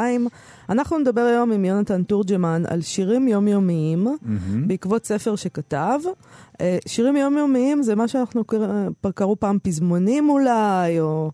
אנחנו 0.69 0.99
נדבר 0.99 1.21
היום 1.21 1.53
עם 1.53 1.65
יונתן 1.65 2.03
תורג'מן 2.03 2.63
על 2.69 2.83
שירים 2.83 3.29
יומיומיים, 3.29 4.05
מהמם. 4.05 4.69
בעקבות 4.69 5.07
ספר 5.07 5.37
שכתב. 5.37 5.99
אה, 6.61 6.79
שירים 6.89 7.17
יומיומיים 7.17 7.83
זה 7.83 7.95
מה 7.95 8.09
שאנחנו 8.09 8.45
קר- 8.45 8.71
קראו 9.15 9.41
פעם 9.41 9.59
פזמונים 9.63 10.31
אולי, 10.31 11.01
או... 11.01 11.31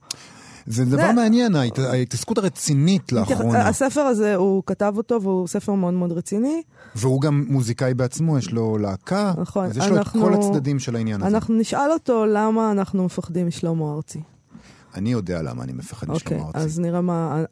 זה 0.68 0.84
דבר 0.84 1.12
מעניין, 1.12 1.56
ההת- 1.56 1.78
ההתעסקות 1.78 2.38
הרצינית 2.38 3.12
לאחרונה. 3.12 3.68
הספר 3.68 4.00
הזה, 4.00 4.34
הוא 4.34 4.62
כתב 4.66 4.94
אותו 4.96 5.22
והוא 5.22 5.48
ספר 5.48 5.72
מאוד 5.72 5.94
מאוד 5.94 6.12
רציני. 6.12 6.62
והוא 6.96 7.20
גם 7.20 7.44
מוזיקאי 7.48 7.94
בעצמו, 7.94 8.38
יש 8.38 8.52
לו 8.52 8.78
להקה, 8.78 9.32
נכון, 9.38 9.64
אז 9.64 9.76
יש 9.76 9.88
לו 9.88 9.94
את 9.94 9.98
אנחנו- 9.98 10.22
כל 10.24 10.34
הצדדים 10.34 10.78
של 10.78 10.96
העניין 10.96 11.22
הזה. 11.22 11.36
אנחנו 11.36 11.54
נשאל 11.54 11.90
אותו 11.92 12.26
למה 12.26 12.72
אנחנו 12.72 13.04
מפחדים 13.04 13.46
משלמה 13.46 13.92
ארצי. 13.96 14.20
אני 14.96 15.12
יודע 15.12 15.42
למה 15.42 15.64
אני 15.64 15.72
מפחד 15.72 16.10
אוקיי, 16.10 16.36
משלמה 16.36 16.46
ארצי. 16.46 16.58
אז 16.58 16.80
נראה 16.80 17.00
מה... 17.00 17.42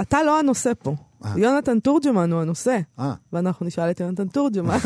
אתה 0.00 0.22
לא 0.22 0.38
הנושא 0.38 0.72
פה. 0.82 0.94
אה. 1.24 1.32
יונתן 1.36 1.78
תורג'מן 1.78 2.32
הוא 2.32 2.40
הנושא. 2.40 2.78
אה, 2.98 3.12
ואנחנו 3.32 3.66
נשאל 3.66 3.90
את 3.90 4.00
יונתן 4.00 4.28
תורג'מן, 4.28 4.78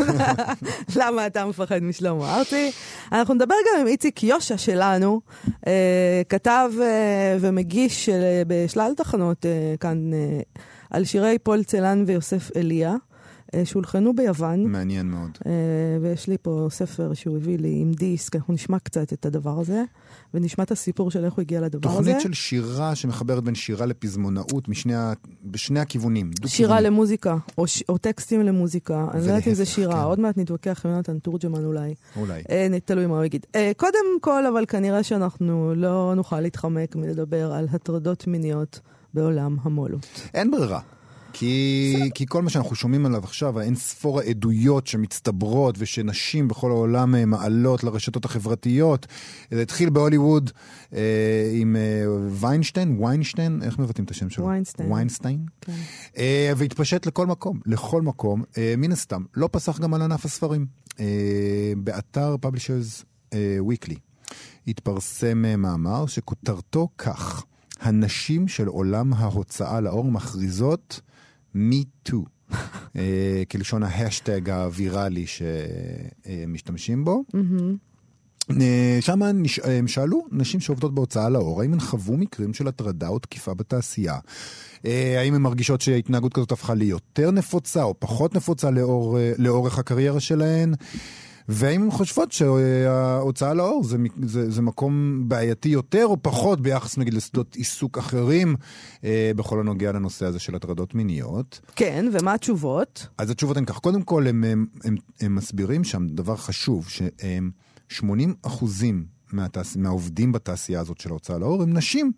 למה 1.01 1.27
אתה 1.27 1.47
מפחד 1.47 1.83
משלמה 1.83 2.37
ארצי. 2.39 2.71
אנחנו 3.13 3.35
נדבר 3.35 3.55
גם 3.55 3.81
עם 3.81 3.87
איציק 3.87 4.23
יושע 4.23 4.57
שלנו, 4.57 5.21
אה, 5.67 6.23
כתב 6.29 6.71
ומגיש 7.41 8.09
בשלל 8.47 8.93
תחנות 8.97 9.47
כאן 9.81 10.11
על 10.91 11.05
שירי 11.05 11.39
פול 11.39 11.65
צלן 11.65 12.05
ויוסף 12.07 12.57
אליה, 12.57 12.95
שהולחנו 13.65 14.17
ביוון. 14.17 14.65
מעניין 14.65 15.07
מאוד. 15.07 15.31
אה, 15.47 15.53
ויש 16.03 16.29
לי 16.29 16.37
פה 16.43 16.69
ספר 16.71 17.15
שהוא 17.15 17.37
הביא 17.37 17.59
לי 17.59 17.79
עם 17.81 17.93
דיסק, 17.93 18.37
אנחנו 18.37 18.55
נשמע 18.55 18.79
קצת 18.79 19.13
את 19.13 19.27
הדבר 19.27 19.61
הזה, 19.61 19.83
ונשמע 20.35 20.65
את 20.65 20.71
הסיפור 20.71 21.11
של 21.11 21.25
איך 21.25 21.35
הוא 21.35 21.43
הגיע 21.43 21.61
לדבר 21.61 21.91
הזה. 21.91 21.99
תוכנית 21.99 22.21
של 22.21 22.33
שירה 22.33 22.95
שמחברת 22.95 23.45
בין 23.45 23.55
שירה 23.55 23.87
לפזמונאות 23.87 24.69
משני 24.69 24.95
ה... 24.95 25.13
בשני 25.45 25.81
הכיוונים. 25.81 26.31
שירה 26.47 26.81
למוזיקה, 26.81 27.37
או, 27.58 27.67
ש... 27.67 27.83
או 27.89 27.98
טקסטים 27.98 28.42
למוזיקה. 28.42 29.07
אני 29.14 29.20
לא 29.20 29.27
יודעת 29.27 29.48
אם 29.48 29.55
זה 29.55 29.64
שירה, 29.67 29.92
כן. 29.92 30.01
עוד 30.01 30.20
מעט 30.20 30.39
נתווכח 30.39 30.87
עם 30.87 30.92
יונתן 30.92 31.19
תורג'מן 31.19 31.64
אולי. 31.64 31.95
אולי. 32.17 32.42
אה, 32.51 32.69
תלוי 32.85 33.07
מה 33.07 33.17
הוא 33.17 33.25
יגיד. 33.25 33.47
אה, 33.55 33.73
קודם 33.77 34.20
כל, 34.20 34.47
אבל 34.47 34.64
כנראה 34.67 35.03
שאנחנו 35.03 35.75
לא 35.77 36.13
נוכל 36.17 36.41
להתחמק 36.41 36.97
מלדבר 36.97 37.53
על 37.53 37.67
הטרדות 37.70 38.27
מיניות 38.27 38.81
בעולם 39.14 39.57
המו"לות. 39.63 40.07
אין 40.35 40.51
ברירה. 40.51 40.81
כי, 41.33 41.94
כי 42.14 42.27
כל 42.28 42.42
מה 42.42 42.50
שאנחנו 42.50 42.77
שומעים 42.77 43.06
עליו 43.06 43.24
עכשיו, 43.24 43.61
האין 43.61 43.74
ספור 43.74 44.20
העדויות 44.20 44.86
שמצטברות 44.86 45.74
ושנשים 45.78 46.48
בכל 46.48 46.70
העולם 46.70 47.14
אה, 47.14 47.27
מעלות 47.27 47.84
לרשתות 47.84 48.24
החברתיות. 48.24 49.06
זה 49.50 49.62
התחיל 49.62 49.90
בהוליווד 49.90 50.50
אה, 50.94 51.50
עם 51.55 51.77
אה, 51.77 52.11
ויינשטיין, 52.30 53.05
ויינשטיין, 53.05 53.62
איך 53.62 53.78
מבטאים 53.78 54.05
את 54.05 54.11
השם 54.11 54.30
שלו? 54.30 54.46
ויינסטיין. 54.46 54.92
ויינסטיין. 54.92 55.46
כן. 55.61 55.72
אה, 56.18 56.52
והתפשט 56.56 57.06
לכל 57.06 57.27
מקום, 57.27 57.60
לכל 57.66 58.02
מקום. 58.02 58.42
אה, 58.58 58.74
מן 58.78 58.92
הסתם, 58.92 59.22
לא 59.34 59.48
פסח 59.52 59.80
גם 59.80 59.95
על 59.95 60.02
ענף 60.02 60.24
הספרים. 60.24 60.66
אה, 61.00 61.72
באתר 61.77 62.36
Publishers 62.46 63.05
אה, 63.33 63.58
Weekly 63.70 63.95
התפרסם 64.66 65.45
אה, 65.45 65.56
מאמר 65.56 66.06
שכותרתו 66.06 66.89
כך: 66.98 67.45
הנשים 67.80 68.48
של 68.48 68.66
עולם 68.66 69.12
ההוצאה 69.12 69.80
לאור 69.80 70.05
מכריזות 70.05 71.00
me 71.70 72.11
too. 72.11 72.24
אה, 72.96 73.42
כלשון 73.51 73.83
ההאשטג 73.83 74.51
הוויראלי 74.51 75.24
שמשתמשים 75.27 77.05
בו. 77.05 77.24
שם 79.01 79.23
נש... 79.23 79.58
הם 79.58 79.89
שאלו 79.89 80.27
נשים 80.33 80.61
שעובדות 80.61 80.95
בהוצאה 80.95 81.29
לאור, 81.29 81.61
האם 81.61 81.73
הן 81.73 81.80
חוו 81.80 82.17
מקרים 82.17 82.55
של 82.55 82.69
הטרדה 82.69 83.08
או 83.08 83.19
תקיפה 83.19 83.55
בתעשייה? 83.55 84.19
אה, 84.86 85.20
האם 85.20 85.35
הן 85.35 85.42
מרגישות 85.42 85.80
שהתנהגות 85.80 86.35
כזאת 86.35 86.52
הפכה 86.52 86.74
ליותר 86.74 87.30
נפוצה 87.30 87.83
או 87.83 87.95
פחות 87.98 88.35
נפוצה 88.35 88.70
לאור, 88.70 89.19
אה, 89.19 89.33
לאורך 89.39 89.79
הקריירה 89.79 90.20
שלהן? 90.20 90.75
והאם 91.48 91.83
הן 91.83 91.91
חושבות 91.91 92.33
שההוצאה 92.33 93.55
לאור 93.55 93.85
זה, 93.85 93.97
זה, 94.23 94.51
זה 94.51 94.63
מקום 94.63 95.25
בעייתי 95.29 95.69
יותר 95.69 96.07
או 96.07 96.17
פחות 96.23 96.61
ביחס 96.61 96.98
נגיד 96.98 97.14
לשדות 97.14 97.55
עיסוק 97.55 97.98
אחרים 97.98 98.57
אה, 99.05 99.31
בכל 99.36 99.61
הנוגע 99.61 99.92
לנושא 99.92 100.27
הזה 100.27 100.39
של 100.39 100.55
הטרדות 100.55 100.95
מיניות? 100.95 101.61
כן, 101.77 102.07
ומה 102.13 102.35
התשובות? 102.35 103.07
אז 103.19 103.31
התשובות 103.31 103.57
הן 103.57 103.64
כך, 103.64 103.79
קודם 103.79 104.03
כל 104.03 104.27
הם, 104.27 104.45
הם, 104.45 104.67
הם, 104.85 104.97
הם 105.20 105.35
מסבירים 105.35 105.85
שם 105.85 106.07
דבר 106.08 106.37
חשוב, 106.37 106.89
שהם 106.89 107.51
80 107.89 108.35
אחוזים 108.42 109.05
מהתעש... 109.33 109.77
מהעובדים 109.77 110.33
בתעשייה 110.33 110.81
הזאת 110.81 111.01
של 111.01 111.11
ההוצאה 111.11 111.39
לאור 111.39 111.63
הם 111.63 111.73
נשים. 111.73 112.13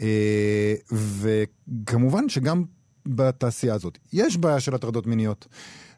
אה, 0.00 0.74
וכמובן 0.92 2.28
שגם 2.28 2.64
בתעשייה 3.06 3.74
הזאת 3.74 3.98
יש 4.12 4.36
בעיה 4.36 4.60
של 4.60 4.74
הטרדות 4.74 5.06
מיניות. 5.06 5.46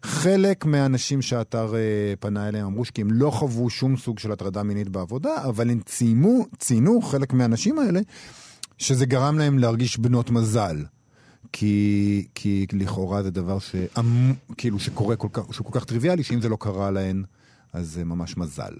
חלק 0.02 0.64
מהאנשים 0.64 1.22
שהאתר 1.22 1.74
אה, 1.74 2.14
פנה 2.20 2.48
אליהם 2.48 2.66
אמרו 2.66 2.84
שכי 2.84 3.00
הם 3.00 3.10
לא 3.10 3.30
חוו 3.30 3.70
שום 3.70 3.96
סוג 3.96 4.18
של 4.18 4.32
הטרדה 4.32 4.62
מינית 4.62 4.88
בעבודה, 4.88 5.44
אבל 5.44 5.70
הם 5.70 5.80
ציינו, 5.84 6.46
ציינו 6.58 7.02
חלק 7.02 7.32
מהאנשים 7.32 7.78
האלה, 7.78 8.00
שזה 8.78 9.06
גרם 9.06 9.38
להם 9.38 9.58
להרגיש 9.58 9.98
בנות 9.98 10.30
מזל. 10.30 10.84
כי, 11.52 12.26
כי 12.34 12.66
לכאורה 12.72 13.22
זה 13.22 13.30
דבר 13.30 13.58
ש... 13.58 13.74
כאילו 14.56 14.78
שקורה 14.78 15.16
כל 15.16 15.28
כך, 15.32 15.54
שהוא 15.54 15.66
כל 15.66 15.80
כך 15.80 15.84
טריוויאלי, 15.84 16.22
שאם 16.22 16.40
זה 16.40 16.48
לא 16.48 16.56
קרה 16.60 16.90
להן, 16.90 17.24
אז 17.72 17.88
זה 17.88 18.04
ממש 18.04 18.36
מזל. 18.36 18.72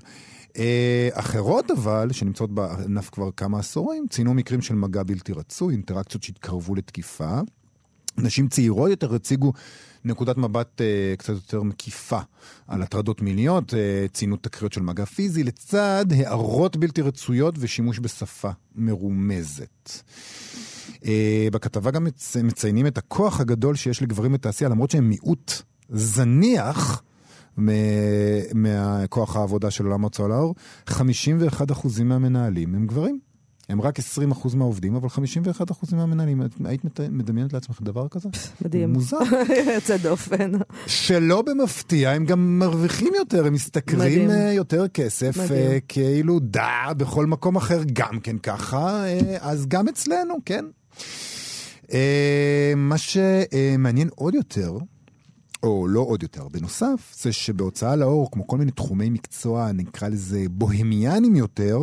אה, 0.59 1.09
אחרות 1.13 1.71
אבל, 1.71 2.13
שנמצאות 2.13 2.55
בענף 2.55 3.11
כבר 3.11 3.31
כמה 3.37 3.59
עשורים, 3.59 4.07
ציינו 4.11 4.35
מקרים 4.35 4.63
של 4.63 4.75
מגע 4.75 5.03
בלתי 5.03 5.33
רצוי, 5.33 5.75
אינטראקציות 5.75 6.23
שהתקרבו 6.23 6.75
לתקיפה. 6.75 7.41
נשים 8.19 8.49
צעירות 8.49 8.91
יותר 8.91 9.15
הציגו 9.15 9.53
נקודת 10.05 10.37
מבט 10.37 10.81
אה, 10.81 11.15
קצת 11.19 11.33
יותר 11.33 11.63
מקיפה 11.63 12.19
על 12.67 12.83
הטרדות 12.83 13.23
מיניות, 13.23 13.75
אה, 13.75 14.07
ציינו 14.13 14.37
תקריות 14.37 14.73
של 14.73 14.83
מגע 14.83 15.05
פיזי, 15.05 15.45
לצד 15.45 16.07
הערות 16.17 16.77
בלתי 16.77 17.03
רצויות 17.03 17.55
ושימוש 17.59 17.99
בשפה 17.99 18.51
מרומזת. 18.75 19.91
אה, 21.07 21.49
בכתבה 21.53 21.91
גם 21.91 22.05
מצ... 22.05 22.37
מציינים 22.37 22.87
את 22.87 22.99
הכוח 22.99 23.41
הגדול 23.41 23.75
שיש 23.75 24.03
לגברים 24.03 24.33
בתעשייה, 24.33 24.71
למרות 24.71 24.91
שהם 24.91 25.09
מיעוט 25.09 25.53
זניח 25.89 27.03
מ- 27.59 28.67
העבודה 29.35 29.71
של 29.71 29.85
עולם 29.85 30.01
ההוצאה 30.01 30.29
לאור, 30.29 30.55
51% 30.89 32.03
מהמנהלים 32.05 32.75
הם 32.75 32.87
גברים. 32.87 33.28
הם 33.69 33.81
רק 33.81 33.99
20% 33.99 34.57
מהעובדים, 34.57 34.95
אבל 34.95 35.09
51% 35.09 35.95
מהמנהלים. 35.97 36.43
היית 36.65 36.83
מדמיינת 37.11 37.53
לעצמך 37.53 37.79
דבר 37.83 38.09
כזה? 38.09 38.29
מדהים. 38.65 38.93
מוזר. 38.93 39.19
יוצא 39.75 39.97
דופן. 39.97 40.53
שלא 40.87 41.43
במפתיע, 41.43 42.11
הם 42.11 42.25
גם 42.25 42.59
מרוויחים 42.59 43.13
יותר, 43.17 43.47
הם 43.47 43.55
משתכרים 43.55 44.25
מדהים. 44.25 44.31
אה, 44.31 44.53
יותר 44.53 44.89
כסף, 44.89 45.37
מדהים. 45.37 45.53
אה, 45.53 45.79
כאילו 45.89 46.39
דה, 46.41 46.93
בכל 46.97 47.27
מקום 47.27 47.57
אחר 47.57 47.81
גם 47.93 48.21
כן 48.21 48.39
ככה, 48.39 49.05
אה, 49.07 49.37
אז 49.41 49.67
גם 49.67 49.89
אצלנו, 49.89 50.35
כן. 50.45 50.65
מה 52.77 52.99
שמעניין 52.99 54.09
עוד 54.15 54.35
יותר, 54.35 54.79
או 55.63 55.87
לא 55.89 56.01
עוד 56.01 56.23
יותר, 56.23 56.49
בנוסף, 56.49 57.15
זה 57.23 57.33
שבהוצאה 57.33 57.97
לאור, 57.97 58.31
כמו 58.31 58.47
כל 58.47 58.59
מיני 58.59 58.71
תחומי 58.71 59.11
מקצוע, 59.11 59.73
נקרא 59.73 60.09
לזה 60.09 60.45
בוהמיאנים 60.51 61.37
יותר, 61.37 61.79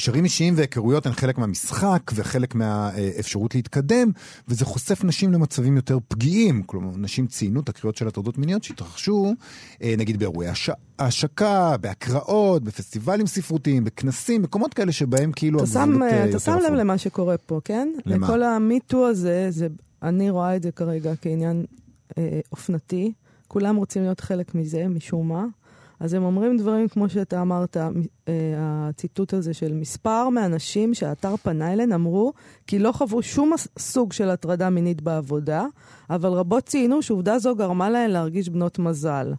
קשרים 0.00 0.24
אישיים 0.24 0.54
והיכרויות 0.56 1.06
הן 1.06 1.12
חלק 1.12 1.38
מהמשחק 1.38 2.12
וחלק 2.14 2.54
מהאפשרות 2.54 3.54
להתקדם, 3.54 4.10
וזה 4.48 4.64
חושף 4.64 5.04
נשים 5.04 5.32
למצבים 5.32 5.76
יותר 5.76 5.98
פגיעים. 6.08 6.62
כלומר, 6.62 6.90
נשים 6.96 7.26
ציינו 7.26 7.62
תקריות 7.62 7.96
של 7.96 8.08
הטרדות 8.08 8.38
מיניות 8.38 8.64
שהתרחשו, 8.64 9.32
אה, 9.82 9.94
נגיד 9.98 10.18
באירועי 10.18 10.48
הש... 10.48 10.70
השקה, 10.98 11.76
בהקראות, 11.80 12.64
בפסטיבלים 12.64 13.26
ספרותיים, 13.26 13.84
בכנסים, 13.84 14.42
מקומות 14.42 14.74
כאלה 14.74 14.92
שבהם 14.92 15.32
כאילו 15.32 15.58
אתה 15.58 15.66
שם, 15.66 15.80
המזונות, 15.80 16.12
אה, 16.12 16.30
אתה 16.30 16.38
שם 16.38 16.58
לב. 16.66 16.72
למה 16.72 16.98
שקורה 16.98 17.38
פה, 17.38 17.60
כן? 17.64 17.88
למה? 18.06 18.26
לכל 18.26 18.42
המיטו 18.42 19.06
הזה, 19.06 19.46
זה, 19.50 19.68
אני 20.02 20.30
רואה 20.30 20.56
את 20.56 20.62
זה 20.62 20.72
כרגע 20.72 21.12
כעניין 21.20 21.64
אה, 22.18 22.40
אופנתי. 22.52 23.12
כולם 23.48 23.76
רוצים 23.76 24.02
להיות 24.02 24.20
חלק 24.20 24.54
מזה, 24.54 24.88
משום 24.88 25.28
מה. 25.28 25.46
אז 26.00 26.14
הם 26.14 26.24
אומרים 26.24 26.56
דברים 26.56 26.88
כמו 26.88 27.08
שאתה 27.08 27.42
אמרת, 27.42 27.76
אה, 27.76 28.32
הציטוט 28.58 29.34
הזה 29.34 29.54
של 29.54 29.72
מספר 29.72 30.28
מהאנשים 30.28 30.94
שהאתר 30.94 31.36
פנה 31.36 31.72
אליהן 31.72 31.92
אמרו 31.92 32.32
כי 32.66 32.78
לא 32.78 32.92
חוו 32.92 33.22
שום 33.22 33.52
סוג 33.78 34.12
של 34.12 34.30
הטרדה 34.30 34.70
מינית 34.70 35.02
בעבודה, 35.02 35.66
אבל 36.10 36.28
רבות 36.28 36.64
ציינו 36.64 37.02
שעובדה 37.02 37.38
זו 37.38 37.56
גרמה 37.56 37.90
להן 37.90 38.10
להרגיש 38.10 38.48
בנות 38.48 38.78
מזל. 38.78 39.32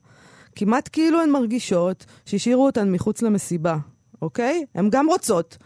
כמעט 0.55 0.89
כאילו 0.91 1.21
הן 1.21 1.29
מרגישות 1.29 2.05
שהשאירו 2.25 2.65
אותן 2.65 2.91
מחוץ 2.91 3.21
למסיבה, 3.21 3.77
אוקיי? 4.21 4.65
הן 4.75 4.89
גם 4.91 5.07
רוצות. 5.07 5.57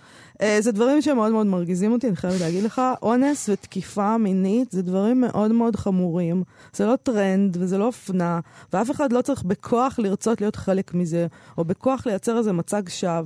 אה, 0.42 0.58
זה 0.62 0.72
דברים 0.72 1.02
שמאוד 1.02 1.32
מאוד 1.32 1.48
מרגיזים 1.48 1.92
אותי, 1.92 2.08
אני 2.08 2.16
חייבת 2.16 2.40
להגיד 2.40 2.64
לך. 2.64 2.82
אונס 3.02 3.50
ותקיפה 3.50 4.18
מינית 4.18 4.72
זה 4.72 4.82
דברים 4.82 5.22
מאוד 5.22 5.52
מאוד 5.52 5.76
חמורים. 5.76 6.44
זה 6.74 6.86
לא 6.86 6.96
טרנד 6.96 7.58
וזה 7.60 7.78
לא 7.78 7.86
אופנה, 7.86 8.40
ואף 8.74 8.92
אחד 8.92 9.14
לא 9.14 9.22
צריך 9.22 9.44
בכוח 9.44 10.00
לרצות 10.00 10.42
להיות 10.42 10.56
חלק 10.56 10.94
מזה, 10.94 11.28
או 11.58 11.66
בכוח 11.66 12.08
לייצר 12.08 12.38
איזה 12.38 12.52
מצג 12.52 12.90
שווא. 12.90 13.22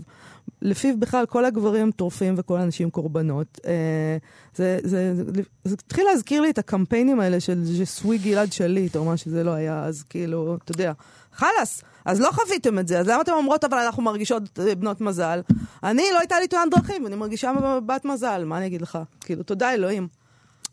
לפיו 0.62 1.00
בכלל 1.00 1.26
כל 1.26 1.46
הגברים 1.46 1.92
טורפים 1.92 2.36
וכל 2.38 2.58
הנשים 2.58 2.90
קורבנות. 2.90 3.60
אה, 3.66 4.18
זה, 4.56 4.80
זה, 4.84 5.16
זה, 5.16 5.24
זה 5.64 5.76
התחיל 5.86 6.06
להזכיר 6.06 6.42
לי 6.42 6.50
את 6.50 6.58
הקמפיינים 6.58 7.20
האלה 7.20 7.40
של 7.40 7.64
je 7.64 7.82
suis 7.82 8.18
גלעד 8.18 8.52
שליט, 8.52 8.96
או 8.96 9.06
מה 9.06 9.18
שזה 9.18 9.44
לא 9.44 9.52
היה, 9.52 9.84
אז 9.84 10.04
כאילו, 10.04 10.58
אתה 10.64 10.72
יודע, 10.72 10.94
חלאס, 11.34 11.84
אז 12.10 12.20
לא 12.22 12.30
חוויתם 12.32 12.80
את 12.80 12.88
זה, 12.88 13.00
אז 13.00 13.08
למה 13.08 13.22
אתם 13.22 13.32
אומרות, 13.32 13.64
אבל 13.64 13.78
אנחנו 13.78 14.04
מרגישות 14.04 14.60
אה, 14.60 14.76
בנות 14.76 15.02
מזל? 15.02 15.42
אני, 15.84 16.04
לא 16.14 16.20
הייתה 16.20 16.40
לי 16.40 16.48
תאונת 16.48 16.72
דרכים, 16.72 17.04
ואני 17.04 17.16
מרגישה 17.16 17.52
בת 17.86 18.06
מזל, 18.06 18.44
מה 18.46 18.58
אני 18.58 18.66
אגיד 18.66 18.82
לך? 18.82 18.98
כאילו, 19.22 19.44
תודה 19.44 19.74
אלוהים. 19.74 20.08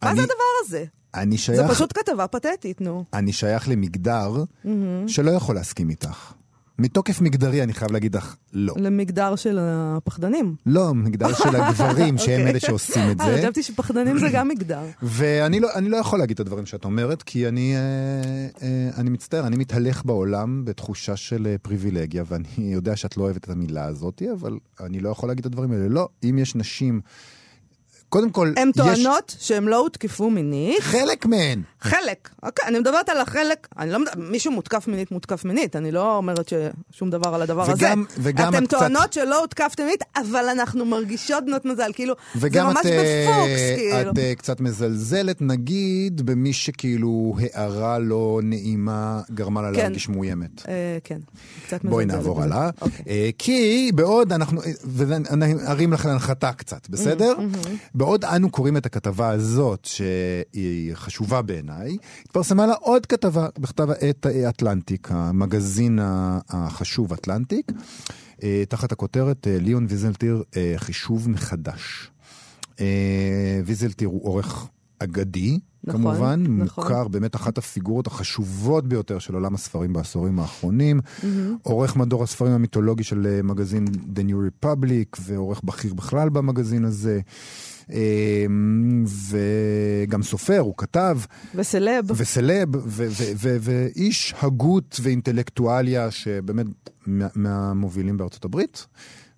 מה 0.02 0.10
אני- 0.10 0.16
זה 0.16 0.22
הדבר 0.22 0.34
הזה? 0.64 0.84
אני 1.14 1.36
זה 1.36 1.42
שייך, 1.42 1.70
פשוט 1.70 1.98
כתבה 1.98 2.26
פתטית, 2.26 2.80
נו. 2.80 3.04
אני 3.12 3.32
שייך 3.32 3.68
למגדר 3.68 4.44
שלא 5.06 5.30
יכול 5.30 5.54
להסכים 5.54 5.90
איתך. 5.90 6.32
מתוקף 6.78 7.20
מגדרי 7.20 7.62
אני 7.62 7.72
חייב 7.72 7.92
להגיד 7.92 8.16
לך 8.16 8.36
לא. 8.52 8.74
למגדר 8.78 9.36
של 9.36 9.58
הפחדנים. 9.60 10.54
לא, 10.66 10.94
מגדר 10.94 11.34
של 11.34 11.56
הגברים, 11.56 12.18
שהם 12.18 12.40
אוקיי. 12.40 12.50
אלה 12.50 12.60
שעושים 12.60 13.10
את 13.10 13.20
אה, 13.20 13.26
זה. 13.26 13.38
חשבתי 13.38 13.62
שפחדנים 13.62 14.18
זה 14.18 14.26
גם 14.32 14.48
מגדר. 14.48 14.80
ואני 15.02 15.60
לא, 15.60 15.68
אני 15.74 15.88
לא 15.88 15.96
יכול 15.96 16.18
להגיד 16.18 16.34
את 16.34 16.40
הדברים 16.40 16.66
שאת 16.66 16.84
אומרת, 16.84 17.22
כי 17.22 17.48
אני, 17.48 17.76
אה, 17.76 17.80
אה, 18.62 18.90
אני 18.96 19.10
מצטער, 19.10 19.46
אני 19.46 19.56
מתהלך 19.56 20.04
בעולם 20.04 20.64
בתחושה 20.64 21.16
של 21.16 21.46
אה, 21.46 21.58
פריבילגיה, 21.62 22.24
ואני 22.26 22.46
יודע 22.58 22.96
שאת 22.96 23.16
לא 23.16 23.22
אוהבת 23.22 23.44
את 23.44 23.50
המילה 23.50 23.84
הזאת, 23.84 24.22
אבל 24.32 24.58
אני 24.80 25.00
לא 25.00 25.08
יכול 25.08 25.28
להגיד 25.28 25.46
את 25.46 25.52
הדברים 25.52 25.72
האלה. 25.72 25.88
לא, 25.88 26.08
אם 26.24 26.38
יש 26.38 26.54
נשים... 26.54 27.00
קודם 28.16 28.30
כל, 28.30 28.52
הן 28.56 28.68
יש 28.68 28.76
טוענות 28.76 29.36
שהן 29.38 29.64
לא 29.64 29.78
הותקפו 29.78 30.30
מינית. 30.30 30.80
חלק 30.80 31.26
מהן. 31.26 31.62
חלק, 31.80 32.30
אוקיי, 32.42 32.68
אני 32.68 32.78
מדברת 32.78 33.08
על 33.08 33.20
החלק, 33.20 33.68
אני 33.78 33.90
לא 33.90 33.98
מדברת, 33.98 34.16
מישהו 34.16 34.52
מותקף 34.52 34.88
מינית, 34.88 35.10
מותקף 35.10 35.44
מינית, 35.44 35.76
אני 35.76 35.92
לא 35.92 36.16
אומרת 36.16 36.52
שום 36.92 37.10
דבר 37.10 37.34
על 37.34 37.42
הדבר 37.42 37.62
וגם- 37.62 38.04
הזה. 38.10 38.20
וגם 38.22 38.54
אתם 38.54 38.64
את 38.64 38.68
קצת- 38.68 38.78
טוענות 38.78 39.12
שלא 39.12 39.40
הותקפתם 39.40 39.82
מינית, 39.82 40.02
אבל 40.16 40.44
אנחנו 40.52 40.84
מרגישות 40.84 41.44
בנות 41.46 41.64
מזל, 41.64 41.90
כאילו, 41.94 42.14
זה 42.34 42.40
וגם 42.42 42.66
ממש 42.66 42.76
את, 42.80 42.86
אה, 42.86 43.26
בפוקס, 43.30 43.60
כאילו. 43.76 44.10
את 44.10 44.18
אה, 44.18 44.32
קצת 44.34 44.60
מזלזלת, 44.60 45.42
נגיד, 45.42 46.22
במי 46.26 46.52
שכאילו 46.52 47.36
הערה 47.40 47.98
לא 47.98 48.40
נעימה 48.42 49.20
גרמה 49.34 49.62
לה 49.62 49.68
כן. 49.68 49.76
להרגיש 49.82 50.08
מאוימת. 50.08 50.62
אה, 50.68 50.72
כן, 51.04 51.18
קצת 51.66 51.84
בואי 51.84 52.04
מזלזלת 52.04 52.24
נעבור 52.26 52.40
בזה. 52.40 52.54
הלאה. 52.54 52.70
אוקיי. 52.80 53.04
אה, 53.08 53.30
כי 53.38 53.90
בעוד 53.94 54.32
אנחנו, 54.32 54.60
ואני 54.84 55.24
ארים 55.68 55.92
לך 55.92 56.06
להנחתה 56.06 56.52
קצת, 56.52 56.88
בסדר? 56.90 57.32
Mm-hmm. 57.38 57.68
בעוד 58.06 58.24
אנו 58.24 58.50
קוראים 58.50 58.76
את 58.76 58.86
הכתבה 58.86 59.28
הזאת, 59.28 59.84
שהיא 59.84 60.94
חשובה 60.94 61.42
בעיניי, 61.42 61.96
התפרסמה 62.24 62.66
לה 62.66 62.74
עוד 62.74 63.06
כתבה 63.06 63.48
בכתב 63.58 63.90
העת 63.90 64.26
אטלנטיק, 64.26 65.08
המגזין 65.10 65.98
החשוב 66.48 67.12
אטלנטיק, 67.12 67.72
אה, 68.42 68.62
תחת 68.68 68.92
הכותרת 68.92 69.46
אה, 69.46 69.58
ליאון 69.60 69.86
ויזלטיר, 69.88 70.42
אה, 70.56 70.74
חישוב 70.76 71.30
מחדש. 71.30 72.10
ויזלטיר 73.64 74.08
הוא 74.08 74.24
עורך 74.24 74.68
אגדי, 74.98 75.58
נכון, 75.84 76.00
כמובן, 76.00 76.42
נכון. 76.42 76.60
מוכר 76.60 77.08
באמת 77.08 77.36
אחת 77.36 77.58
הפיגורות 77.58 78.06
החשובות 78.06 78.88
ביותר 78.88 79.18
של 79.18 79.34
עולם 79.34 79.54
הספרים 79.54 79.92
בעשורים 79.92 80.38
האחרונים. 80.38 81.00
עורך 81.62 81.96
מדור 81.96 82.22
הספרים 82.22 82.52
המיתולוגי 82.52 83.04
של 83.04 83.40
מגזין 83.44 83.84
The 83.86 84.20
New 84.20 84.64
Republic, 84.64 85.20
ועורך 85.20 85.60
בכיר 85.64 85.94
בכלל 85.94 86.28
במגזין 86.28 86.84
הזה. 86.84 87.20
אה, 87.92 88.46
וגם 90.06 90.22
סופר, 90.22 90.58
הוא 90.58 90.74
כתב, 90.76 91.18
וסלב, 92.16 92.68
וסלב, 92.86 93.58
ואיש 93.60 94.34
הגות 94.42 95.00
ואינטלקטואליה 95.02 96.10
שבאמת 96.10 96.66
מה- 97.06 97.28
מהמובילים 97.34 98.16
בארצות 98.16 98.44
הברית. 98.44 98.86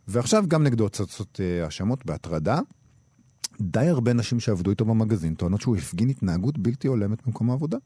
ועכשיו 0.08 0.44
גם 0.48 0.62
נגדו 0.62 0.88
צצות 0.88 1.40
אה, 1.42 1.64
האשמות 1.64 2.06
בהטרדה. 2.06 2.60
די 3.60 3.80
הרבה 3.88 4.12
נשים 4.12 4.40
שעבדו 4.40 4.70
איתו 4.70 4.84
במגזין 4.84 5.34
טוענות 5.34 5.60
שהוא 5.60 5.76
הפגין 5.76 6.08
התנהגות 6.08 6.58
בלתי 6.58 6.88
הולמת 6.88 7.26
במקום 7.26 7.50
העבודה. 7.50 7.78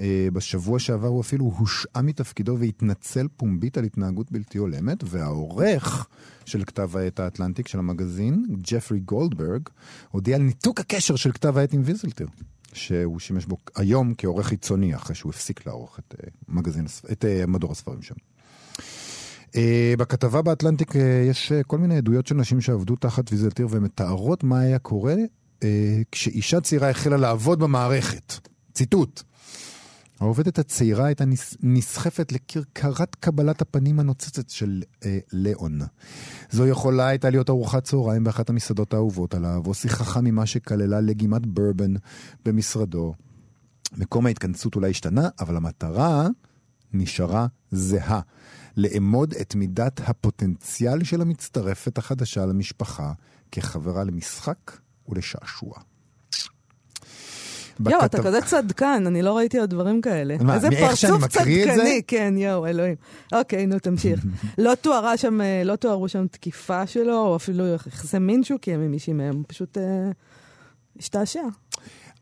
אה, 0.00 0.28
בשבוע 0.32 0.78
שעבר 0.78 1.08
הוא 1.08 1.20
אפילו 1.20 1.44
הושעה 1.44 2.02
מתפקידו 2.02 2.56
והתנצל 2.58 3.28
פומבית 3.36 3.78
על 3.78 3.84
התנהגות 3.84 4.32
בלתי 4.32 4.58
הולמת, 4.58 5.04
והעורך 5.04 6.06
של 6.44 6.64
כתב 6.64 6.96
העת 6.96 7.20
האטלנטיק 7.20 7.68
של 7.68 7.78
המגזין, 7.78 8.44
ג'פרי 8.62 9.00
גולדברג, 9.00 9.62
הודיע 10.10 10.36
על 10.36 10.42
ניתוק 10.42 10.80
הקשר 10.80 11.16
של 11.16 11.32
כתב 11.32 11.58
העת 11.58 11.72
עם 11.72 11.82
ויזלטיר, 11.84 12.26
שהוא 12.72 13.18
שימש 13.18 13.46
בו 13.46 13.56
היום 13.76 14.14
כעורך 14.18 14.46
חיצוני, 14.46 14.96
אחרי 14.96 15.14
שהוא 15.14 15.30
הפסיק 15.30 15.66
לערוך 15.66 15.98
את, 15.98 16.14
אה, 16.22 16.28
מגזין, 16.48 16.86
את 17.12 17.24
אה, 17.24 17.46
מדור 17.46 17.72
הספרים 17.72 18.02
שם. 18.02 18.14
בכתבה 19.98 20.42
באטלנטיק 20.42 20.92
יש 21.30 21.52
כל 21.66 21.78
מיני 21.78 21.96
עדויות 21.96 22.26
של 22.26 22.34
נשים 22.34 22.60
שעבדו 22.60 22.96
תחת 22.96 23.32
ויזלטיר 23.32 23.68
ומתארות 23.70 24.44
מה 24.44 24.60
היה 24.60 24.78
קורה 24.78 25.14
כשאישה 26.12 26.60
צעירה 26.60 26.90
החלה 26.90 27.16
לעבוד 27.16 27.58
במערכת. 27.58 28.32
ציטוט: 28.74 29.22
העובדת 30.20 30.58
הצעירה 30.58 31.06
הייתה 31.06 31.24
נס- 31.24 31.56
נסחפת 31.62 32.32
לכרכרת 32.32 33.14
קבלת 33.14 33.62
הפנים 33.62 34.00
הנוצצת 34.00 34.50
של 34.50 34.82
אה, 35.04 35.18
ליאון. 35.32 35.80
זו 36.50 36.66
יכולה 36.66 37.06
הייתה 37.08 37.30
להיות 37.30 37.50
ארוחת 37.50 37.84
צהריים 37.84 38.24
באחת 38.24 38.50
המסעדות 38.50 38.94
האהובות 38.94 39.34
עליו, 39.34 39.62
או 39.66 39.74
שיחה 39.74 40.04
חמימה 40.04 40.46
שכללה 40.46 41.00
לגימת 41.00 41.46
ברבן 41.46 41.94
במשרדו. 42.44 43.14
מקום 43.96 44.26
ההתכנסות 44.26 44.74
אולי 44.74 44.90
השתנה, 44.90 45.28
אבל 45.40 45.56
המטרה 45.56 46.26
נשארה 46.92 47.46
זהה. 47.70 48.20
לאמוד 48.76 49.34
את 49.40 49.54
מידת 49.54 50.00
הפוטנציאל 50.04 51.04
של 51.04 51.20
המצטרפת 51.20 51.98
החדשה 51.98 52.46
למשפחה 52.46 53.12
כחברה 53.52 54.04
למשחק 54.04 54.78
ולשעשוע. 55.08 55.74
יואו, 57.80 58.04
אתה 58.04 58.18
בכתב- 58.18 58.26
כזה 58.28 58.40
צדקן, 58.40 59.04
אני 59.06 59.22
לא 59.22 59.36
ראיתי 59.36 59.58
עוד 59.58 59.70
דברים 59.70 60.00
כאלה. 60.00 60.36
מה, 60.40 60.54
איזה 60.54 60.68
פרצוף? 60.70 61.26
צדקני, 61.26 62.00
כן, 62.06 62.34
יואו, 62.36 62.66
אלוהים. 62.66 62.94
אוקיי, 63.32 63.66
נו, 63.66 63.78
תמשיך. 63.78 64.20
לא 64.58 64.74
תוארה 64.74 65.16
שם, 65.16 65.40
אה, 65.40 65.62
לא 65.64 65.76
תוארו 65.76 66.08
שם 66.08 66.26
תקיפה 66.26 66.86
שלו, 66.86 67.18
או 67.26 67.36
אפילו 67.36 67.74
יחסי 67.74 68.18
מין 68.18 68.44
שהוא 68.44 68.58
קיים 68.60 68.80
עם 68.80 68.90
מישהי 68.90 69.12
מהם, 69.12 69.42
פשוט 69.48 69.78
אה, 69.78 69.82
השתעשע. 70.98 71.40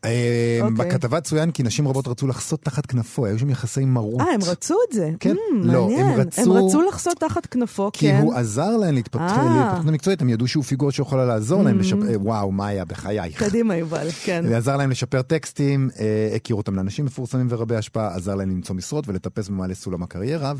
אה, 0.05 0.59
אוקיי. 0.61 0.75
בכתבה 0.87 1.21
צוין 1.21 1.51
כי 1.51 1.63
נשים 1.63 1.87
רבות 1.87 2.07
רצו 2.07 2.27
לחסות 2.27 2.61
תחת 2.61 2.85
כנפו, 2.85 3.25
היו 3.25 3.39
שם 3.39 3.49
יחסי 3.49 3.85
מרות. 3.85 4.21
אה, 4.21 4.25
הם 4.33 4.39
רצו 4.47 4.75
את 4.89 4.93
זה? 4.93 5.11
כן. 5.19 5.31
Mm, 5.35 5.65
לא, 5.65 5.85
הם 5.85 5.91
מעניין. 5.91 6.19
רצו- 6.19 6.41
הם 6.41 6.51
רצו 6.51 6.81
לחסות 6.81 7.17
תחת 7.19 7.45
כנפו, 7.45 7.89
כי 7.93 8.07
כן. 8.11 8.19
הוא 8.23 8.33
עזר 8.33 8.77
להן 8.77 8.89
אה. 8.89 8.91
להתפתחות 8.91 9.87
המקצועית, 9.87 10.21
הם 10.21 10.29
ידעו 10.29 10.47
שהוא 10.47 10.63
פיגורה 10.63 10.91
שיכולה 10.91 11.25
לעזור 11.25 11.63
להם 11.63 11.79
לשפר, 11.79 12.09
אה, 12.09 12.19
וואו, 12.19 12.51
מה 12.51 12.67
היה 12.67 12.85
בחייך. 12.85 13.43
קדימה, 13.43 13.75
יובל, 13.75 14.07
כן. 14.23 14.45
ועזר 14.49 14.77
להם 14.77 14.91
לשפר 14.91 15.21
טקסטים, 15.21 15.89
אה, 15.99 16.31
הכיר 16.35 16.55
אותם 16.55 16.75
לאנשים 16.75 17.05
מפורסמים 17.05 17.47
ורבי 17.49 17.75
השפעה, 17.75 18.15
עזר 18.15 18.35
להם 18.35 18.49
למצוא 18.49 18.75
משרות 18.75 19.07
ולטפס 19.07 19.49
במעלה 19.49 19.75
סולם 19.75 20.03
הקריירה, 20.03 20.53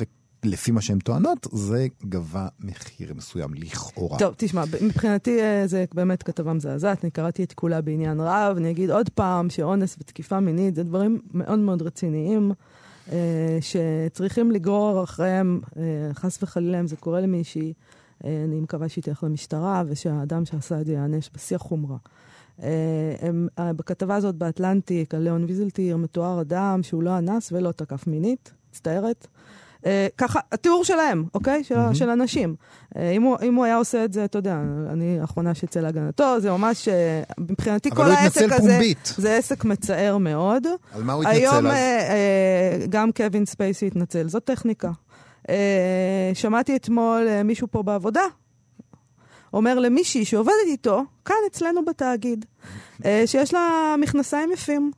לפי 0.46 0.72
מה 0.72 0.82
שהן 0.82 1.00
טוענות, 1.00 1.48
זה 1.52 1.88
גבה 2.04 2.48
מחיר 2.60 3.14
מסוים, 3.14 3.54
לכאורה. 3.54 4.20
טוב, 4.20 4.34
תשמע, 4.38 4.64
מבחינתי 4.82 5.42
אה, 5.42 5.68
זה 5.68 5.86
באמת 5.94 6.24
כתבה 6.24 6.54
מזעזעת, 6.54 7.04
אני 7.04 7.12
קראתי 7.12 7.44
את 7.44 7.54
כולה 7.54 7.82
בעניין 7.82 8.20
רב, 8.20 8.58
אני 8.58 8.72
אגיד 8.72 8.92
עוד 8.92 9.10
פעם 9.10 9.50
שאונס 9.50 9.96
ותקיפה 10.00 10.40
מינית 10.40 10.75
זה 10.75 10.84
דברים 10.84 11.22
מאוד 11.34 11.60
מאוד 11.60 11.82
רציניים, 11.82 12.52
אה, 13.12 13.58
שצריכים 13.62 14.52
לגרור 14.52 15.04
אחריהם, 15.04 15.62
אה, 15.78 15.84
חס 16.14 16.44
וחלילה 16.44 16.80
אם 16.80 16.88
זה 16.88 16.96
קורה 16.96 17.22
למישהי, 17.22 17.74
אה, 18.25 18.44
אני 18.44 18.60
מקווה 18.60 18.90
שהיא 18.90 19.04
תלך 19.04 19.24
למשטרה, 19.24 19.84
ושהאדם 19.88 20.46
שעשה 20.46 20.82
את 20.82 20.86
זה 20.86 20.94
יענש 20.94 21.30
בשיא 21.34 21.56
החומרה. 21.56 21.98
אה, 22.64 22.70
אה, 23.60 23.74
בכתבה 23.74 24.16
הזאת 24.16 24.36
באטלנטיק, 24.36 25.16
על 25.16 25.22
ליאון 25.22 25.44
ויזלטיר, 25.44 25.98
מתואר 25.98 26.42
אדם 26.42 26.80
שהוא 26.84 27.04
לא 27.04 27.18
אנס 27.18 27.52
ולא 27.52 27.72
תקף 27.72 28.08
מינית, 28.08 28.54
מצטערת. 28.70 29.28
אה, 29.86 30.08
ככה, 30.18 30.39
התיאור 30.51 30.84
שלהם, 30.84 31.25
אוקיי? 31.34 31.63
של, 31.63 31.75
mm-hmm. 31.75 31.96
של 31.96 32.10
אנשים. 32.10 32.56
אה, 32.98 33.12
אם, 33.12 33.22
הוא, 33.22 33.38
אם 33.44 33.56
הוא 33.56 33.65
היה 33.65 33.77
עושה 33.77 34.06
את 34.06 34.13
זה, 34.13 34.25
אתה 34.25 34.38
יודע, 34.38 34.60
אני 34.92 35.20
האחרונה 35.20 35.54
שיצא 35.54 35.80
להגנתו, 35.80 36.39
זה 36.39 36.51
ממש, 36.51 36.88
אה, 36.88 37.22
מבחינתי 37.38 37.92
כל 37.92 38.12
העסק 38.12 38.51
הזה, 38.51 38.58
פומבית. 38.58 39.13
זה 39.18 39.38
עסק 39.38 39.65
מצער 39.65 40.18
מאוד. 40.18 40.68
על 40.94 41.04
מה 41.04 41.13
הוא 41.13 41.24
התנצל 41.24 41.38
היום 41.38 41.68
אז? 41.68 41.74
אה, 41.74 42.86
גם 42.89 43.12
קווין 43.12 43.46
ספייסי 43.46 43.88
התנצל, 43.88 44.27
זאת 44.27 44.44
טכניקה. 44.44 44.92
שמעתי 46.34 46.75
אתמול 46.75 47.27
מישהו 47.44 47.68
פה 47.72 47.84
בעבודה, 47.84 48.22
אומר 49.54 49.80
למישהי 49.80 50.25
שעובדת 50.25 50.56
איתו, 50.68 51.04
כאן 51.25 51.36
אצלנו 51.51 51.86
בתאגיד, 51.86 52.46
שיש 53.25 53.54
לה 53.54 53.96
מכנסיים 54.00 54.51
יפים. 54.51 54.92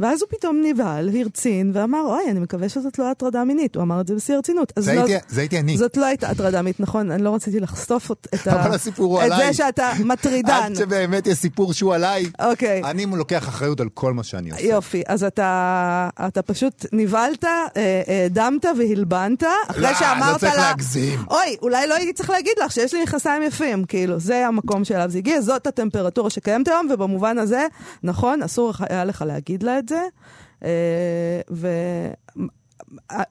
ואז 0.00 0.22
הוא 0.22 0.28
פתאום 0.38 0.60
נבהל, 0.64 1.10
הרצין, 1.20 1.70
ואמר, 1.74 2.00
אוי, 2.06 2.30
אני 2.30 2.40
מקווה 2.40 2.68
שזאת 2.68 2.98
לא 2.98 3.10
הטרדה 3.10 3.44
מינית. 3.44 3.76
הוא 3.76 3.82
אמר 3.82 4.00
את 4.00 4.06
זה 4.08 4.14
בשיא 4.14 4.34
הרצינות. 4.34 4.72
אז 4.76 4.84
זה 4.84 4.94
לא- 4.94 5.00
הייתי- 5.04 5.26
זה 5.28 5.40
הייתי 5.40 5.58
אני. 5.58 5.76
זאת 5.78 5.96
לא 5.96 6.04
הייתה 6.06 6.28
הטרדה 6.28 6.62
מינית, 6.62 6.80
נכון? 6.80 7.10
אני 7.10 7.22
לא 7.22 7.34
רציתי 7.34 7.60
לחשוף 7.60 8.10
את, 8.12 8.26
את, 8.34 8.46
ה- 8.46 8.66
את 8.76 9.22
עליי. 9.22 9.46
זה 9.46 9.52
שאתה 9.52 9.92
מטרידן. 10.04 10.52
עד 10.52 10.74
שבאמת 10.74 11.26
יש 11.26 11.38
סיפור 11.38 11.72
שהוא 11.72 11.94
עליי. 11.94 12.26
אוקיי. 12.38 12.82
אני 12.84 13.06
לוקח 13.06 13.48
אחריות 13.48 13.80
על 13.80 13.88
כל 13.94 14.12
מה 14.12 14.22
שאני 14.22 14.50
עושה. 14.50 14.62
יופי, 14.62 15.02
אז 15.06 15.24
אתה, 15.24 16.08
אתה 16.26 16.42
פשוט 16.42 16.86
נבהלת, 16.92 17.44
אה, 17.44 17.62
האדמת 18.06 18.64
והלבנת, 18.78 19.42
אחרי 19.70 19.82
לא, 19.82 19.94
שאמרת 19.94 20.20
לה... 20.20 20.32
לא 20.32 20.38
צריך 20.38 20.54
להגזים. 20.56 21.20
אוי, 21.30 21.56
אולי 21.62 21.86
לא 21.86 21.94
הייתי 21.94 22.12
צריך 22.12 22.30
להגיד 22.30 22.52
לך 22.64 22.72
שיש 22.72 22.94
לי 22.94 23.02
מכנסיים 23.02 23.42
יפים, 23.42 23.84
כאילו, 23.84 24.20
זה 24.20 24.46
המקום 24.46 24.84
שאליו 24.84 25.10
זה 25.10 25.18
הגיע, 25.18 25.40
זאת 25.40 25.66
הטמפרטורה 25.66 26.30
שקיימת 26.30 26.68
היום, 26.68 26.86
ובמובן 26.90 27.38
הזה, 27.38 27.66
נכון, 28.02 28.42
אסור 28.42 28.72
היה 28.90 29.04
לך 29.04 29.24
להגיד 29.26 29.62
לה 29.62 29.78
את 29.84 29.88
זה. 29.88 30.02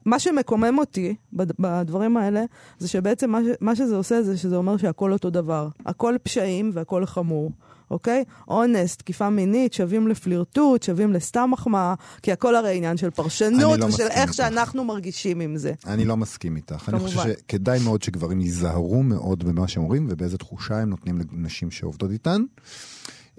ומה 0.04 0.18
שמקומם 0.18 0.78
אותי 0.78 1.14
בד- 1.32 1.52
בדברים 1.58 2.16
האלה, 2.16 2.44
זה 2.78 2.88
שבעצם 2.88 3.30
מה, 3.30 3.40
ש- 3.44 3.56
מה 3.60 3.76
שזה 3.76 3.96
עושה 3.96 4.22
זה 4.22 4.36
שזה 4.36 4.56
אומר 4.56 4.76
שהכל 4.76 5.12
אותו 5.12 5.30
דבר. 5.30 5.68
הכל 5.86 6.14
פשעים 6.22 6.70
והכל 6.74 7.06
חמור. 7.06 7.50
אוקיי? 7.90 8.24
אונס, 8.48 8.96
תקיפה 8.96 9.30
מינית, 9.30 9.72
שווים 9.72 10.08
לפלירטוט, 10.08 10.82
שווים 10.82 11.12
לסתם 11.12 11.48
מחמאה, 11.52 11.94
כי 12.22 12.32
הכל 12.32 12.54
הרי 12.56 12.76
עניין 12.76 12.96
של 12.96 13.10
פרשנות 13.10 13.78
לא 13.80 13.84
ושל 13.86 14.02
איך 14.02 14.22
איתך. 14.22 14.34
שאנחנו 14.34 14.84
מרגישים 14.84 15.40
עם 15.40 15.56
זה. 15.56 15.72
אני 15.86 16.04
לא 16.04 16.16
מסכים 16.16 16.56
איתך. 16.56 16.88
אני 16.88 16.98
חושב 16.98 17.16
כמובן. 17.16 17.30
שכדאי 17.32 17.78
מאוד 17.84 18.02
שגברים 18.02 18.40
ייזהרו 18.40 19.02
מאוד 19.02 19.44
במה 19.44 19.68
שהם 19.68 19.82
אומרים 19.82 20.06
ובאיזה 20.10 20.38
תחושה 20.38 20.78
הם 20.78 20.90
נותנים 20.90 21.18
לנשים 21.32 21.70
שעובדות 21.70 22.10
איתן. 22.10 22.42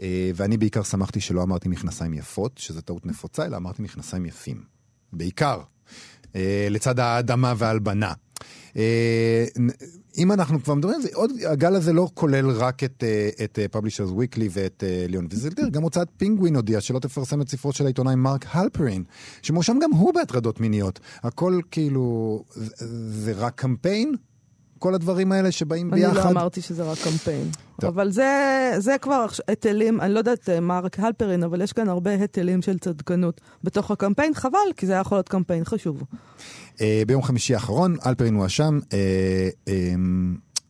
אה, 0.01 0.31
ואני 0.35 0.57
בעיקר 0.57 0.83
שמחתי 0.83 1.21
שלא 1.21 1.43
אמרתי 1.43 1.69
מכנסיים 1.69 2.13
יפות, 2.13 2.57
שזו 2.57 2.81
טעות 2.81 3.05
נפוצה, 3.05 3.45
אלא 3.45 3.57
אמרתי 3.57 3.81
מכנסיים 3.81 4.25
יפים. 4.25 4.63
בעיקר. 5.13 5.61
אה, 6.35 6.67
לצד 6.69 6.99
האדמה 6.99 7.53
וההלבנה. 7.57 8.13
אה, 8.77 9.45
אם 10.17 10.31
אנחנו 10.31 10.63
כבר 10.63 10.73
מדברים 10.73 10.95
על 10.95 11.01
זה, 11.01 11.09
עוד, 11.13 11.31
הגל 11.47 11.75
הזה 11.75 11.93
לא 11.93 12.09
כולל 12.13 12.49
רק 12.49 12.83
את, 12.83 13.03
את 13.43 13.59
Publishers 13.75 14.11
Weekly 14.11 14.43
ואת 14.49 14.83
ליאון 15.09 15.27
ויזלטיר, 15.29 15.69
גם 15.69 15.83
הוצאת 15.83 16.07
פינגווין 16.17 16.55
הודיעה 16.55 16.81
שלא 16.81 16.99
תפרסם 16.99 17.41
את 17.41 17.49
ספרו 17.49 17.73
של 17.73 17.85
העיתונאי 17.85 18.15
מרק 18.15 18.45
הלפרין, 18.49 19.03
שמואשם 19.41 19.77
גם 19.81 19.91
הוא 19.91 20.13
בהטרדות 20.13 20.59
מיניות. 20.59 20.99
הכל 21.23 21.59
כאילו, 21.71 22.43
זה 23.09 23.31
רק 23.31 23.55
קמפיין? 23.55 24.15
כל 24.85 24.95
הדברים 24.95 25.31
האלה 25.31 25.51
שבאים 25.51 25.93
אני 25.93 26.01
ביחד? 26.01 26.25
לא 26.25 26.29
אמרתי 26.29 26.61
שזה 26.61 26.83
רק 26.83 26.97
קמפיין. 27.03 27.49
טוב. 27.81 27.89
אבל 27.89 28.11
זה, 28.11 28.71
זה 28.77 28.95
כבר 29.01 29.25
היטלים, 29.47 30.01
אני 30.01 30.13
לא 30.13 30.17
יודעת 30.19 30.49
אה, 30.49 30.59
מה 30.59 30.79
רק 30.79 30.99
הלפרין, 30.99 31.43
אבל 31.43 31.61
יש 31.61 31.73
כאן 31.73 31.89
הרבה 31.89 32.11
היטלים 32.11 32.61
של 32.61 32.79
צדקנות 32.79 33.41
בתוך 33.63 33.91
הקמפיין, 33.91 34.33
חבל, 34.33 34.59
כי 34.77 34.85
זה 34.85 34.93
היה 34.93 35.01
יכול 35.01 35.17
להיות 35.17 35.29
קמפיין 35.29 35.63
חשוב. 35.63 36.03
אה, 36.81 37.03
ביום 37.07 37.23
חמישי 37.23 37.53
האחרון, 37.53 37.95
הלפרין 38.05 38.35
הואשם. 38.35 38.79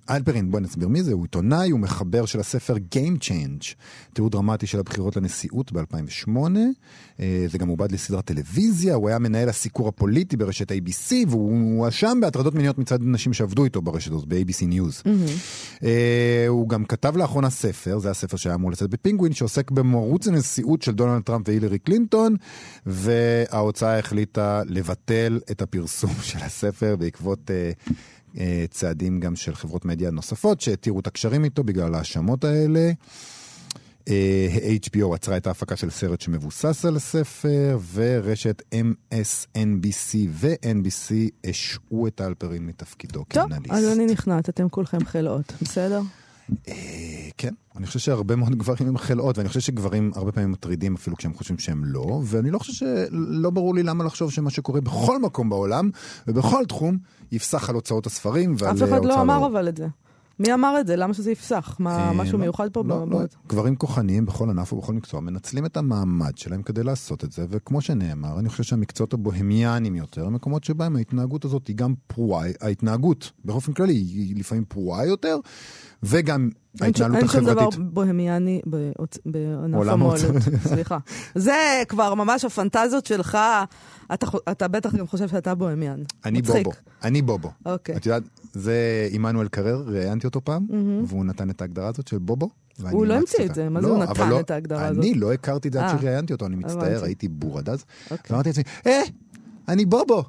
הלפרין, 0.09 0.51
בוא 0.51 0.59
נסביר 0.59 0.87
מי 0.87 1.03
זה, 1.03 1.13
הוא 1.13 1.21
עיתונאי, 1.23 1.69
הוא 1.69 1.79
מחבר 1.79 2.25
של 2.25 2.39
הספר 2.39 2.75
Game 2.75 3.23
Change, 3.23 3.75
תיעוד 4.13 4.31
דרמטי 4.31 4.67
של 4.67 4.79
הבחירות 4.79 5.15
לנשיאות 5.15 5.71
ב-2008. 5.71 6.37
אה, 7.19 7.45
זה 7.47 7.57
גם 7.57 7.67
עובד 7.67 7.91
לסדרת 7.91 8.25
טלוויזיה, 8.25 8.95
הוא 8.95 9.09
היה 9.09 9.19
מנהל 9.19 9.49
הסיקור 9.49 9.87
הפוליטי 9.87 10.37
ברשת 10.37 10.71
ABC, 10.71 11.13
והוא 11.27 11.79
הואשם 11.79 12.17
בהטרדות 12.21 12.55
מיניות 12.55 12.77
מצד 12.77 12.99
נשים 13.01 13.33
שעבדו 13.33 13.63
איתו 13.63 13.81
ברשת 13.81 14.11
הזאת, 14.11 14.27
ב-ABC 14.27 14.63
News. 14.73 15.09
אה, 15.83 16.45
הוא 16.47 16.69
גם 16.69 16.85
כתב 16.85 17.17
לאחרונה 17.17 17.49
ספר, 17.49 17.99
זה 17.99 18.11
הספר 18.11 18.37
שהיה 18.37 18.55
אמור 18.55 18.71
לצאת 18.71 18.89
בפינגווין, 18.89 19.33
שעוסק 19.33 19.71
במרוץ 19.71 20.27
הנשיאות 20.27 20.81
של 20.81 20.91
דונלד 20.91 21.21
טראמפ 21.21 21.49
והילרי 21.49 21.79
קלינטון, 21.79 22.35
וההוצאה 22.85 23.99
החליטה 23.99 24.61
לבטל 24.65 25.39
את 25.51 25.61
הפרסום 25.61 26.13
של 26.29 26.39
הספר 26.39 26.95
בעקבות 26.95 27.51
אה, 27.51 27.71
צעדים 28.69 29.19
גם 29.19 29.35
של 29.35 29.55
חברות 29.55 29.85
מדיה 29.85 30.11
נוספות 30.11 30.61
שהתירו 30.61 30.99
את 30.99 31.07
הקשרים 31.07 31.43
איתו 31.43 31.63
בגלל 31.63 31.95
ההאשמות 31.95 32.43
האלה. 32.43 32.91
אה, 34.09 34.75
HBO 34.85 35.15
עצרה 35.15 35.37
את 35.37 35.47
ההפקה 35.47 35.75
של 35.75 35.89
סרט 35.89 36.21
שמבוסס 36.21 36.85
על 36.85 36.95
הספר, 36.95 37.77
ורשת 37.93 38.61
MSNBC 39.11 40.15
ו-NBC 40.29 41.13
השעו 41.49 42.07
את 42.07 42.21
אלפרין 42.21 42.65
מתפקידו 42.65 43.23
טוב, 43.23 43.49
כאנליסט. 43.49 43.73
אז 43.73 43.97
אני 43.97 44.05
נכנעת, 44.05 44.49
אתם 44.49 44.69
כולכם 44.69 45.05
חלאות, 45.05 45.53
בסדר? 45.61 46.01
אה, 46.67 46.73
כן, 47.37 47.53
אני 47.75 47.87
חושב 47.87 47.99
שהרבה 47.99 48.35
מאוד 48.35 48.55
גברים 48.55 48.89
הם 48.89 48.97
חלאות, 48.97 49.37
ואני 49.37 49.47
חושב 49.47 49.59
שגברים 49.59 50.11
הרבה 50.15 50.31
פעמים 50.31 50.51
מטרידים 50.51 50.95
אפילו 50.95 51.15
כשהם 51.15 51.33
חושבים 51.33 51.57
שהם 51.57 51.85
לא, 51.85 52.21
ואני 52.23 52.51
לא 52.51 52.59
חושב 52.59 52.73
שלא 52.73 53.49
ברור 53.49 53.75
לי 53.75 53.83
למה 53.83 54.03
לחשוב 54.03 54.31
שמה 54.31 54.49
שקורה 54.49 54.81
בכל 54.81 55.21
מקום 55.21 55.49
בעולם 55.49 55.89
ובכל 56.27 56.65
תחום 56.65 56.97
יפסח 57.31 57.69
על 57.69 57.75
הוצאות 57.75 58.05
הספרים 58.05 58.55
ועל 58.57 58.77
אף 58.77 58.83
אחד 58.83 59.05
לא 59.05 59.21
אמר 59.21 59.39
לאור. 59.39 59.47
אבל 59.47 59.69
את 59.69 59.77
זה. 59.77 59.87
מי 60.39 60.53
אמר 60.53 60.79
את 60.79 60.87
זה? 60.87 60.95
למה 60.95 61.13
שזה 61.13 61.31
יפסח? 61.31 61.75
מה, 61.79 61.97
אה, 61.97 62.13
משהו 62.13 62.37
לא, 62.37 62.43
מיוחד 62.43 62.69
פה? 62.69 62.83
לא, 62.87 63.07
לא. 63.09 63.19
גברים 63.47 63.75
כוחניים 63.75 64.25
בכל 64.25 64.49
ענף 64.49 64.73
ובכל 64.73 64.93
מקצוע 64.93 65.21
מנצלים 65.21 65.65
את 65.65 65.77
המעמד 65.77 66.37
שלהם 66.37 66.61
כדי 66.61 66.83
לעשות 66.83 67.23
את 67.23 67.31
זה, 67.31 67.45
וכמו 67.49 67.81
שנאמר, 67.81 68.39
אני 68.39 68.49
חושב 68.49 68.63
שהמקצועות 68.63 69.13
הבוהמיאנים 69.13 69.95
יותר, 69.95 70.29
מקומות 70.29 70.63
שבהם 70.63 70.95
ההתנהגות 70.95 71.45
הזאת 71.45 71.67
היא 71.67 71.75
גם 71.75 71.93
פרועה, 72.07 72.47
ההתנהגות 72.61 73.31
באופן 73.45 73.73
כללי 73.73 73.93
היא 73.93 74.35
לפעמים 74.35 74.65
פרועה 74.65 75.05
יותר, 75.05 75.37
וגם 76.05 76.49
ההתנהלות 76.81 77.17
אין 77.17 77.27
שום 77.27 77.41
דבר 77.45 77.61
החברתית. 77.61 77.79
בוהמיאני 77.93 78.61
בענף 79.25 79.87
ההוצאות. 79.87 80.35
סליחה. 80.73 80.97
זה 81.35 81.83
כבר 81.87 82.13
ממש 82.13 82.45
הפנטזיות 82.45 83.05
שלך, 83.05 83.37
אתה 84.13 84.27
אתה 84.51 84.67
בטח 84.67 84.95
גם 84.95 85.07
חושב 85.07 85.27
שאתה 85.27 85.55
בוהמיאן. 85.55 85.99
אני 86.25 86.39
מצחיק. 86.39 86.63
בובו, 86.65 86.77
אני 87.03 87.21
בובו. 87.21 87.51
אוקיי. 87.65 87.95
את 87.95 88.05
יודעת, 88.05 88.23
זה 88.53 89.07
עמנואל 89.11 89.47
קרר, 89.47 89.83
ראיינתי 89.87 90.27
אותו 90.27 90.41
פעם, 90.41 90.65
והוא 91.05 91.25
נתן 91.25 91.49
את 91.49 91.61
ההגדרה 91.61 91.87
הזאת 91.87 92.07
של 92.07 92.17
בובו. 92.17 92.49
הוא 92.91 93.05
לא 93.05 93.13
המציא 93.13 93.45
את. 93.45 93.55
זה, 93.55 93.69
מה 93.69 93.81
זה 93.81 93.87
לא, 93.87 93.93
הוא 93.93 94.03
נתן 94.03 94.29
לא- 94.29 94.39
את 94.39 94.51
ההגדרה 94.51 94.87
הזאת? 94.87 95.03
אני 95.03 95.13
לא 95.13 95.33
הכרתי 95.33 95.67
את 95.67 95.73
זה 95.73 95.85
עד 95.85 95.95
אה, 95.95 96.01
שראיינתי 96.01 96.33
אותו, 96.33 96.45
אני 96.45 96.55
מצטער. 96.55 97.03
הייתי 97.03 97.27
בור 97.27 97.59
עד 97.59 97.69
אז. 97.69 97.85
אוקיי. 98.11 98.17
ואמרתי 98.29 98.49
לעצמי, 98.49 98.63
אה, 98.87 99.01
אני 99.67 99.85
בובו. 99.85 100.23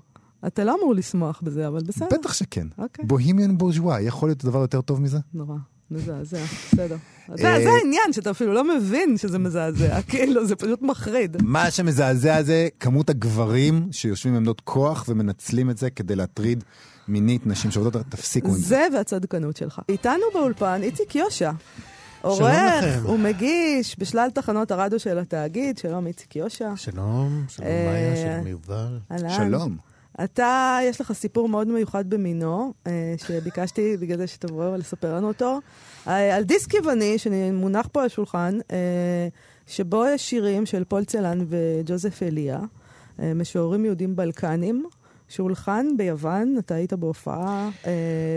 אתה 0.47 0.65
לא 0.65 0.77
אמור 0.81 0.95
לשמוח 0.95 1.41
בזה, 1.43 1.69
אבל 1.69 1.81
בסדר. 1.87 2.09
בטח 2.13 2.33
שכן. 2.33 2.67
אוקיי. 2.79 3.05
בוהימיאן 3.05 3.59
בורז'ואה, 3.59 4.01
יכול 4.01 4.29
להיות 4.29 4.45
דבר 4.45 4.59
יותר 4.59 4.81
טוב 4.81 5.01
מזה? 5.01 5.19
נורא. 5.35 5.57
מזעזע, 5.91 6.39
בסדר. 6.73 6.97
זה 7.35 7.49
אה, 7.49 7.63
זה 7.63 7.71
העניין, 7.71 8.13
שאתה 8.13 8.31
אפילו 8.31 8.53
לא 8.53 8.77
מבין 8.77 9.17
שזה 9.17 9.39
מזעזע, 9.39 10.03
כאילו, 10.09 10.47
זה 10.47 10.57
פשוט 10.57 10.83
מחריד. 10.83 11.37
מה 11.43 11.71
שמזעזע 11.71 12.43
זה 12.43 12.69
כמות 12.81 13.11
הגברים 13.11 13.89
שיושבים 13.93 14.35
בעמדות 14.35 14.61
כוח 14.61 15.05
ומנצלים 15.09 15.71
את 15.71 15.79
זה 15.79 15.91
כדי 15.91 16.17
להטריד 16.17 16.65
מינית 17.09 17.47
נשים 17.47 17.71
שעובדות, 17.71 18.07
תפסיקו 18.09 18.49
עם 18.49 18.55
זה. 18.55 18.61
זה 18.61 18.87
והצדקנות 18.95 19.57
שלך. 19.57 19.81
איתנו 19.89 20.25
באולפן 20.35 20.81
איציק 20.83 21.15
יושע. 21.15 21.51
עורך. 22.23 23.05
ומגיש 23.09 23.97
בשלל 23.99 24.29
תחנות 24.35 24.71
הרדיו 24.71 25.01
של 25.01 25.19
התאגיד, 25.19 25.79
שלום 25.79 26.07
איציק 26.07 26.37
יושע. 26.37 26.77
שלום, 26.77 27.45
שלום 27.49 27.69
אה, 27.69 27.85
מאיה, 27.87 28.17
שלום 28.17 28.47
יובל. 28.47 28.99
שלום. 29.29 29.77
אתה, 30.25 30.79
יש 30.83 31.01
לך 31.01 31.13
סיפור 31.13 31.49
מאוד 31.49 31.69
מיוחד 31.69 32.11
במינו, 32.11 32.73
אה, 32.87 33.15
שביקשתי 33.27 33.97
בגלל 33.97 34.19
זה 34.19 34.27
שתבוא 34.27 34.77
לספר 34.77 35.15
לנו 35.15 35.29
אותו, 35.29 35.59
אה, 36.09 36.37
על 36.37 36.45
דיסק 36.45 36.75
יווני 36.75 37.19
שמונח 37.19 37.89
פה 37.93 38.01
על 38.01 38.07
השולחן, 38.07 38.59
אה, 38.73 39.29
שבו 39.67 40.05
יש 40.07 40.31
שירים 40.31 40.67
של 40.67 40.85
פול 40.85 41.05
צלן 41.05 41.45
וג'וזף 41.49 42.23
אליה, 42.23 42.59
משוררים 43.19 43.85
יהודים 43.85 44.17
בלקנים, 44.17 44.87
שולחן 45.29 45.87
ביוון, 45.97 46.55
אתה 46.59 46.75
היית 46.75 46.93
בהופעה, 46.93 47.71
אה, 47.87 47.93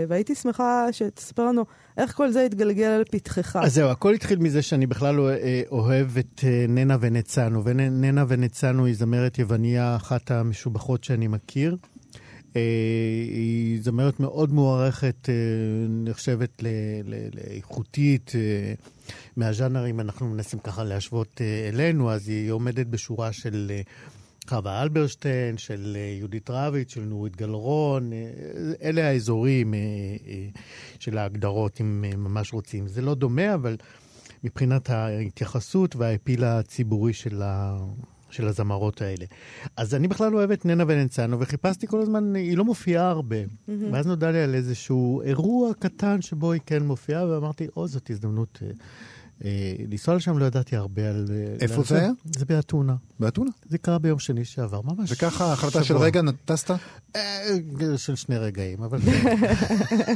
והייתי 0.08 0.34
שמחה 0.34 0.86
שתספר 0.92 1.44
לנו 1.44 1.64
איך 1.96 2.12
כל 2.16 2.30
זה 2.30 2.44
התגלגל 2.44 2.98
לפתחך. 3.00 3.56
אז 3.62 3.74
זהו, 3.74 3.88
הכל 3.90 4.14
התחיל 4.14 4.38
מזה 4.38 4.62
שאני 4.62 4.86
בכלל 4.86 5.20
אה, 5.20 5.62
אוהב 5.70 6.18
את 6.18 6.40
אה, 6.44 6.64
ננה 6.68 6.96
ונצנו, 7.00 7.64
וננה 7.64 8.24
ונצנו 8.28 8.86
היא 8.86 8.94
זמרת 8.94 9.38
יווניה 9.38 9.96
אחת 9.96 10.30
המשובחות 10.30 11.04
שאני 11.04 11.28
מכיר. 11.28 11.76
אה, 12.56 12.62
היא 13.28 13.82
זמרת 13.82 14.20
מאוד 14.20 14.52
מוערכת, 14.52 15.28
אה, 15.28 15.34
נחשבת 15.88 16.62
לאיכותית. 17.34 18.32
אה, 18.34 18.74
מהז'אנרים 19.36 20.00
אנחנו 20.00 20.28
מנסים 20.28 20.58
ככה 20.58 20.84
להשוות 20.84 21.40
אה, 21.40 21.68
אלינו, 21.68 22.10
אז 22.10 22.28
היא 22.28 22.50
עומדת 22.50 22.86
בשורה 22.86 23.32
של 23.32 23.70
חווה 24.50 24.82
אלברשטיין, 24.82 25.58
של 25.58 25.96
אה, 26.00 26.16
יהודית 26.18 26.50
רביץ, 26.50 26.94
של 26.94 27.00
נורית 27.00 27.36
גלרון, 27.36 28.12
אה, 28.12 28.18
אלה 28.82 29.08
האזורים 29.08 29.74
אה, 29.74 29.78
של 30.98 31.18
ההגדרות, 31.18 31.80
אם 31.80 32.04
ממש 32.16 32.52
רוצים. 32.52 32.88
זה 32.88 33.02
לא 33.02 33.14
דומה, 33.14 33.54
אבל 33.54 33.76
מבחינת 34.44 34.90
ההתייחסות 34.90 35.96
והאפיל 35.96 36.44
הציבורי 36.44 37.12
של, 37.12 37.42
ה... 37.42 37.78
של 38.30 38.48
הזמרות 38.48 39.02
האלה. 39.02 39.24
אז 39.76 39.94
אני 39.94 40.08
בכלל 40.08 40.34
אוהב 40.34 40.50
את 40.50 40.64
ננה 40.64 40.84
ונצנו, 40.86 41.40
וחיפשתי 41.40 41.86
כל 41.86 42.00
הזמן, 42.00 42.34
היא 42.36 42.56
לא 42.56 42.64
מופיעה 42.64 43.10
הרבה. 43.10 43.42
Mm-hmm. 43.42 43.70
ואז 43.92 44.06
נודע 44.06 44.30
לי 44.30 44.40
על 44.42 44.54
איזשהו 44.54 45.22
אירוע 45.22 45.74
קטן 45.78 46.22
שבו 46.22 46.52
היא 46.52 46.60
כן 46.66 46.82
מופיעה, 46.82 47.26
ואמרתי, 47.26 47.66
או, 47.76 47.88
זאת 47.88 48.10
הזדמנות 48.10 48.58
אה, 48.62 48.70
לנסוע 49.88 50.14
לשם, 50.14 50.38
לא 50.38 50.44
ידעתי 50.44 50.76
הרבה 50.76 51.08
על... 51.08 51.26
אה, 51.30 51.56
איפה 51.60 51.82
זה 51.82 51.98
היה? 51.98 52.10
זה 52.36 52.44
באתונה. 52.44 52.94
באתונה. 53.20 53.50
זה 53.68 53.78
קרה 53.78 53.98
ביום 53.98 54.18
שני 54.18 54.44
שעבר, 54.44 54.80
ממש. 54.84 55.12
וככה 55.12 55.52
החלטה 55.52 55.84
של. 55.84 55.96
רגע 55.96 56.20
טסת? 56.44 56.70
אה, 57.16 57.48
של 57.96 58.16
שני 58.16 58.38
רגעים, 58.38 58.82
אבל... 58.82 58.98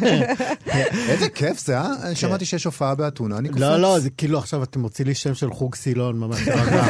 איזה 1.08 1.28
כיף 1.28 1.66
זה, 1.66 1.78
אה? 1.78 2.14
שמעתי 2.14 2.44
שיש 2.44 2.64
הופעה 2.64 2.94
באתונה, 2.94 3.38
אני 3.38 3.48
קופץ. 3.48 3.60
לא, 3.60 3.76
לא, 3.76 3.98
זה 3.98 4.10
כאילו 4.10 4.38
עכשיו 4.38 4.62
אתם 4.62 4.80
מוציא 4.80 5.04
לי 5.04 5.14
שם 5.14 5.34
של 5.34 5.50
חוג 5.50 5.74
סילון, 5.74 6.18
ממש 6.18 6.44
תרגע. 6.44 6.84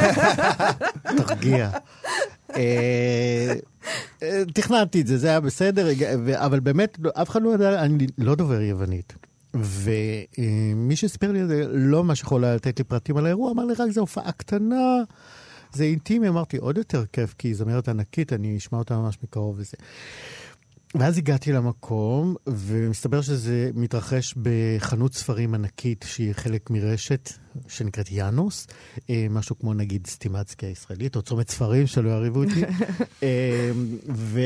תרגיע. 1.27 1.71
אה, 2.57 3.55
אה, 4.23 4.43
תכננתי 4.55 5.01
את 5.01 5.07
זה, 5.07 5.19
זה 5.19 5.29
היה 5.29 5.41
בסדר, 5.41 5.89
אבל 6.35 6.61
באמת, 6.61 6.99
לא- 7.01 7.11
אף 7.15 7.31
אחד 7.31 7.43
לא 7.43 7.55
ידע, 7.55 7.83
אני 7.83 8.07
לא 8.19 8.35
דובר 8.35 8.61
יוונית. 8.61 9.13
ומי 9.55 10.97
שסיפר 10.97 11.33
לי 11.33 11.43
את 11.43 11.49
זה, 11.49 11.65
לא 11.69 12.05
ממש 12.05 12.21
יכול 12.21 12.45
היה 12.45 12.55
לתת 12.55 12.79
לי 12.79 12.85
פרטים 12.85 13.17
על 13.17 13.27
האירוע, 13.27 13.53
אמר 13.53 13.65
לי 13.65 13.75
רק 13.79 13.91
זו 13.91 14.01
הופעה 14.01 14.33
קטנה, 14.33 15.03
זה 15.73 15.85
אינטימי, 15.85 16.29
אמרתי, 16.29 16.57
עוד 16.57 16.79
יותר 16.79 17.05
כיף, 17.13 17.35
כי 17.39 17.49
היא 17.49 17.57
זמרת 17.57 17.89
ענקית, 17.89 18.33
אני 18.33 18.57
אשמע 18.57 18.79
אותה 18.79 18.97
ממש 18.97 19.19
מקרוב 19.23 19.57
וזה. 19.59 19.77
ואז 20.95 21.19
הגעתי 21.19 21.53
למקום, 21.53 22.35
ומסתבר 22.47 23.21
שזה 23.21 23.71
מתרחש 23.75 24.35
בחנות 24.43 25.15
ספרים 25.15 25.55
ענקית 25.55 26.05
שהיא 26.09 26.33
חלק 26.33 26.71
מרשת 26.71 27.31
שנקראת 27.69 28.11
יאנוס, 28.11 28.67
אה, 29.11 29.27
משהו 29.31 29.59
כמו 29.59 29.75
נגיד 29.75 30.07
סטימצקי 30.07 30.67
הישראלית, 30.67 31.17
או 31.17 31.23
צומת 31.23 31.51
ספרים 31.51 31.87
שלא 31.87 32.11
יריבו 32.11 32.45
אותי. 32.45 32.63
אה, 33.23 33.71
ו... 34.09 34.41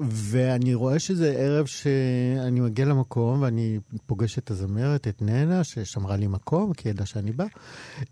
ואני 0.00 0.74
רואה 0.74 0.98
שזה 0.98 1.34
ערב 1.38 1.66
שאני 1.66 2.60
מגיע 2.60 2.84
למקום 2.84 3.42
ואני 3.42 3.78
פוגש 4.06 4.38
את 4.38 4.50
הזמרת, 4.50 5.08
את 5.08 5.22
ננה, 5.22 5.64
ששמרה 5.64 6.16
לי 6.16 6.26
מקום, 6.26 6.72
כי 6.72 6.88
ידעה 6.88 7.06
שאני 7.06 7.32
בא. 7.32 7.44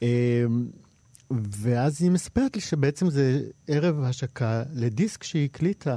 אה, 0.03 0.45
ואז 1.31 2.03
היא 2.03 2.11
מספרת 2.11 2.57
לי 2.57 2.63
שבעצם 2.63 3.11
זה 3.11 3.41
ערב 3.69 4.03
השקה 4.03 4.63
לדיסק 4.75 5.23
שהיא 5.23 5.45
הקליטה 5.45 5.97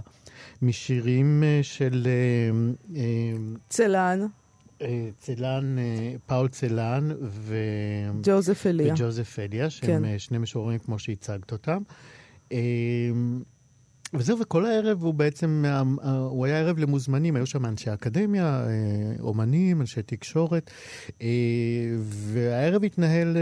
משירים 0.62 1.44
אה, 1.44 1.60
של 1.64 2.08
אה, 2.08 2.52
אה, 2.96 3.38
צלן, 3.70 4.26
אה, 4.82 5.10
צלן, 5.18 5.78
אה, 5.80 6.16
פאול 6.26 6.48
צלן 6.48 7.10
ו... 7.22 7.56
ג'וזף 8.24 8.68
אליה. 8.68 8.94
וג'וזף 8.94 9.40
אליה, 9.40 9.70
שהם. 9.70 10.04
כן. 10.04 10.20
שני 10.20 10.38
משוררים 10.38 10.80
כמו 10.80 11.00
שהצגת 11.00 11.52
אותם. 11.52 11.82
אה, 14.14 14.20
וזהו, 14.20 14.40
וכל 14.40 14.66
הערב 14.66 15.04
הוא 15.04 15.14
בעצם, 15.14 15.64
אה, 15.66 15.82
הוא 16.12 16.46
היה 16.46 16.60
ערב 16.60 16.78
למוזמנים, 16.80 17.36
היו 17.36 17.46
שם 17.46 17.66
אנשי 17.66 17.94
אקדמיה, 17.94 18.66
אה, 18.66 18.72
אומנים, 19.20 19.82
אנשי 19.82 20.02
תקשורת, 20.02 20.72
אה, 21.22 21.28
והערב 22.00 22.84
התנהל 22.84 23.38
אה, 23.38 23.42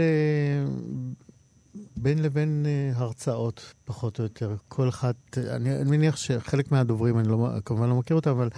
בין 1.96 2.22
לבין 2.22 2.66
אה, 2.66 2.92
הרצאות, 2.94 3.74
פחות 3.84 4.18
או 4.18 4.24
יותר. 4.24 4.56
כל 4.68 4.88
אחד, 4.88 5.12
אני, 5.36 5.76
אני 5.76 5.90
מניח 5.90 6.16
שחלק 6.16 6.72
מהדוברים, 6.72 7.18
אני 7.18 7.28
לא, 7.28 7.48
כמובן 7.64 7.88
לא 7.88 7.94
מכיר 7.94 8.16
אותם, 8.16 8.30
אבל 8.30 8.48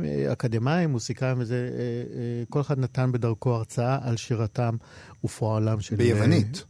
אה, 0.00 0.32
אקדמאים, 0.32 0.90
מוסיקאים 0.90 1.36
וזה, 1.40 1.70
אה, 1.72 1.78
אה, 2.18 2.44
כל 2.48 2.60
אחד 2.60 2.78
נתן 2.78 3.12
בדרכו 3.12 3.54
הרצאה 3.54 3.98
על 4.02 4.16
שירתם 4.16 4.76
ופועלם 5.24 5.80
של... 5.80 5.96
ביוונית. 5.96 6.64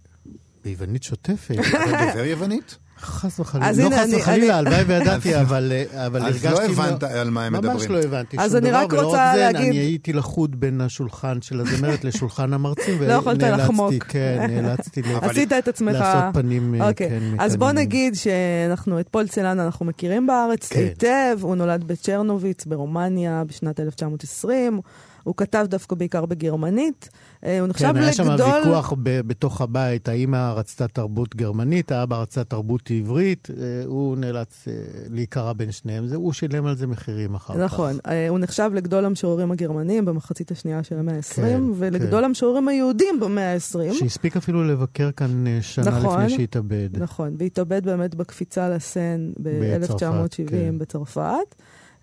ביוונית 0.64 1.02
שוטפת. 1.02 1.54
אתה 1.60 1.78
דובר 2.12 2.24
יוונית? 2.24 2.76
חס 3.00 3.40
וחלילה, 3.40 3.72
לא 3.90 3.96
חס 3.96 4.14
וחלילה, 4.20 4.56
הלוואי 4.58 4.82
וידעתי, 4.82 5.36
אבל 5.40 5.72
אה, 5.74 6.06
אבל 6.06 6.22
אז 6.26 6.44
הרגשתי... 6.44 6.48
לא 6.48 6.84
הבנת 6.84 7.02
על 7.02 7.30
מה 7.30 7.44
הם 7.44 7.52
ממש 7.52 7.64
מדברים. 7.64 7.92
לא 7.92 7.98
הבנתי 8.02 8.36
אז 8.40 8.50
שום 8.50 8.58
אני 8.60 8.70
דבר, 8.70 8.78
רק 8.78 8.92
ולא 8.92 9.02
רוצה 9.02 9.30
רק 9.30 9.34
זה, 9.36 9.40
להגיד- 9.52 9.68
אני 9.68 9.76
הייתי 9.76 10.12
לחוד 10.12 10.60
בין 10.60 10.80
השולחן 10.80 11.42
של 11.42 11.60
הזמרת 11.60 12.04
לשולחן 12.04 12.52
המרצים, 12.52 13.02
לא 13.02 13.12
יכולת 13.12 13.36
ונאלצתי, 13.36 13.62
לחמוק. 13.62 13.92
כן, 14.08 14.46
נאלצתי 14.50 15.02
ל- 15.02 15.16
עשית 15.22 15.52
את 15.52 15.68
עצמך... 15.68 15.92
לעשות 15.92 16.34
פנים, 16.34 16.74
אה, 16.74 16.88
אוקיי, 16.88 17.08
כן, 17.08 17.22
אז 17.38 17.56
בוא. 17.56 17.72
נגיד 17.72 18.14
שאנחנו, 18.14 19.00
את 19.00 19.08
פול 19.08 19.28
צלן 19.28 19.60
אנחנו 19.60 19.86
מכירים 19.86 20.26
בארץ 20.26 20.68
כן. 20.72 20.80
היטב, 20.80 21.38
הוא 21.40 21.54
נולד 21.56 21.84
בצ'רנוביץ 21.84 22.64
ברומניה 22.64 23.42
בשנת 23.46 23.80
1920, 23.80 24.80
הוא 25.24 25.34
כתב 25.36 25.64
דווקא 25.68 25.96
בעיקר 25.96 26.26
בגרמנית, 26.26 27.08
אה, 27.12 27.18
הוא 27.60 27.68
נחשב 27.68 27.92
כן, 27.92 27.96
היה 27.96 28.12
שם 28.12 28.30
לגדול... 28.30 28.46
ויכוח 28.64 28.92
ב- 29.02 29.20
בתוך 29.20 29.60
הבית, 29.60 30.08
האמא 30.08 30.52
רצתה 30.56 30.88
תרבות 30.88 31.36
גרמנית, 31.36 31.92
האבא 31.92 32.16
רצה 32.22 32.44
תרבות 32.44 32.90
עברית, 32.90 33.48
אה, 33.50 33.64
הוא 33.86 34.16
נאלץ 34.16 34.64
אה, 34.68 34.72
להיקרע 35.10 35.52
בין 35.52 35.72
שניהם, 35.72 36.06
זה- 36.06 36.16
הוא 36.16 36.32
שילם 36.32 36.66
על 36.66 36.76
זה 36.76 36.86
מחירים 36.86 37.34
אחר 37.34 37.54
כך. 37.54 37.60
נכון, 37.60 37.98
אה, 38.06 38.28
הוא 38.28 38.38
נחשב 38.38 38.70
לגדול 38.74 39.04
המשוררים 39.04 39.52
הגרמנים 39.52 40.04
במחצית 40.04 40.50
השנייה 40.50 40.82
של 40.82 40.98
המאה 40.98 41.14
ה-20, 41.16 41.34
כן, 41.36 41.60
ולגדול 41.74 42.20
כן. 42.20 42.24
המשוררים 42.24 42.68
היהודים 42.68 43.20
במאה 43.20 43.52
ה-20. 43.54 43.94
שהספיק 43.94 44.36
אפילו 44.36 44.64
לבקר 44.64 45.10
כאן 45.16 45.46
אה, 45.46 45.58
שנה 45.62 45.90
נכון. 45.90 46.20
לפני 46.24 46.36
שהתאבד. 46.36 46.88
נכון, 46.92 47.34
והתאבד 47.38 47.84
באמת 47.84 48.14
בקפיצה 48.14 48.68
לסן 48.68 49.30
ב-1970 49.42 50.50
כן. 50.50 50.78
בצרפת. 50.78 51.54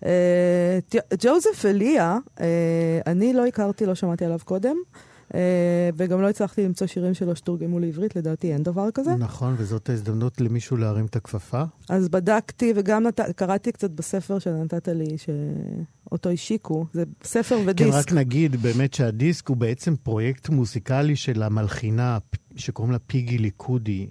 אה, 0.04 0.78
ג'וזף 1.22 1.64
אליה, 1.64 2.18
אה, 2.40 2.46
אני 3.06 3.32
לא 3.32 3.46
הכרתי, 3.46 3.86
לא 3.86 3.94
שמעתי 3.94 4.24
עליו 4.24 4.38
קודם, 4.44 4.76
אה, 4.94 5.09
וגם 5.96 6.22
לא 6.22 6.28
הצלחתי 6.28 6.64
למצוא 6.64 6.86
שירים 6.86 7.14
שלו 7.14 7.36
שתורגמו 7.36 7.78
לעברית, 7.78 8.16
לדעתי 8.16 8.52
אין 8.52 8.62
דבר 8.62 8.90
כזה. 8.90 9.14
נכון, 9.14 9.54
וזאת 9.58 9.88
ההזדמנות 9.88 10.40
למישהו 10.40 10.76
להרים 10.76 11.06
את 11.06 11.16
הכפפה. 11.16 11.62
אז 11.88 12.08
בדקתי, 12.08 12.72
וגם 12.76 13.02
נת... 13.06 13.20
קראתי 13.20 13.72
קצת 13.72 13.90
בספר 13.90 14.38
שנתת 14.38 14.88
לי, 14.88 15.16
שאותו 15.18 16.30
השיקו, 16.30 16.86
זה 16.92 17.04
ספר 17.24 17.56
כן, 17.58 17.68
ודיסק. 17.68 17.94
רק 17.94 18.12
נגיד 18.12 18.56
באמת 18.62 18.94
שהדיסק 18.94 19.48
הוא 19.48 19.56
בעצם 19.56 19.96
פרויקט 19.96 20.48
מוזיקלי 20.48 21.16
של 21.16 21.42
המלחינה 21.42 22.18
שקוראים 22.56 22.92
לה 22.92 22.98
פיגי 22.98 23.38
ליקודי. 23.38 24.06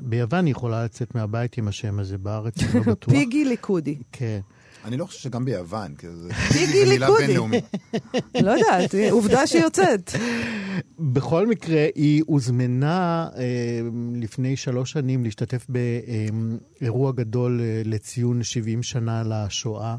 ביוון 0.00 0.46
היא 0.46 0.52
יכולה 0.52 0.84
לצאת 0.84 1.14
מהבית 1.14 1.58
עם 1.58 1.68
השם 1.68 1.98
הזה, 1.98 2.18
בארץ 2.18 2.54
אני 2.62 2.74
לא 2.74 2.80
בטוח. 2.92 3.14
פיגי 3.14 3.44
ליכודי. 3.44 3.98
כן. 4.12 4.40
אני 4.86 4.96
לא 4.96 5.06
חושב 5.06 5.18
שגם 5.18 5.44
ביוון, 5.44 5.94
כי 5.94 6.06
זה 6.10 6.28
מילה. 6.88 7.08
בינלאומית. 7.18 7.64
לא 8.44 8.50
יודעת, 8.50 8.94
עובדה 9.10 9.46
שהיא 9.46 9.62
יוצאת. 9.62 10.10
בכל 10.98 11.46
מקרה, 11.46 11.86
היא 11.94 12.22
הוזמנה 12.26 13.28
אה, 13.36 13.80
לפני 14.14 14.56
שלוש 14.56 14.92
שנים 14.92 15.24
להשתתף 15.24 15.66
באירוע 15.68 17.12
גדול 17.12 17.60
אה, 17.60 17.82
לציון 17.84 18.42
70 18.42 18.82
שנה 18.82 19.22
לשואה. 19.22 19.96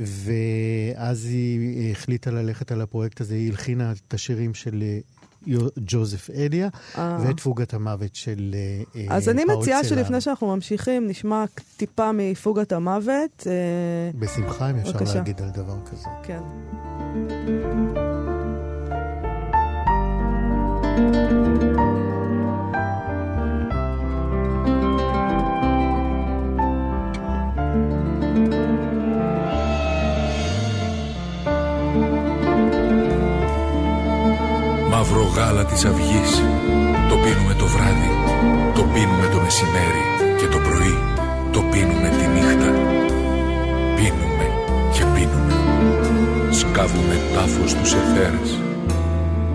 ואז 0.00 1.24
היא 1.24 1.92
החליטה 1.92 2.30
ללכת 2.30 2.72
על 2.72 2.80
הפרויקט 2.80 3.20
הזה, 3.20 3.34
היא 3.34 3.50
הלחינה 3.50 3.92
את 3.92 4.14
השירים 4.14 4.54
של 4.54 4.82
אה, 4.82 4.98
ג'וזף 5.78 6.30
אליה 6.30 6.68
אה. 6.98 7.18
ואת 7.20 7.40
פוגת 7.40 7.74
המוות 7.74 8.14
של 8.14 8.54
אה, 8.54 9.00
אה, 9.10 9.16
אז 9.16 9.28
אני 9.28 9.42
פאול 9.46 9.58
מציעה. 9.58 9.84
שלפני 9.84 10.20
שאנחנו 10.20 10.54
ממשיכים, 10.54 11.08
נשמע 11.08 11.44
טיפה 11.76 12.10
מפוגת 12.12 12.72
המוות. 12.72 13.46
בשמחה, 14.18 14.70
אם 14.70 14.76
אפשר. 14.76 15.14
להגיד 15.14 15.42
על 15.42 15.50
דבר 15.50 15.76
כזה. 15.84 16.08
כן. 16.22 16.40
Μαύρο 35.06 35.22
γάλα 35.22 35.64
της 35.64 35.84
αυγής 35.84 36.32
Το 37.08 37.16
πίνουμε 37.16 37.54
το 37.58 37.66
βράδυ 37.66 38.10
Το 38.74 38.82
πίνουμε 38.82 39.26
το 39.32 39.40
μεσημέρι 39.40 40.04
Και 40.38 40.46
το 40.46 40.58
πρωί 40.58 40.98
Το 41.52 41.60
πίνουμε 41.70 42.08
τη 42.08 42.26
νύχτα 42.34 42.70
Πίνουμε 43.96 44.46
και 44.92 45.04
πίνουμε. 45.14 45.54
Σκάβουμε 46.50 47.16
τάφος 47.34 47.70
στους 47.70 47.92
εθέρες. 47.92 48.58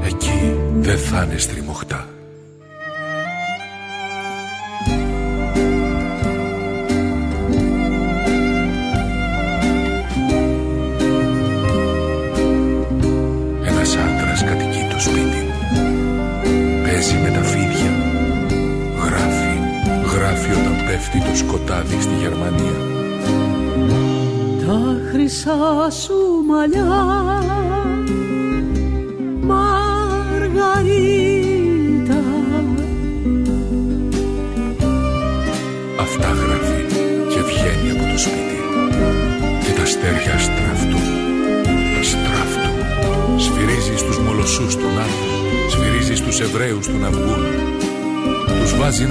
Εκεί 0.03 0.55
δεν 0.79 0.97
θα 0.97 1.23
είναι 1.23 1.37
στριμωχτά. 1.37 1.68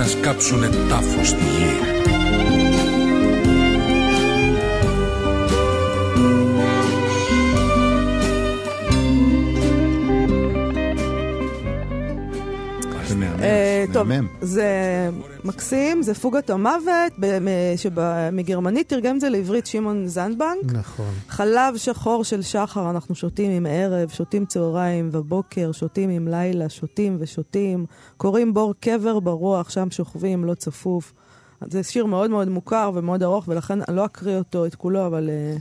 Σκάψουνε 0.08 0.70
τάφος 0.88 1.28
στη 1.28 1.44
γη. 1.44 1.97
זה 13.08 13.14
מהמם. 13.16 13.40
אה, 13.42 13.84
טוב. 13.92 14.08
זה 14.40 14.66
מקסים, 15.44 16.02
זה 16.02 16.14
פוגת 16.14 16.50
המוות, 16.50 17.12
ב- 17.18 17.38
מ- 17.38 17.76
שב- 17.76 18.30
מגרמנית 18.32 18.88
תרגם 18.88 19.14
את 19.16 19.20
זה 19.20 19.28
לעברית 19.28 19.66
שמעון 19.66 20.06
זנדבנק. 20.06 20.72
נכון. 20.72 21.10
חלב 21.28 21.76
שחור 21.76 22.24
של 22.24 22.42
שחר 22.42 22.90
אנחנו 22.90 23.14
שותים 23.14 23.50
עם 23.50 23.66
ערב, 23.70 24.08
שותים 24.08 24.46
צהריים 24.46 25.08
ובוקר, 25.12 25.72
שותים 25.72 26.10
עם 26.10 26.28
לילה, 26.28 26.68
שותים 26.68 27.16
ושותים. 27.20 27.86
קוראים 28.16 28.54
בור 28.54 28.74
קבר 28.80 29.20
ברוח, 29.20 29.70
שם 29.70 29.90
שוכבים, 29.90 30.44
לא 30.44 30.54
צפוף. 30.54 31.12
זה 31.70 31.82
שיר 31.82 32.06
מאוד 32.06 32.30
מאוד 32.30 32.48
מוכר 32.48 32.90
ומאוד 32.94 33.22
ארוך, 33.22 33.44
ולכן 33.48 33.78
אני 33.88 33.96
לא 33.96 34.04
אקריא 34.04 34.36
אותו, 34.36 34.66
את 34.66 34.74
כולו, 34.74 35.06
אבל 35.06 35.30
נהד... 35.30 35.58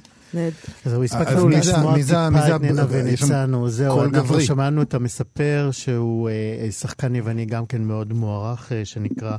זהו, 0.86 1.04
אז 1.04 1.12
הספקנו 1.12 1.50
לשמוע 1.50 1.96
טיפה 1.96 2.13
את 2.48 2.80
הב- 2.80 2.94
יש 3.08 3.20
שם 3.20 3.28
וניצנו, 3.30 3.70
זהו, 3.70 3.96
אנחנו. 4.04 4.42
שמענו 4.42 4.82
את 4.82 4.94
המספר 4.94 5.70
שהוא 5.72 6.30
אה, 6.30 6.72
שחקן 6.72 7.16
יווני 7.16 7.46
גם 7.46 7.66
כן 7.66 7.82
מאוד 7.82 8.13
מוערך, 8.13 8.72
אה, 8.72 8.86
שנקרא 8.86 9.38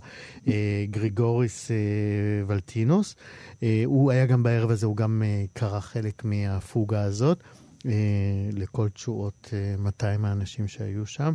אה, 0.48 0.52
גריגוריס 0.90 1.70
אה, 1.70 1.76
ולטינוס. 2.46 3.16
אה, 3.62 3.82
הוא 3.84 4.10
היה 4.10 4.26
גם 4.26 4.42
בערב 4.42 4.70
הזה, 4.70 4.86
הוא 4.86 4.96
גם 4.96 5.22
אה, 5.26 5.44
קרא 5.52 5.80
חלק 5.80 6.24
מהפוגה 6.24 7.02
הזאת. 7.02 7.42
אה, 7.86 7.92
לכל 8.52 8.88
תשואות 8.88 9.50
אה, 9.52 9.74
200 9.78 10.24
האנשים 10.24 10.68
שהיו 10.68 11.06
שם. 11.06 11.32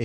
אה, 0.00 0.04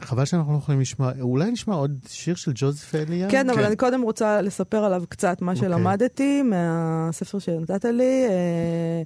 חבל 0.00 0.24
שאנחנו 0.24 0.52
לא 0.52 0.58
יכולים 0.58 0.80
לשמוע, 0.80 1.12
אולי 1.20 1.50
נשמע 1.50 1.74
עוד 1.74 1.98
שיר 2.08 2.34
של 2.34 2.52
ג'וזף 2.54 2.94
אליה? 2.94 3.30
כן, 3.30 3.50
אבל 3.50 3.64
אני 3.64 3.76
קודם 3.76 4.02
רוצה 4.02 4.42
לספר 4.42 4.84
עליו 4.84 5.02
קצת 5.08 5.42
מה 5.42 5.52
אוקיי. 5.52 5.68
שלמדתי 5.68 6.42
מהספר 6.42 7.38
שנתת 7.38 7.84
לי. 7.84 8.24
אה, 8.28 9.02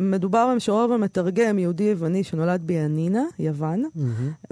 מדובר 0.00 0.48
במשורר 0.52 0.90
ומתרגם 0.90 1.58
יהודי-יווני 1.58 2.24
שנולד 2.24 2.60
ביאנינה, 2.66 3.22
יוון. 3.38 3.82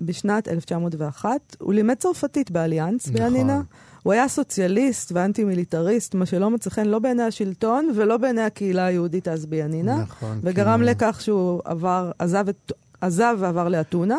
בשנת 0.01 0.49
1901. 0.49 1.57
הוא 1.59 1.75
לימד 1.75 1.95
צרפתית 1.95 2.51
באליאנס 2.51 3.07
נכון. 3.09 3.21
ביאנינה. 3.21 3.61
הוא 4.03 4.13
היה 4.13 4.29
סוציאליסט 4.29 5.13
ואנטי-מיליטריסט, 5.15 6.15
מה 6.15 6.27
שלא 6.27 6.51
מצא 6.51 6.71
חן 6.71 6.87
לא 6.87 6.99
בעיני 6.99 7.23
השלטון 7.23 7.93
ולא 7.97 8.17
בעיני 8.17 8.41
הקהילה 8.43 8.85
היהודית 8.87 9.29
אז 9.29 9.47
ביאנינה. 9.47 9.97
נכון. 10.03 10.39
וגרם 10.43 10.81
כי- 10.81 10.85
לכך 10.87 11.21
שהוא 11.21 11.61
עבר, 11.65 12.11
עזב, 12.19 12.49
את, 12.49 12.73
עזב 13.01 13.37
ועבר 13.39 13.69
לאתונה. 13.69 14.19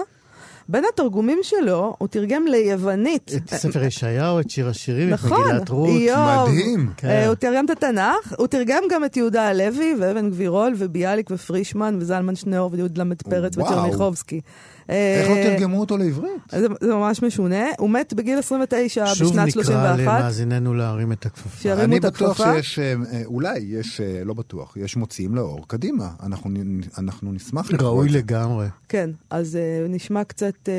בין 0.70 0.84
התרגומים 0.94 1.40
שלו, 1.42 1.96
הוא 1.98 2.08
תרגם 2.08 2.46
ליוונית. 2.48 3.32
את 3.36 3.54
ספר 3.54 3.84
ישעיהו, 3.84 4.40
את 4.40 4.50
שיר 4.50 4.68
השירים, 4.68 5.08
את 5.08 5.14
נכון, 5.14 5.44
מגילת 5.44 5.70
רות. 5.70 5.90
איוב. 5.90 6.50
מדהים. 6.50 6.90
כן. 6.98 7.08
אה, 7.08 7.28
הוא 7.28 7.36
תרגם 7.36 7.66
את 7.66 7.70
התנ"ך, 7.70 8.34
הוא 8.38 8.48
תרגם 8.48 8.84
גם 8.90 9.06
את 9.06 9.18
יהודה 9.18 9.48
הלוי 9.48 9.96
ואבן 10.00 10.30
גבירול 10.30 10.74
וביאליק 10.78 11.30
ופרישמן 11.32 11.98
וזלמן 12.00 12.36
שניאור 12.36 12.70
ויהודה 12.74 13.02
למד 13.02 13.22
פרץ. 13.22 13.58
וטרניחובסקי. 13.58 14.42
איך 14.90 15.30
לא 15.30 15.36
אה, 15.36 15.44
תרגמו 15.44 15.80
אותו 15.80 15.98
לעברית? 15.98 16.32
זה, 16.52 16.68
זה 16.82 16.96
ממש 16.96 17.24
משונה. 17.24 17.66
הוא 17.80 17.90
מת 17.90 18.14
בגיל 18.14 18.40
29 18.40 19.06
שוב 19.06 19.30
בשנת 19.30 19.48
נקרא 19.48 19.64
31. 19.64 20.00
למאזיננו 20.00 20.74
להרים 20.74 21.12
את 21.12 21.26
הכפפה. 21.26 21.62
שירימו 21.62 21.84
אני 21.84 21.98
את 21.98 22.06
בטוח 22.06 22.42
הכפפה. 22.42 22.64
שיש, 22.64 22.80
אה, 22.80 22.94
אה, 23.14 23.22
אולי 23.26 23.60
יש, 23.60 24.02
לא 24.26 24.34
בטוח, 24.34 24.78
יש 24.78 24.98
מוציאים 24.98 25.36
לאור. 25.36 25.68
קדימה, 25.68 26.10
אנחנו 26.24 26.50
אנחנו 26.98 27.32
נשמח 27.32 27.72
לקרוא 27.72 27.90
ראוי 27.90 28.08
את 28.08 28.12
זה. 28.12 28.18
לגמרי. 28.18 28.68
כן, 28.90 29.10
אז 29.30 29.58
נשמע 29.90 30.24
קצת 30.24 30.70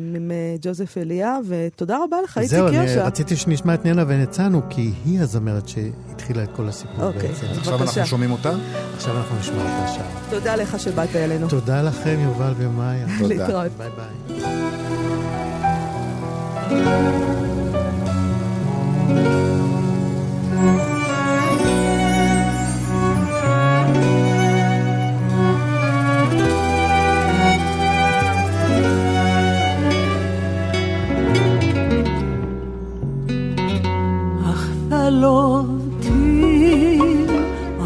מג'וזף 0.00 0.98
אליה, 0.98 1.38
ותודה 1.48 1.98
רבה 2.04 2.16
לך, 2.24 2.38
איציק 2.38 2.50
זהו, 2.50 2.68
אני 2.68 2.76
יושע. 2.76 3.06
רציתי 3.06 3.36
שנשמע 3.36 3.74
את 3.74 3.84
נינה 3.84 4.04
וניצנו, 4.08 4.62
כי 4.70 4.92
היא 5.04 5.20
הזמרת 5.20 5.68
שהתחילה 5.68 6.42
את 6.42 6.48
כל 6.56 6.68
הסיפור 6.68 7.04
אוקיי. 7.04 7.28
בעצם. 7.28 7.46
עכשיו 7.46 7.78
בבקשה. 7.78 8.00
אנחנו 8.00 8.06
שומעים 8.10 8.30
אותה? 8.30 8.52
עכשיו 8.96 9.16
אנחנו 9.16 9.38
נשמע 9.38 9.56
אותה 9.56 9.92
שם. 9.94 10.02
תודה 10.30 10.56
לך 10.56 10.80
שבאת 10.80 11.16
אלינו. 11.16 11.48
תודה 11.48 11.82
לכם, 11.82 12.18
יובל 12.20 12.54
ומאיה. 12.56 13.06
תודה. 13.18 13.45
Bye 13.46 13.68
bye. 13.90 14.26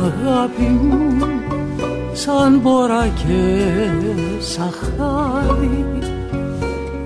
αγάπη 0.04 0.62
μου 0.62 1.29
σαν 2.24 2.58
μπόρα 2.58 3.08
και 3.08 3.66
σαχάρι 4.38 5.84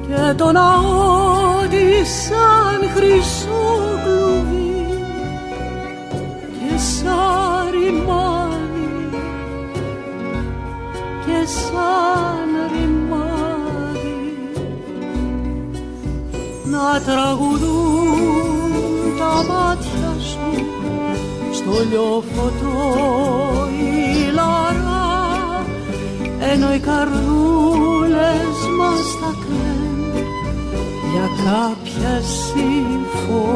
και 0.07 0.35
το 0.37 0.53
ναό 0.53 1.67
της 1.71 2.09
σαν 2.09 2.91
χρυσό 2.95 3.99
κλουβί 4.05 4.87
και 6.53 6.79
σαν 6.79 7.71
ρημάδι 7.71 9.09
και 11.27 11.47
σαν 11.47 12.49
ρημάδι 12.73 14.21
να 16.65 17.01
τραγουδούν 17.01 18.63
τα 19.19 19.35
μάτια 19.53 20.13
σου 20.19 20.51
στο 21.53 21.73
λιώφωτο 21.91 22.75
ηλαρά 23.81 24.04
ενώ 26.55 26.75
οι 26.75 26.79
καρδούλες 26.79 28.57
μας 28.79 29.01
θα 29.21 29.31
κλαίνουν 29.41 30.27
για 31.13 31.29
κάποια 31.45 32.15
συμφορά. 32.23 33.53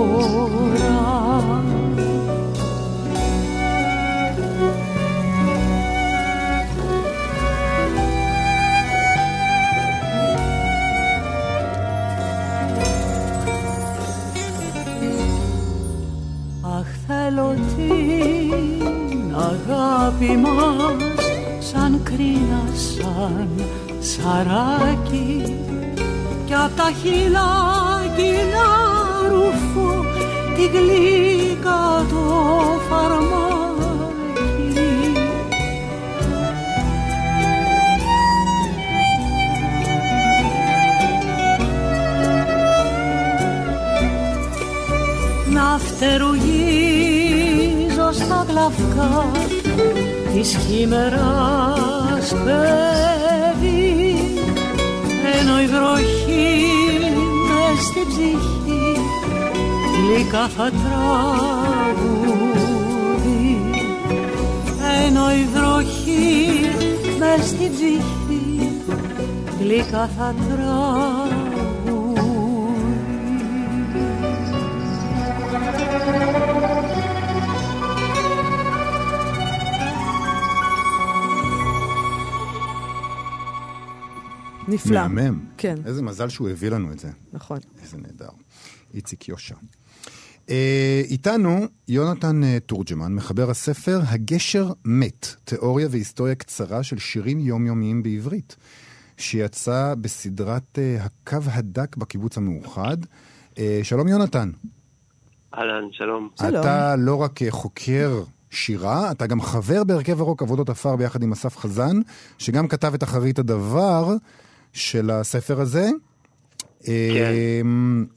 Αχ 16.63 16.89
θέλω 17.07 17.55
την 17.77 19.35
αγάπη 19.35 20.37
μας 20.37 21.08
μακρινά 22.19 22.63
σαν 22.75 23.49
σαράκι 23.99 25.57
και 26.47 26.55
απ' 26.55 26.77
τα 26.77 26.91
χυλάκινα 27.01 28.69
ρουφό 29.29 30.05
τη 30.57 30.67
γλύκα 30.67 32.07
το 32.11 32.23
φαρμάκι. 32.89 33.29
Να 45.53 45.79
φτερουγίζω 45.79 46.49
στα 48.13 48.47
γλαυκά 48.49 49.31
της 50.33 50.57
χήμερας 50.57 51.88
παιδί 52.35 54.15
ενώ 55.41 55.61
η 55.61 55.67
βροχή 55.67 56.49
μες 57.49 57.85
στην 57.85 58.07
ψυχή 58.09 58.87
γλυκά 59.97 60.49
θα 60.49 60.71
τραγουδεί 60.71 62.29
ενώ 65.07 65.33
η 65.33 65.45
βροχή 65.55 66.37
μες 67.19 67.47
στην 67.47 67.71
ψυχή 67.73 68.83
γλυκά 69.61 70.09
θα 70.19 70.35
τραγουδεί 70.49 71.49
נפלא. 84.69 85.09
מהמם. 85.09 85.45
כן. 85.57 85.75
איזה 85.87 86.03
מזל 86.03 86.29
שהוא 86.29 86.49
הביא 86.49 86.69
לנו 86.71 86.93
את 86.93 86.99
זה. 86.99 87.09
נכון. 87.33 87.59
איזה 87.83 87.99
נהדר. 87.99 88.29
איציק 88.95 89.29
יושע. 89.29 89.55
אה, 90.51 91.03
איתנו 91.05 91.67
יונתן 91.89 92.45
אה, 92.45 92.59
תורג'מן, 92.67 93.15
מחבר 93.15 93.51
הספר 93.51 94.01
"הגשר 94.07 94.73
מת", 94.85 95.35
תיאוריה 95.45 95.89
והיסטוריה 95.91 96.35
קצרה 96.35 96.83
של 96.83 96.99
שירים 96.99 97.39
יומיומיים 97.39 98.03
בעברית, 98.03 98.57
שיצא 99.17 99.95
בסדרת 100.01 100.79
אה, 100.79 100.97
הקו 101.05 101.51
הדק 101.53 101.97
בקיבוץ 101.97 102.39
המאוחד. 102.39 102.97
אה, 103.59 103.81
שלום 103.83 104.09
יונתן. 104.09 104.51
אהלן, 105.55 105.85
שלום. 105.93 106.29
שלום. 106.41 106.61
אתה 106.61 106.97
לא 106.97 107.23
רק 107.23 107.41
חוקר 107.51 108.23
שירה, 108.51 109.11
אתה 109.11 109.27
גם 109.27 109.41
חבר 109.41 109.85
בהרכב 109.85 110.21
הרוק 110.21 110.43
עבודות 110.43 110.69
עפר 110.69 110.97
ביחד 110.97 111.23
עם 111.23 111.33
אסף 111.33 111.57
חזן, 111.57 112.01
שגם 112.39 112.69
כתב 112.69 112.95
את 112.95 113.03
אחרית 113.03 113.39
הדבר 113.39 114.15
של 114.79 115.11
הספר 115.11 115.61
הזה. 115.61 115.91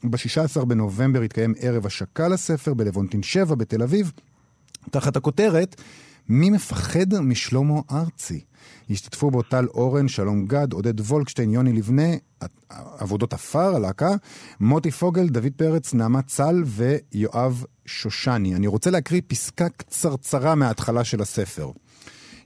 ב-16 0.04 0.64
בנובמבר 0.64 1.20
התקיים 1.20 1.54
ערב 1.58 1.86
השקה 1.86 2.28
לספר 2.28 2.74
בלוונטין 2.74 3.22
7 3.22 3.54
בתל 3.54 3.82
אביב, 3.82 4.12
תחת 4.90 5.16
הכותרת 5.16 5.80
מי 6.28 6.50
מפחד 6.50 7.20
משלמה 7.20 7.80
ארצי? 7.90 8.40
השתתפו 8.90 9.30
בו 9.30 9.42
טל 9.42 9.66
אורן, 9.66 10.08
שלום 10.08 10.46
גד, 10.46 10.72
עודד 10.72 11.00
וולקשטיין, 11.00 11.50
יוני 11.50 11.72
לבנה, 11.72 12.10
עבודות 12.98 13.32
עפר, 13.32 13.76
הלהקה, 13.76 14.10
מוטי 14.60 14.90
פוגל, 14.90 15.28
דוד 15.28 15.52
פרץ, 15.56 15.94
נעמה 15.94 16.22
צל 16.22 16.62
ויואב 16.66 17.64
שושני. 17.86 18.54
אני 18.54 18.66
רוצה 18.66 18.90
להקריא 18.90 19.20
פסקה 19.26 19.68
קצרצרה 19.68 20.54
מההתחלה 20.54 21.04
של 21.04 21.22
הספר. 21.22 21.70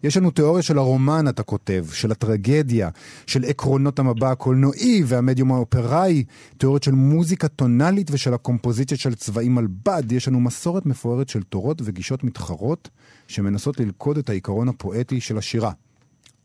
יש 0.02 0.16
לנו 0.16 0.30
תיאוריה 0.30 0.62
של 0.62 0.78
הרומן, 0.78 1.28
אתה 1.28 1.42
כותב, 1.42 1.86
של 1.92 2.12
הטרגדיה, 2.12 2.90
של 3.26 3.44
עקרונות 3.44 3.98
המבע 3.98 4.30
הקולנועי 4.30 5.02
והמדיום 5.06 5.52
האופראי, 5.52 6.24
תיאוריות 6.58 6.82
של 6.82 6.92
מוזיקה 6.92 7.48
טונאלית 7.48 8.10
ושל 8.10 8.34
הקומפוזיציה 8.34 8.96
של 8.96 9.14
צבעים 9.14 9.58
על 9.58 9.66
בד. 9.84 10.12
יש 10.12 10.28
לנו 10.28 10.40
מסורת 10.40 10.86
מפוארת 10.86 11.28
של 11.28 11.42
תורות 11.42 11.82
וגישות 11.84 12.24
מתחרות 12.24 12.90
שמנסות 13.28 13.80
ללכוד 13.80 14.18
את 14.18 14.28
העיקרון 14.28 14.68
הפואטי 14.68 15.20
של 15.20 15.38
השירה. 15.38 15.72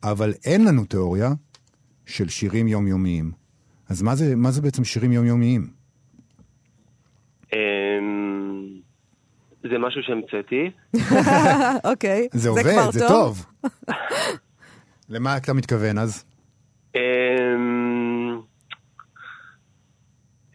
אבל 0.04 0.34
אין 0.46 0.66
לנו 0.66 0.86
תיאוריה 0.86 1.34
של 2.06 2.30
שירים 2.30 2.68
יומיומיים. 2.68 3.32
אז 3.90 4.02
מה 4.02 4.16
זה, 4.16 4.36
מה 4.36 4.52
זה 4.52 4.62
בעצם 4.62 4.84
שירים 4.84 5.12
יומיומיים? 5.12 5.68
אמ, 7.54 8.81
זה 9.64 9.78
משהו 9.78 10.02
שהמצאתי. 10.04 10.72
אוקיי. 11.92 12.28
זה 12.32 12.50
עובד, 12.50 12.92
זה 12.92 13.08
טוב. 13.08 13.46
למה 15.14 15.38
אתה 15.38 15.54
מתכוון 15.54 15.98
אז? 15.98 16.26
אמ, 16.96 18.42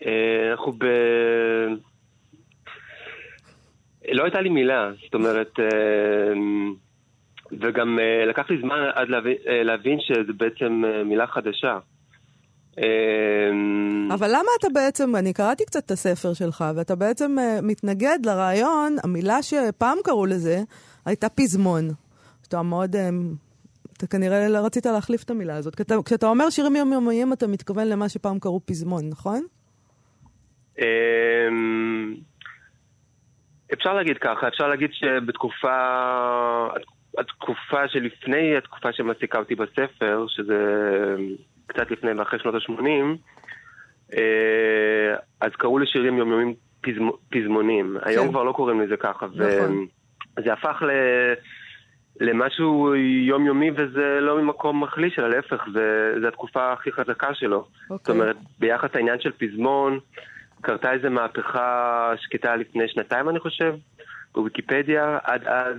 אה, 0.07 0.51
אנחנו 0.51 0.73
ב... 0.73 0.85
לא 4.13 4.25
הייתה 4.25 4.41
לי 4.41 4.49
מילה, 4.49 4.91
זאת 5.05 5.15
אומרת, 5.15 5.53
אמ, 5.61 6.75
וגם 7.61 7.99
אה, 7.99 8.27
לקח 8.27 8.51
לי 8.51 8.61
זמן 8.61 8.79
עד 8.95 9.09
להבין, 9.09 9.37
אה, 9.49 9.63
להבין 9.63 9.99
שזה 10.01 10.33
בעצם 10.37 10.83
מילה 11.05 11.27
חדשה. 11.27 11.79
אמ, 12.79 14.09
אבל 14.15 14.29
למה 14.29 14.51
אתה 14.61 14.69
בעצם, 14.75 15.17
אני 15.17 15.33
קראתי 15.33 15.65
קצת 15.65 15.85
את 15.87 15.91
הספר 15.91 16.35
שלך, 16.35 16.65
ואתה 16.77 16.95
בעצם 16.95 17.37
uh, 17.39 17.63
מתנגד 17.63 18.19
לרעיון, 18.27 18.97
המילה 19.05 19.43
שפעם 19.43 19.99
קראו 20.05 20.27
לזה, 20.27 20.59
הייתה 21.05 21.29
פזמון. 21.29 21.89
שאתה 22.43 22.63
מאוד, 22.63 22.95
uh, 22.95 22.99
אתה 23.97 24.07
כנראה 24.07 24.49
לא 24.49 24.59
רצית 24.59 24.87
להחליף 24.87 25.23
את 25.23 25.31
המילה 25.31 25.57
הזאת. 25.57 25.75
כשאתה, 25.75 25.95
כשאתה 26.05 26.27
אומר 26.27 26.51
שירים 26.51 26.77
יומיומיים, 26.77 27.33
אתה 27.33 27.47
מתכוון 27.47 27.89
למה 27.89 28.09
שפעם 28.09 28.39
קראו 28.39 28.61
פזמון, 28.67 29.09
נכון? 29.09 29.43
אמ, 30.79 32.15
אפשר 33.73 33.95
להגיד 33.95 34.19
ככה, 34.19 34.49
אפשר 34.49 34.69
להגיד 34.69 34.91
שבתקופה, 34.93 35.77
התקופה 37.19 37.89
שלפני 37.89 38.57
התקופה 38.57 38.93
שמעסיקה 38.93 39.39
אותי 39.39 39.55
בספר, 39.55 40.27
שזה 40.29 40.57
קצת 41.67 41.91
לפני 41.91 42.13
ואחרי 42.13 42.39
שנות 42.39 42.55
ה-80, 42.55 43.17
אז 45.41 45.51
קראו 45.53 45.79
לשירים 45.79 46.19
יומיומיים 46.19 46.55
פזמ, 46.81 47.09
פזמונים. 47.31 47.97
כן. 48.01 48.09
היום 48.09 48.29
כבר 48.29 48.43
לא 48.43 48.53
קוראים 48.53 48.81
לזה 48.81 48.97
ככה. 48.97 49.27
נכון. 49.27 49.87
וזה 50.39 50.53
הפך 50.53 50.83
ל... 50.83 50.91
למשהו 52.21 52.95
יומיומי 53.27 53.71
וזה 53.71 54.19
לא 54.21 54.43
ממקום 54.43 54.83
מחליש, 54.83 55.19
אלא 55.19 55.29
להפך, 55.29 55.65
זה, 55.73 56.15
זה 56.21 56.29
התקופה 56.29 56.73
הכי 56.73 56.93
חזקה 56.93 57.35
שלו. 57.35 57.69
אוקיי. 57.91 57.99
זאת 57.99 58.09
אומרת, 58.09 58.37
ביחס 58.59 58.95
לעניין 58.95 59.21
של 59.21 59.33
פזמון, 59.33 59.99
קרתה 60.61 60.93
איזו 60.93 61.11
מהפכה 61.11 62.13
שקטה 62.17 62.57
לפני 62.57 62.89
שנתיים, 62.89 63.29
אני 63.29 63.41
חושב, 63.41 63.75
בוויקיפדיה. 64.35 65.19
עד 65.25 65.45
אז 65.45 65.77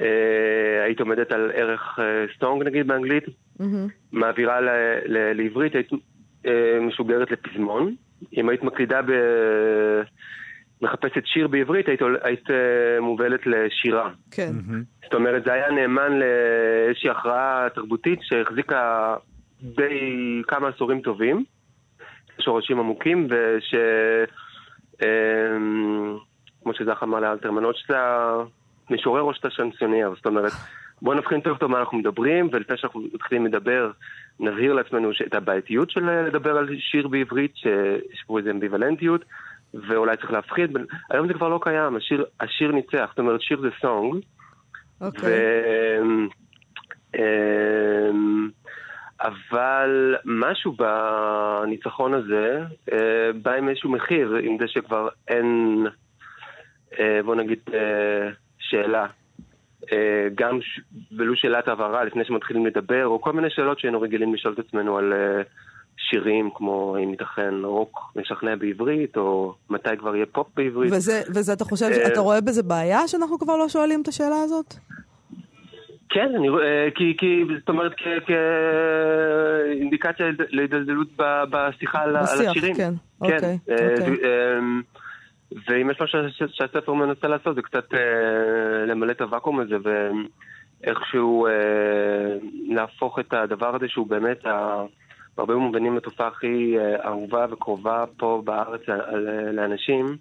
אה, 0.00 0.84
היית 0.84 1.00
עומדת 1.00 1.32
על 1.32 1.52
ערך 1.54 1.98
אה, 1.98 2.24
סטונג, 2.36 2.62
נגיד, 2.62 2.86
באנגלית. 2.86 3.24
Mm-hmm. 3.60 3.90
מעבירה 4.12 4.60
ל, 4.60 4.68
ל, 5.06 5.42
לעברית, 5.42 5.74
היית 5.74 5.90
אה, 6.46 6.78
משוגרת 6.80 7.30
לפזמון. 7.30 7.94
אם 8.36 8.48
היית 8.48 8.62
מקלידה 8.62 9.02
ב... 9.02 9.10
מחפשת 10.82 11.26
שיר 11.26 11.48
בעברית, 11.48 11.88
היית, 11.88 12.00
היית 12.22 12.50
אה, 12.50 13.00
מובלת 13.00 13.40
לשירה. 13.46 14.10
כן. 14.30 14.52
זאת 15.04 15.14
אומרת, 15.14 15.44
זה 15.44 15.52
היה 15.52 15.70
נאמן 15.70 16.12
לאיזושהי 16.18 17.10
הכרעה 17.10 17.66
תרבותית 17.74 18.18
שהחזיקה 18.22 19.14
די 19.62 20.42
כמה 20.48 20.68
עשורים 20.68 21.00
טובים, 21.00 21.44
שורשים 22.40 22.78
עמוקים, 22.78 23.26
וש... 23.30 23.74
אה, 25.02 25.56
כמו 26.62 26.74
שזך 26.74 27.02
אמר 27.02 27.20
לאלתרמן, 27.20 27.64
או 27.64 27.70
שאתה 27.74 28.34
משורר 28.90 29.22
או 29.22 29.34
שאתה 29.34 29.50
שנסונייר. 29.50 30.14
זאת 30.16 30.26
אומרת, 30.26 30.52
בואו 31.02 31.18
נבחין 31.18 31.40
טוב 31.40 31.58
טוב 31.58 31.70
מה 31.70 31.80
אנחנו 31.80 31.98
מדברים, 31.98 32.48
ולפני 32.52 32.76
שאנחנו 32.76 33.00
מתחילים 33.14 33.46
לדבר, 33.46 33.90
נבהיר 34.40 34.72
לעצמנו 34.72 35.10
את 35.26 35.34
הבעייתיות 35.34 35.90
של 35.90 36.10
לדבר 36.10 36.56
על 36.58 36.68
שיר 36.78 37.08
בעברית, 37.08 37.56
שיש 37.56 38.24
פה 38.26 38.38
איזו 38.38 38.50
אמביוולנטיות, 38.50 39.24
ואולי 39.74 40.16
צריך 40.16 40.30
להפחיד. 40.30 40.76
היום 41.10 41.26
זה 41.26 41.34
כבר 41.34 41.48
לא 41.48 41.58
קיים, 41.62 41.96
השיר, 41.96 42.24
השיר 42.40 42.72
ניצח, 42.72 43.06
זאת 43.08 43.18
אומרת, 43.18 43.40
שיר 43.40 43.60
זה 43.60 43.68
סונג. 43.80 44.14
אוקיי. 45.00 45.30
ו... 45.30 46.36
אמ, 47.18 48.48
אבל 49.20 50.16
משהו 50.24 50.72
בניצחון 50.72 52.14
הזה 52.14 52.60
אה, 52.92 53.32
בא 53.42 53.52
עם 53.52 53.68
איזשהו 53.68 53.90
מחיר, 53.90 54.34
עם 54.42 54.56
זה 54.60 54.68
שכבר 54.68 55.08
אין, 55.28 55.86
אה, 56.98 57.20
בוא 57.24 57.34
נגיד, 57.34 57.58
אה, 57.74 58.28
שאלה. 58.58 59.06
גם 60.34 60.58
ולו 61.16 61.36
שאלת 61.36 61.68
הבהרה 61.68 62.04
לפני 62.04 62.24
שמתחילים 62.24 62.66
לדבר, 62.66 63.06
או 63.06 63.20
כל 63.20 63.32
מיני 63.32 63.50
שאלות 63.50 63.78
שהיינו 63.78 64.00
רגילים 64.00 64.34
לשאול 64.34 64.54
את 64.54 64.58
עצמנו 64.58 64.98
על 64.98 65.12
שירים, 66.10 66.50
כמו 66.54 66.96
אם 67.04 67.10
ייתכן 67.10 67.54
רוק 67.64 68.12
משכנע 68.16 68.56
בעברית, 68.56 69.16
או 69.16 69.54
מתי 69.70 69.96
כבר 69.98 70.16
יהיה 70.16 70.26
פופ 70.26 70.48
בעברית. 70.56 70.92
וזה, 70.92 71.22
וזה 71.34 71.52
אתה 71.52 71.64
חושב, 71.64 71.86
אתה 72.12 72.20
רואה 72.20 72.40
בזה 72.40 72.62
בעיה 72.62 73.08
שאנחנו 73.08 73.38
כבר 73.38 73.56
לא 73.56 73.68
שואלים 73.68 74.02
את 74.02 74.08
השאלה 74.08 74.42
הזאת? 74.44 74.74
כן, 76.08 76.28
אני 76.38 76.48
רואה, 76.48 76.88
כי, 76.94 77.14
כי, 77.18 77.44
זאת 77.58 77.68
אומרת, 77.68 77.92
כאינדיקציה 79.66 80.26
להידלדלות 80.50 81.08
בשיחה 81.50 82.02
על 82.02 82.16
השירים. 82.16 82.74
כן, 82.74 82.92
אוקיי, 83.20 83.38
כן, 83.40 83.56
אוקיי. 83.68 84.16
ואם 85.68 85.90
יש 85.90 86.00
משהו 86.00 86.18
שהספר 86.52 86.92
מנסה 86.92 87.28
לעשות, 87.28 87.54
זה 87.56 87.62
קצת 87.62 87.84
למלא 88.86 89.12
את 89.12 89.20
הוואקום 89.20 89.60
הזה, 89.60 89.76
ואיכשהו 90.82 91.46
להפוך 92.68 93.18
את 93.18 93.32
הדבר 93.34 93.76
הזה 93.76 93.88
שהוא 93.88 94.06
באמת, 94.06 94.38
בהרבה 95.36 95.54
מובנים 95.54 95.96
התופעה 95.96 96.28
הכי 96.28 96.76
אהובה 97.04 97.46
וקרובה 97.50 98.04
פה 98.16 98.42
בארץ 98.44 98.80
לאנשים, 99.52 100.16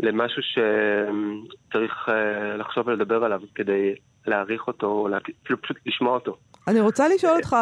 למשהו 0.00 0.42
שצריך 0.42 2.08
אה, 2.08 2.56
לחשוב 2.56 2.88
ולדבר 2.88 3.24
עליו 3.24 3.40
כדי 3.54 3.94
להעריך 4.26 4.66
אותו, 4.66 5.08
אפילו 5.44 5.62
פשוט 5.62 5.76
לשמוע 5.86 6.14
אותו. 6.14 6.36
אני 6.68 6.80
רוצה 6.80 7.08
לשאול 7.08 7.32
אותך, 7.36 7.56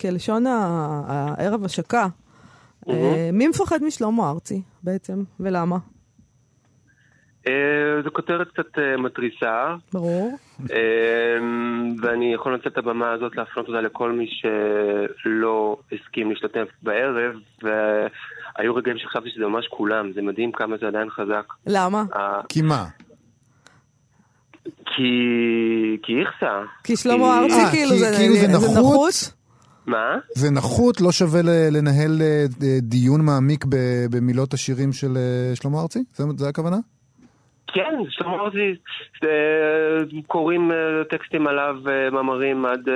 כלשון 0.00 0.46
ה- 0.46 1.02
הערב 1.08 1.64
השקה, 1.64 2.06
אה, 2.88 3.30
מי 3.32 3.48
מפחד 3.48 3.82
משלמה 3.82 4.30
ארצי 4.30 4.62
בעצם, 4.82 5.22
ולמה? 5.40 5.76
אה, 7.46 7.52
זו 8.04 8.10
כותרת 8.12 8.48
קצת 8.48 8.78
אה, 8.78 8.96
מתריסה, 8.96 9.74
ברור. 9.92 10.38
אה, 10.72 10.76
ואני 12.02 12.34
יכול 12.34 12.52
לנצל 12.52 12.68
את 12.68 12.78
הבמה 12.78 13.12
הזאת 13.12 13.36
להפנות 13.36 13.68
אותה 13.68 13.80
לכל 13.80 14.12
מי 14.12 14.26
שלא 15.22 15.76
הסכים 15.92 16.30
להשתתף 16.30 16.68
בערב, 16.82 17.34
והיו 17.62 18.74
רגעים 18.74 18.98
שחשבתי 18.98 19.28
שזה 19.34 19.44
ממש 19.44 19.66
כולם, 19.70 20.12
זה 20.14 20.22
מדהים 20.22 20.52
כמה 20.52 20.76
זה 20.80 20.86
עדיין 20.86 21.10
חזק. 21.10 21.44
למה? 21.66 22.04
כי 22.48 22.62
מה? 22.62 22.84
כי... 24.64 25.12
כי 26.02 26.12
איכסה. 26.20 26.62
כי 26.84 26.96
שלמה 26.96 27.38
ארצי 27.38 27.60
כאילו 27.70 27.96
זה 27.98 28.06
כאילו 28.18 28.34
זה 28.34 28.40
זה 28.46 28.52
נחות? 28.58 29.32
מה? 29.86 30.16
זה 30.34 30.50
נחות, 30.50 31.00
לא 31.00 31.12
שווה 31.12 31.40
לנהל 31.70 32.22
דיון 32.80 33.20
מעמיק 33.24 33.64
במילות 34.10 34.54
השירים 34.54 34.92
של 34.92 35.18
שלמה 35.54 35.80
ארצי? 35.82 35.98
זה- 36.16 36.24
זה 36.36 36.48
הכוונה? 36.48 36.76
כן, 37.74 37.94
שלמה 38.08 38.32
ארצי, 38.34 38.74
אה, 39.24 39.28
קוראים 40.26 40.72
אה, 40.72 40.76
טקסטים 41.10 41.46
עליו, 41.46 41.76
אה, 41.88 42.10
מאמרים 42.10 42.66
עד 42.66 42.88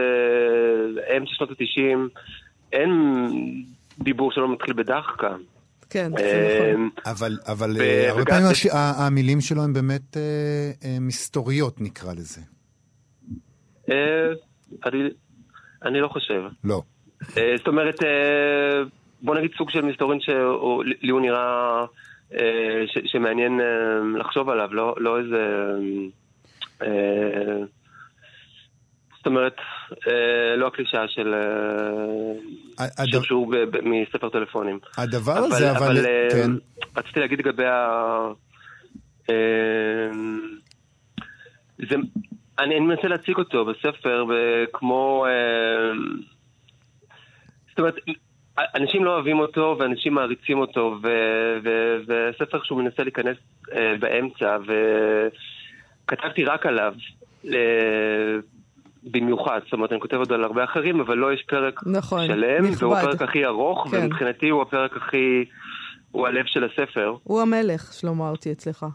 אמצע 1.17 1.31
שנות 1.35 1.51
התשעים. 1.51 2.09
אין 2.73 2.91
דיבור 3.99 4.33
שלא 4.33 4.53
מתחיל 4.53 4.75
בדחקה. 4.75 5.37
כן, 5.91 6.11
זה 6.19 6.25
אה, 6.25 6.73
נכון. 6.73 6.91
אבל, 7.07 7.39
אבל 7.47 7.71
הרבה 8.09 8.25
פעמים 8.25 8.47
הש- 8.51 8.67
המילים 9.07 9.41
שלו 9.41 9.63
הן 9.63 9.73
באמת 9.73 10.17
מסתוריות, 11.01 11.81
נקרא 11.81 12.13
לזה. 12.13 12.41
אה, 13.91 14.33
אני- 14.87 15.09
אני 15.85 16.01
לא 16.01 16.09
חושב. 16.09 16.43
לא. 16.65 16.83
זאת 17.57 17.67
אומרת, 17.67 17.95
בוא 19.23 19.35
נגיד 19.35 19.51
סוג 19.59 19.71
של 19.71 19.81
מסתורין 19.85 20.21
שלי 20.21 21.11
הוא 21.11 21.21
נראה 21.21 21.81
אה, 21.81 21.85
ש- 22.87 23.13
שמעניין 23.13 23.61
אה, 23.61 23.67
לחשוב 24.19 24.51
עליו, 24.51 24.69
לא 24.75 24.95
לא 24.99 25.19
איזה... 25.19 25.73
אה, 26.83 27.57
זאת 29.17 29.27
אומרת, 29.27 29.57
אה, 30.09 30.57
לא 30.57 30.67
הקלישאה 30.67 31.09
של 31.09 31.35
אה, 31.35 32.85
הד- 32.99 33.07
שיר 33.11 33.23
שהוא 33.23 33.53
ב- 33.53 33.77
ב- 33.77 33.85
מספר 33.85 34.29
טלפונים. 34.29 34.79
הדבר 34.99 35.33
הזה, 35.33 35.71
אבל... 35.73 35.97
אה, 36.07 36.29
כן. 36.31 36.51
רציתי 36.97 37.21
להגיד 37.21 37.39
לגבי 37.39 37.67
ה... 37.67 37.89
אה, 39.31 39.35
זה... 41.89 41.97
אני, 42.59 42.77
אני 42.77 42.81
מנסה 42.81 43.09
להציג 43.09 43.37
אותו 43.39 43.65
בספר 43.65 44.25
ב- 44.25 44.65
כמו... 44.73 45.27
אה, 45.29 45.93
זאת 47.71 47.79
אומרת, 47.79 47.95
אנשים 48.59 49.05
לא 49.05 49.15
אוהבים 49.15 49.39
אותו 49.39 49.77
ואנשים 49.79 50.15
מעריצים 50.15 50.59
אותו, 50.59 50.99
וספר 52.07 52.63
שהוא 52.63 52.83
מנסה 52.83 53.03
להיכנס 53.03 53.37
אה, 53.73 53.95
באמצע, 54.01 54.59
וכתבתי 56.07 56.45
רק 56.45 56.67
עליו. 56.67 56.95
אה, 57.45 58.37
במיוחד, 59.11 59.61
זאת 59.65 59.73
אומרת, 59.73 59.93
אני 59.93 60.01
כותב 60.01 60.17
עוד 60.17 60.33
על 60.33 60.45
הרבה 60.45 60.65
אחרים, 60.65 61.01
אבל 61.01 61.17
לא 61.17 61.33
יש 61.33 61.43
פרק 61.43 61.81
נכון, 61.87 62.27
שלם, 62.27 62.65
נכבד. 62.65 62.83
והוא 62.83 62.97
הפרק 62.97 63.23
הכי 63.23 63.47
ארוך, 63.47 63.89
כן. 63.91 63.97
ומבחינתי 63.97 64.49
הוא 64.49 64.63
הפרק 64.63 64.97
הכי... 64.97 65.45
הוא 66.15 66.27
הלב 66.27 66.45
של 66.47 66.65
הספר. 66.65 67.15
הוא 67.23 67.41
המלך, 67.41 67.93
שלמה 67.93 68.29
ארצי 68.29 68.53
אצלך. 68.53 68.87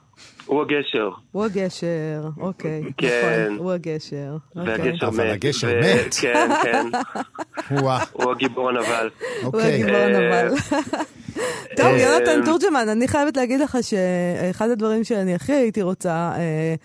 הוא 0.45 0.62
הגשר. 0.62 1.10
הוא 1.32 1.45
הגשר, 1.45 2.21
אוקיי. 2.38 2.82
כן. 2.97 3.45
נכון, 3.47 3.58
הוא 3.58 3.71
הגשר. 3.71 4.38
אוקיי. 4.55 4.77
והגשר 4.77 5.08
אבל 5.08 5.27
מת. 5.27 5.34
הגשר 5.34 5.67
ו- 5.67 5.79
מת. 5.79 6.13
כן, 6.21 6.49
כן. 6.63 6.86
הוא 8.13 8.32
הגיבור 8.32 8.69
הנבל. 8.69 9.10
הוא 9.41 9.45
אוקיי. 9.53 9.73
הגיבור 9.73 9.95
אה, 9.95 10.05
הנבל. 10.05 10.55
טוב, 11.77 11.86
אה, 11.86 11.97
יונתן 12.01 12.45
תורג'מן, 12.45 12.89
אני 12.89 13.08
חייבת 13.08 13.38
להגיד 13.38 13.60
לך 13.60 13.77
שאחד 13.82 14.69
הדברים 14.69 15.03
שאני 15.03 15.36
הכי 15.36 15.53
הייתי 15.53 15.82
רוצה 15.82 16.32
אה, 16.38 16.75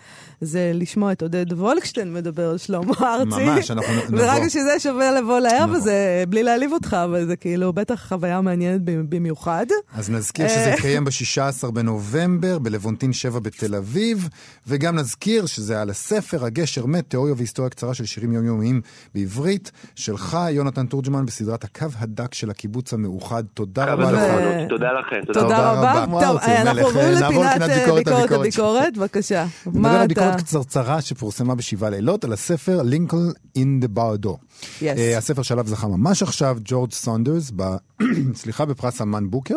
זה 0.41 0.71
לשמוע 0.73 1.11
את 1.11 1.21
עודד 1.21 1.53
וולקשטיין 1.53 2.13
מדבר 2.13 2.49
על 2.49 2.57
שלמה 2.57 2.93
ארצי. 3.01 3.45
ממש, 3.45 3.71
אנחנו 3.71 3.93
נבוא. 3.93 4.19
ורק 4.25 4.47
שזה 4.47 4.79
שווה 4.79 5.11
לבוא 5.11 5.39
לערב. 5.39 5.75
הזה, 5.75 6.23
בלי 6.29 6.43
להעליב 6.43 6.73
אותך, 6.73 6.93
אבל 7.03 7.25
זה 7.25 7.35
כאילו 7.35 7.73
בטח 7.73 8.07
חוויה 8.07 8.41
מעניינת 8.41 8.81
במיוחד. 8.83 9.65
אז 9.93 10.09
נזכיר 10.09 10.47
שזה 10.47 10.69
יתקיים 10.69 11.05
ב-16 11.05 11.71
בנובמבר, 11.71 12.59
בלוונטין 12.59 13.13
7 13.13 13.39
בתל 13.39 13.75
אביב, 13.75 14.29
וגם 14.67 14.95
נזכיר 14.95 15.45
שזה 15.45 15.81
על 15.81 15.89
הספר 15.89 16.45
הגשר 16.45 16.85
מת, 16.85 17.09
תיאוריה 17.09 17.33
והיסטוריה 17.37 17.69
קצרה 17.69 17.93
של 17.93 18.05
שירים 18.05 18.33
יומיומיים 18.33 18.81
בעברית, 19.15 19.71
שלך, 19.95 20.37
יונתן 20.49 20.85
תורג'מן, 20.85 21.25
בסדרת 21.25 21.63
הקו 21.63 21.87
הדק 21.99 22.33
של 22.33 22.49
הקיבוץ 22.49 22.93
המאוחד. 22.93 23.43
תודה 23.53 23.85
רבה 23.85 24.11
לך. 24.11 24.19
נכון, 24.19 24.67
תודה 24.69 24.87
לכם. 24.91 25.33
תודה 25.33 25.71
רבה. 25.71 26.05
טוב, 26.25 26.37
אה, 26.37 26.45
זה 26.45 26.61
אנחנו. 26.61 26.81
עוברים 26.81 27.13
נעבור 27.13 27.45
לפינת 27.45 27.69
אה, 27.69 27.79
ביקורת 27.79 28.05
ביקורת 28.05 28.31
הביקורת. 28.31 28.97
בבקשה. 28.97 29.45
מה 29.65 30.03
אתה... 30.03 30.24
ביקורת 30.25 30.43
קצרצרה 30.45 31.01
שפורסמה 31.01 31.55
בשבעה 31.55 31.89
לילות, 31.89 32.23
על 32.23 32.33
הספר 32.33 32.81
לינקולן 32.81 33.31
אין 33.55 33.79
דה 33.79 33.87
ברדו. 33.87 34.37
Yes. 34.79 34.83
הספר 35.17 35.41
שעליו 35.41 35.67
זכה 35.67 35.87
ממש 35.87 36.23
עכשיו, 36.23 36.57
ג'ורג' 36.65 36.91
סונדרס, 36.91 37.51
ב... 37.55 37.63
סליחה, 38.35 38.65
בפרס 38.65 39.01
אמן 39.01 39.29
בוקר. 39.29 39.55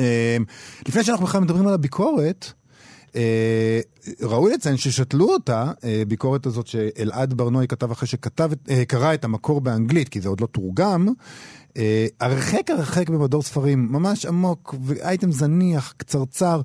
אה, 0.00 0.36
לפני 0.88 1.04
שאנחנו 1.04 1.26
בכלל 1.26 1.40
מדברים 1.40 1.66
על 1.68 1.74
הביקורת, 1.74 2.52
אה, 3.16 3.80
ראוי 4.22 4.52
לציין 4.54 4.76
ששתלו 4.76 5.28
אותה, 5.32 5.70
אה, 5.84 6.02
ביקורת 6.08 6.46
הזאת 6.46 6.66
שאלעד 6.66 7.34
ברנועי 7.34 7.68
כתב 7.68 7.90
אחרי 7.90 8.08
שכתב, 8.08 8.50
את- 8.52 8.68
אה, 8.70 8.84
קרא 8.84 9.14
את 9.14 9.24
המקור 9.24 9.60
באנגלית, 9.60 10.08
כי 10.08 10.20
זה 10.20 10.28
עוד 10.28 10.40
לא 10.40 10.46
תורגם. 10.46 11.08
אה, 11.76 12.06
הרחק 12.20 12.70
הרחק 12.70 13.10
במדור 13.10 13.42
ספרים, 13.42 13.88
ממש 13.92 14.26
עמוק, 14.26 14.74
ואייטם 14.84 15.32
זניח, 15.32 15.94
קצרצר. 15.96 16.60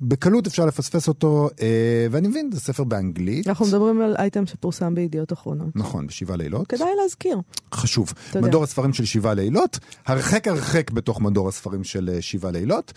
בקלות 0.00 0.46
אפשר 0.46 0.66
לפספס 0.66 1.08
אותו, 1.08 1.48
אה, 1.60 2.06
ואני 2.10 2.28
מבין, 2.28 2.50
זה 2.52 2.60
ספר 2.60 2.84
באנגלית. 2.84 3.48
אנחנו 3.48 3.66
מדברים 3.66 4.00
על 4.00 4.16
אייטם 4.18 4.46
שפורסם 4.46 4.94
בידיעות 4.94 5.32
אחרונות. 5.32 5.68
נכון, 5.74 6.06
בשבעה 6.06 6.36
לילות. 6.36 6.66
כדאי 6.66 6.88
להזכיר. 7.02 7.40
חשוב. 7.74 8.12
יודע. 8.34 8.48
מדור 8.48 8.64
הספרים 8.64 8.92
של 8.92 9.04
שבעה 9.04 9.34
לילות, 9.34 9.78
הרחק 10.06 10.48
הרחק 10.48 10.90
בתוך 10.90 11.20
מדור 11.20 11.48
הספרים 11.48 11.84
של 11.84 12.10
אה, 12.14 12.22
שבעה 12.22 12.52
לילות. 12.52 12.92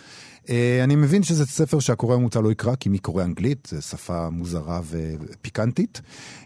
אה, 0.49 0.83
אני 0.83 0.95
מבין 0.95 1.23
שזה 1.23 1.45
ספר 1.45 1.79
שהקורא 1.79 2.15
הממוצע 2.15 2.41
לא 2.41 2.51
יקרא, 2.51 2.75
כי 2.75 2.89
מי 2.89 2.97
קורא 2.97 3.23
אנגלית? 3.23 3.67
זו 3.71 3.81
שפה 3.81 4.29
מוזרה 4.29 4.81
ופיקנטית. 4.89 6.01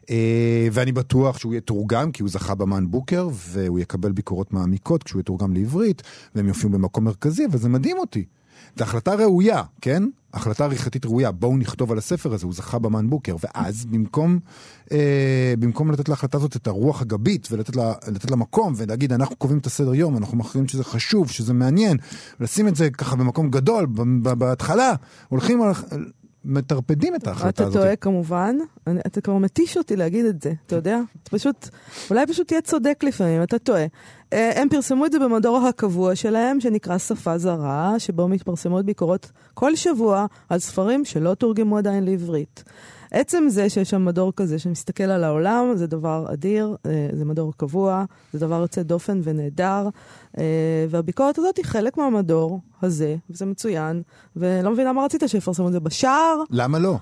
אה, 0.10 0.68
ואני 0.72 0.92
בטוח 0.92 1.38
שהוא 1.38 1.54
יהיה 1.54 1.62
תורגם, 1.62 2.12
כי 2.12 2.22
הוא 2.22 2.30
זכה 2.30 2.56
במן 2.56 2.92
בוקר, 2.92 3.30
והוא 3.34 3.80
יקבל 3.80 4.12
ביקורות 4.12 4.54
מעמיקות 4.54 5.04
כשהוא 5.04 5.20
יתורגם 5.20 5.54
לעברית, 5.54 6.02
והם 6.36 6.48
יופיעו 6.48 6.72
במקום 6.72 7.04
מרכזי, 7.04 7.46
אבל 7.46 7.58
זה 7.58 7.70
מדהים 7.70 7.98
אותי. 7.98 8.26
זו 8.78 8.84
החלטה 8.84 9.16
ראויה, 9.16 9.64
כן? 9.82 10.04
החלטה 10.34 10.64
עריכתית 10.64 11.06
ראויה, 11.06 11.32
בואו 11.32 11.58
נכתוב 11.58 11.92
על 11.92 11.98
הספר 11.98 12.34
הזה, 12.34 12.46
הוא 12.46 12.54
זכה 12.54 12.80
במן 12.80 13.10
בוקר, 13.10 13.36
ואז 13.44 13.86
במקום, 13.86 14.40
אה, 14.92 15.54
במקום 15.60 15.92
לתת 15.92 16.10
להחלטה 16.10 16.38
הזאת 16.38 16.56
את 16.56 16.68
הרוח 16.68 17.02
הגבית 17.02 17.48
ולתת 17.52 17.76
לה, 17.76 17.94
לה 18.30 18.36
מקום 18.36 18.74
ולהגיד 18.78 19.14
אנחנו 19.14 19.36
קובעים 19.36 19.60
את 19.60 19.66
הסדר 19.66 19.94
יום, 19.94 20.18
אנחנו 20.18 20.38
מכריעים 20.38 20.68
שזה 20.68 20.84
חשוב, 20.84 21.30
שזה 21.30 21.54
מעניין, 21.54 21.98
לשים 22.40 22.68
את 22.68 22.76
זה 22.76 22.90
ככה 22.90 23.16
במקום 23.16 23.50
גדול, 23.50 23.86
בהתחלה, 24.22 24.94
הולכים 25.30 25.62
על... 25.62 25.74
מטרפדים 26.46 27.16
את 27.16 27.28
ההחלטה 27.28 27.50
אתה 27.50 27.64
הזאת. 27.64 27.82
טועה 27.82 27.96
כמובן, 27.96 28.56
אני, 28.88 29.00
אתה 29.08 29.22
כבר 29.22 29.38
מתיש 29.38 29.78
אותי 29.78 29.96
להגיד 29.96 30.26
את 30.26 30.42
זה, 30.42 30.54
אתה 30.66 30.76
יודע? 30.76 31.00
אתה 31.24 31.30
פשוט, 31.30 31.70
אולי 32.10 32.26
פשוט 32.28 32.48
תהיה 32.48 32.62
צודק 32.62 33.04
לפעמים, 33.04 33.44
אתה 33.44 33.60
טועה. 33.60 33.86
אה, 34.34 34.62
הם 34.62 34.70
פרסמו 34.70 35.06
את 35.06 35.12
זה 35.12 35.20
במדור 35.20 35.58
הקבוע 35.58 36.16
שלהם, 36.16 36.60
שנקרא 36.62 36.98
שפה 36.98 37.38
זרה, 37.38 37.96
שבו 37.98 38.28
מתפרסמות 38.28 38.86
ביקורות 38.86 39.32
כל 39.54 39.76
שבוע 39.76 40.26
על 40.50 40.60
ספרים 40.60 41.06
שלא 41.06 41.34
תורגמו 41.34 41.78
עדיין 41.78 42.04
לעברית. 42.04 42.64
עצם 43.16 43.46
זה 43.48 43.70
שיש 43.70 43.90
שם 43.90 44.06
מדור 44.06 44.34
כזה 44.36 44.60
שמסתכל 44.60 45.04
על 45.04 45.24
העולם, 45.24 45.72
זה 45.76 45.88
דבר 45.88 46.26
אדיר, 46.34 46.76
אה, 46.86 47.08
זה 47.14 47.26
מדור 47.26 47.54
קבוע, 47.58 48.06
זה 48.34 48.40
דבר 48.40 48.62
יוצא 48.62 48.84
דופן 48.84 49.22
ונהדר, 49.24 49.90
אה, 50.38 50.44
והביקורת 50.90 51.38
הזאת 51.38 51.58
היא 51.58 51.66
חלק 51.66 51.98
מהמדור 51.98 52.60
הזה, 52.82 53.16
וזה 53.30 53.46
מצוין, 53.46 54.02
ולא 54.36 54.72
מבינה 54.72 54.94
מה 54.94 55.06
רצית, 55.06 55.24
שיפרסמו 55.28 55.68
את 55.68 55.74
זה 55.74 55.80
בשער? 55.80 56.44
למה 56.50 56.80
לא? 56.80 56.98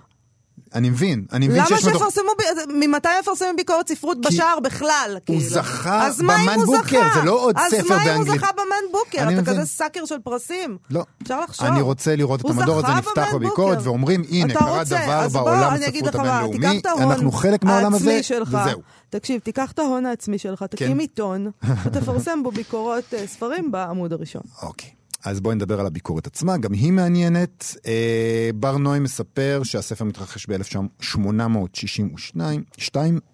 אני 0.76 0.90
מבין, 0.90 1.26
אני 1.34 1.48
מבין 1.48 1.58
למה 1.58 1.68
שיש 1.68 1.86
מדור... 1.86 1.94
שיפרסמו, 1.94 2.32
ממתי 2.74 3.08
יפרסמו 3.20 3.48
ביקורת 3.58 3.88
ספרות 3.90 4.22
בשער 4.22 4.60
בכלל? 4.60 5.18
כאילו? 5.26 5.40
זכה 5.40 6.10
במן 6.20 6.56
הוא 6.56 6.66
בוקר? 6.66 7.02
זה 7.14 7.22
לא 7.24 7.44
עוד 7.44 7.58
ספר 7.58 7.78
אז 7.78 7.90
מה 7.90 7.96
אם 7.96 8.10
הוא 8.10 8.16
באנגלית. 8.18 8.42
זכה 8.42 8.52
במן 8.52 8.92
בוקר? 8.92 9.18
אתה 9.18 9.30
מבין. 9.30 9.46
כזה 9.46 9.66
סאקר 9.66 10.06
של 10.06 10.20
פרסים. 10.24 10.78
לא. 10.90 11.04
אפשר 11.24 11.42
לחשוב. 11.42 11.68
אני 11.68 11.82
רוצה 11.82 12.16
לראות 12.16 12.40
את 12.40 12.46
הוא 12.46 12.52
המדור 12.52 12.80
הזה 12.80 12.94
נפתח 12.98 13.34
בביקורת. 13.34 13.78
ואומרים, 13.84 14.24
הנה, 14.30 14.54
קרה 14.54 14.84
דבר 14.84 15.28
בעולם 15.28 15.74
הספרות 15.74 16.16
הבינלאומי, 16.16 16.82
אנחנו 17.00 17.32
חלק 17.32 17.64
מהעולם 17.64 17.94
הזה. 17.94 18.20
וזהו. 18.48 18.82
תקשיב, 19.10 19.42
תיקח 19.42 19.72
את 19.72 19.80
ההון 19.80 20.06
העצמי 20.06 20.38
שלך, 20.38 20.64
תקים 20.64 20.88
כן. 20.88 21.00
עיתון, 21.00 21.52
ותפרסם 21.84 22.44
בו 22.44 22.52
ביקורות 22.52 23.14
אה, 23.14 23.28
ספרים 23.28 23.72
בעמוד 23.72 24.14
הראשון. 24.14 24.42
אוקיי. 24.62 24.90
אז 25.26 25.40
בואי 25.40 25.56
נדבר 25.56 25.80
על 25.80 25.86
הביקורת 25.86 26.28
עצמה, 26.28 26.58
גם 26.58 26.74
היא 26.74 26.92
מעניינת. 26.92 27.76
אה, 27.86 28.50
בר 28.56 28.78
נוי 28.78 29.00
מספר 29.00 29.62
שהספר 29.64 30.06
מתרחש 30.06 30.48
ב-1862, 30.50 32.46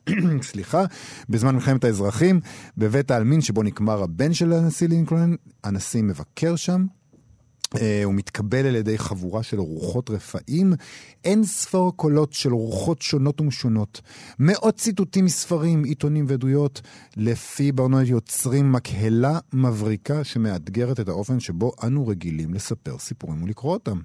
סליחה, 0.42 0.84
בזמן 1.30 1.56
מלחמת 1.56 1.84
האזרחים, 1.84 2.40
בבית 2.78 3.12
העלמין 3.12 3.42
שבו 3.42 3.64
נקמר 3.64 4.04
הבן 4.04 4.34
של 4.34 4.54
הנשיא 4.54 4.88
לינקולן. 4.88 5.36
הנשיא 5.64 6.04
מבקר 6.04 6.56
שם, 6.56 6.86
הוא 8.04 8.14
מתקבל 8.14 8.66
על 8.66 8.76
ידי 8.76 8.98
חבורה 8.98 9.44
של 9.44 9.60
רוחות 9.60 10.10
רפאים, 10.10 10.74
אין 11.24 11.44
ספור 11.44 11.98
קולות 11.98 12.34
של 12.34 12.54
רוחות 12.54 13.02
שונות 13.02 13.42
ומשונות, 13.42 14.02
מאות 14.40 14.76
ציטוטים 14.78 15.26
מספרים, 15.26 15.84
עיתונים 15.84 16.26
ועדויות, 16.28 16.82
לפי 17.18 17.72
ברנועד 17.72 18.08
יוצרים 18.08 18.72
מקהלה 18.72 19.40
מבריקה 19.54 20.24
שמאתגרת 20.24 21.00
את 21.00 21.10
האופן 21.10 21.40
שבו 21.40 21.72
אנו 21.84 22.08
רגילים 22.08 22.54
לספר 22.54 22.98
סיפורים 22.98 23.44
ולקרוא 23.44 23.74
אותם. 23.74 24.00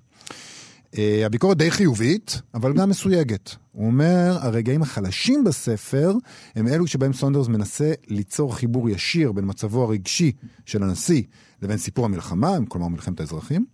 Uh, 0.94 0.96
הביקורת 1.26 1.56
די 1.56 1.70
חיובית, 1.70 2.40
אבל 2.54 2.72
גם 2.72 2.90
מסויגת. 2.90 3.56
הוא 3.72 3.86
אומר, 3.86 4.38
הרגעים 4.40 4.82
החלשים 4.82 5.44
בספר 5.44 6.12
הם 6.54 6.68
אלו 6.68 6.86
שבהם 6.86 7.12
סונדרס 7.12 7.48
מנסה 7.48 7.92
ליצור 8.08 8.56
חיבור 8.56 8.90
ישיר 8.90 9.32
בין 9.32 9.44
מצבו 9.48 9.82
הרגשי 9.82 10.32
של 10.66 10.82
הנשיא 10.82 11.22
לבין 11.62 11.78
סיפור 11.78 12.04
המלחמה, 12.04 12.56
כלומר 12.68 12.88
מלחמת 12.88 13.20
האזרחים, 13.20 13.64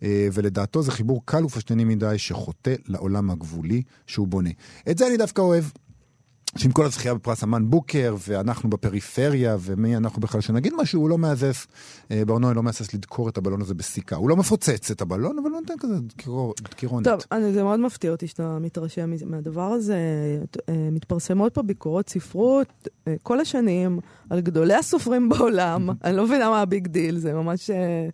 אה, 0.00 0.04
ולדעתו 0.32 0.82
זה 0.82 0.92
חיבור 0.92 1.22
קל 1.24 1.44
ופשטני 1.44 1.84
מדי 1.84 2.14
שחוטא 2.18 2.74
לעולם 2.86 3.30
הגבולי 3.30 3.82
שהוא 4.06 4.28
בונה. 4.28 4.50
את 4.90 4.98
זה 4.98 5.06
אני 5.06 5.16
דווקא 5.16 5.40
אוהב. 5.40 5.64
שעם 6.56 6.72
כל 6.72 6.84
הזכייה 6.84 7.14
בפרס 7.14 7.44
מאן 7.44 7.70
בוקר, 7.70 8.16
ואנחנו 8.28 8.70
בפריפריה, 8.70 9.56
ומי 9.60 9.96
אנחנו 9.96 10.20
בכלל 10.20 10.40
שנגיד 10.40 10.72
משהו, 10.78 11.00
הוא 11.00 11.08
לא 11.10 11.18
מהסס, 11.18 11.66
אה, 12.10 12.22
ברנועי 12.26 12.54
לא 12.54 12.62
מהסס 12.62 12.94
לדקור 12.94 13.28
את 13.28 13.38
הבלון 13.38 13.60
הזה 13.60 13.74
בסיכה. 13.74 14.16
הוא 14.16 14.28
לא 14.30 14.36
מפוצץ 14.36 14.90
את 14.90 15.00
הבלון, 15.00 15.38
אבל 15.38 15.50
הוא 15.50 15.60
נותן 15.60 15.74
כזה 15.80 15.94
דקירו- 16.00 16.52
דקירונת. 16.62 17.04
טוב, 17.08 17.20
אני, 17.32 17.52
זה 17.52 17.62
מאוד 17.62 17.80
מפתיע 17.80 18.10
אותי 18.10 18.26
שאתה 18.26 18.58
מתרשם 18.60 19.10
מהדבר 19.26 19.62
הזה. 19.72 19.96
אה, 20.68 20.74
מתפרסמות 20.92 21.54
פה 21.54 21.62
ביקורות 21.62 22.08
ספרות 22.10 22.88
אה, 23.08 23.14
כל 23.22 23.40
השנים 23.40 23.98
על 24.30 24.40
גדולי 24.40 24.74
הסופרים 24.74 25.28
בעולם. 25.28 25.88
אני 26.04 26.16
לא 26.16 26.24
מבינה 26.24 26.50
מה 26.50 26.60
ה 26.62 26.68
big 26.68 26.86
deal, 26.86 27.18
זה 27.18 27.32
ממש... 27.32 27.70
אה, 27.70 28.08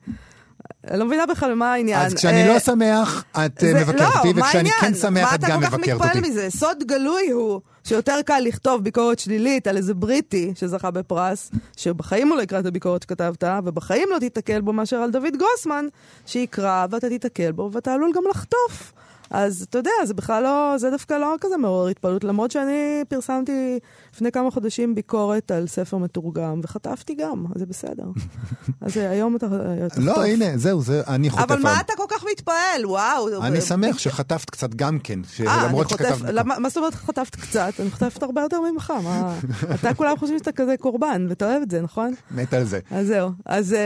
אני 0.91 0.99
לא 0.99 1.07
מבינה 1.07 1.27
בכלל 1.27 1.55
מה 1.55 1.73
העניין. 1.73 2.07
אז 2.07 2.15
כשאני 2.15 2.43
אה, 2.43 2.49
לא 2.49 2.59
שמח, 2.59 3.25
את 3.33 3.65
אה, 3.65 3.75
מבקרת 3.75 4.01
לא, 4.01 4.07
אותי, 4.29 4.41
וכשאני 4.41 4.71
כן? 4.81 4.95
שמח, 4.95 5.35
את 5.35 5.41
גם 5.41 5.61
מה 5.61 5.67
אתה 5.67 5.71
כל 5.71 5.77
מבקרת 5.77 5.99
כך 5.99 6.05
מתפעל 6.05 6.19
אותי. 6.19 6.31
מזה? 6.31 6.51
סוד 6.51 6.77
גלוי 6.87 7.31
הוא 7.31 7.61
שיותר 7.85 8.23
קל 8.27 8.41
לכתוב 8.41 8.85
ביקורת 8.85 9.19
שלילית 9.19 9.67
על 9.67 9.77
איזה 9.77 9.95
בריטי 9.95 10.53
שזכה 10.55 10.91
בפרס, 10.91 11.51
שבחיים 11.77 12.29
הוא 12.29 12.37
לא 12.37 12.43
יקרא 12.43 12.61
את 12.61 12.67
הביקורת 12.67 13.03
שכתבת, 13.03 13.45
ובחיים 13.65 14.09
לא 14.11 14.19
תיתקל 14.19 14.61
בו 14.61 14.73
מאשר 14.73 14.97
על 14.97 15.11
דוד 15.11 15.37
גרוסמן, 15.37 15.87
שיקרא 16.27 16.87
ואתה 16.91 17.09
תיתקל 17.09 17.53
בו, 17.53 17.71
ואתה 17.73 17.95
עלול 17.95 18.13
גם 18.15 18.23
לחטוף. 18.31 18.93
אז 19.31 19.67
אתה 19.69 19.79
יודע, 19.79 19.91
זה 20.05 20.15
בכלל 20.15 20.43
לא, 20.43 20.75
זה 20.79 20.91
דווקא 20.91 21.15
לא 21.15 21.35
כזה 21.41 21.57
מעורר 21.57 21.89
התפעלות, 21.89 22.25
למרות 22.25 22.51
שאני 22.51 23.05
פרסמתי 23.09 23.79
לפני 24.15 24.33
כמה 24.33 24.51
חודשים 24.51 24.95
ביקורת 24.95 25.51
על 25.51 25.67
ספר 25.67 25.97
מתורגם, 25.97 26.61
וחטפתי 26.63 27.15
גם, 27.15 27.45
אז 27.55 27.61
זה 27.61 27.67
בסדר. 27.67 28.05
אז 28.81 28.99
אה, 28.99 29.11
היום 29.11 29.37
אתה 29.37 29.47
תחטוף. 29.89 30.05
לא, 30.05 30.25
הנה, 30.25 30.59
זהו, 30.59 30.83
זה, 30.83 31.03
אני 31.09 31.31
חוטף 31.31 31.43
אבל 31.43 31.63
מה. 31.63 31.81
אתה 31.81 31.93
כל 31.97 32.07
כך 32.09 32.25
מתפעל? 32.33 32.87
וואו. 32.87 33.43
אני 33.43 33.61
שמח 33.61 33.99
שחטפת 33.99 34.51
קצת 34.51 34.75
גם 34.75 34.99
כן, 34.99 35.21
אה, 35.47 35.67
למרות 35.67 35.89
שכתבת... 35.89 36.35
מה 36.45 36.69
זאת 36.69 36.77
אומרת 36.77 36.95
חטפת 36.95 37.37
קצת? 37.37 37.73
אני 37.81 37.91
חוטפת 37.91 38.23
הרבה 38.23 38.41
יותר 38.41 38.61
ממך, 38.73 38.93
מה... 39.05 39.39
אתה 39.75 39.95
כולם 39.95 40.17
חושבים 40.17 40.39
שאתה 40.39 40.53
כזה 40.53 40.75
קורבן, 40.81 41.27
ואתה 41.29 41.51
אוהב 41.51 41.63
את 41.63 41.71
זה, 41.71 41.81
נכון? 41.81 42.15
מת 42.31 42.55
על 42.55 42.65
זה. 42.65 42.81
אז 42.91 43.07
זהו, 43.07 43.31
אז 43.47 43.77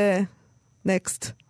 נקסט. 0.84 1.45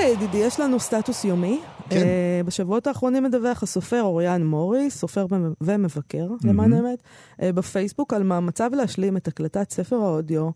אוקיי, 0.00 0.12
ידידי, 0.12 0.38
יש 0.38 0.60
לנו 0.60 0.80
סטטוס 0.80 1.24
יומי. 1.24 1.60
כן. 1.90 1.96
אה, 1.96 2.40
בשבועות 2.44 2.86
האחרונים 2.86 3.22
מדווח 3.24 3.62
הסופר 3.62 4.02
אוריאן 4.02 4.46
מוריס, 4.46 4.98
סופר 4.98 5.26
ומ- 5.30 5.52
ומבקר, 5.60 6.26
למען 6.44 6.72
האמת, 6.72 6.98
אה, 7.42 7.52
בפייסבוק 7.52 8.12
על 8.14 8.22
מאמציו 8.22 8.70
להשלים 8.74 9.16
את 9.16 9.28
הקלטת 9.28 9.70
ספר 9.70 9.96
האודיו 9.96 10.50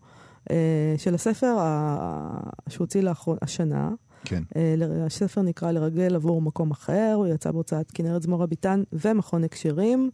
אה, 0.51 0.55
של 0.97 1.15
הספר 1.15 1.55
ה- 1.59 2.39
שהוא 2.69 2.85
הוציא 2.85 3.01
לאחרונה, 3.01 3.39
השנה. 3.41 3.89
כן. 4.25 4.43
ל- 4.77 5.05
הספר 5.05 5.41
נקרא 5.41 5.71
לרגל 5.71 6.15
עבור 6.15 6.41
מקום 6.41 6.71
אחר, 6.71 7.13
הוא 7.15 7.27
יצא 7.27 7.51
בהוצאת 7.51 7.91
כנרת 7.93 8.21
זמור 8.23 8.43
הביטן 8.43 8.83
ומכון 8.93 9.43
הקשרים. 9.43 10.09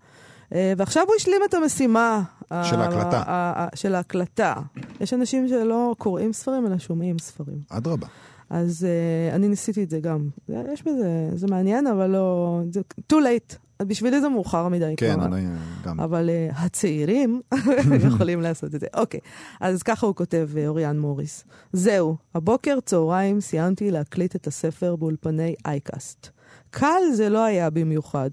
אה, 0.54 0.74
ועכשיו 0.78 1.04
הוא 1.08 1.16
השלים 1.16 1.42
את 1.50 1.54
המשימה. 1.54 2.22
של 2.64 2.82
ההקלטה. 2.82 3.24
ה- 3.28 3.64
ה- 3.64 3.76
של 3.76 3.96
ההקלטה. 3.96 4.54
יש 5.02 5.14
אנשים 5.14 5.48
שלא 5.48 5.96
קוראים 5.98 6.34
ספרים, 6.34 6.68
אלא 6.68 6.78
שומעים 6.78 7.20
ספרים. 7.20 7.58
אדרבה. 7.70 8.08
אז 8.52 8.88
uh, 8.88 9.36
אני 9.36 9.48
ניסיתי 9.48 9.84
את 9.84 9.90
זה 9.90 10.00
גם. 10.00 10.30
יש 10.50 10.84
בזה, 10.84 11.30
זה 11.36 11.48
מעניין, 11.48 11.88
אבל 11.88 12.10
לא... 12.10 12.62
זה 12.72 12.82
too 13.14 13.16
late. 13.16 13.56
בשבילי 13.84 14.22
זה 14.22 14.30
מאוחר 14.30 14.68
מדי 14.68 14.94
כן, 14.98 15.14
כבר. 15.14 15.26
אני 15.26 15.46
גם. 15.86 16.00
אבל 16.00 16.30
uh, 16.30 16.56
הצעירים 16.58 17.42
יכולים 18.08 18.42
לעשות 18.42 18.76
את 18.76 18.80
זה. 18.80 18.88
אוקיי, 18.94 19.20
אז 19.60 19.84
ככה 19.84 20.06
הוא 20.06 20.16
כותב, 20.16 20.50
uh, 20.54 20.68
אוריאן 20.68 21.00
מוריס. 21.00 21.44
זהו, 21.74 22.16
הבוקר 22.36 22.80
צהריים 22.86 23.42
סיימתי 23.42 23.92
להקליט 23.92 24.36
את 24.36 24.48
הספר 24.48 24.96
באולפני 24.96 25.56
אייקאסט. 25.66 26.30
קל 26.70 27.02
זה 27.14 27.30
לא 27.30 27.44
היה 27.44 27.70
במיוחד. 27.70 28.30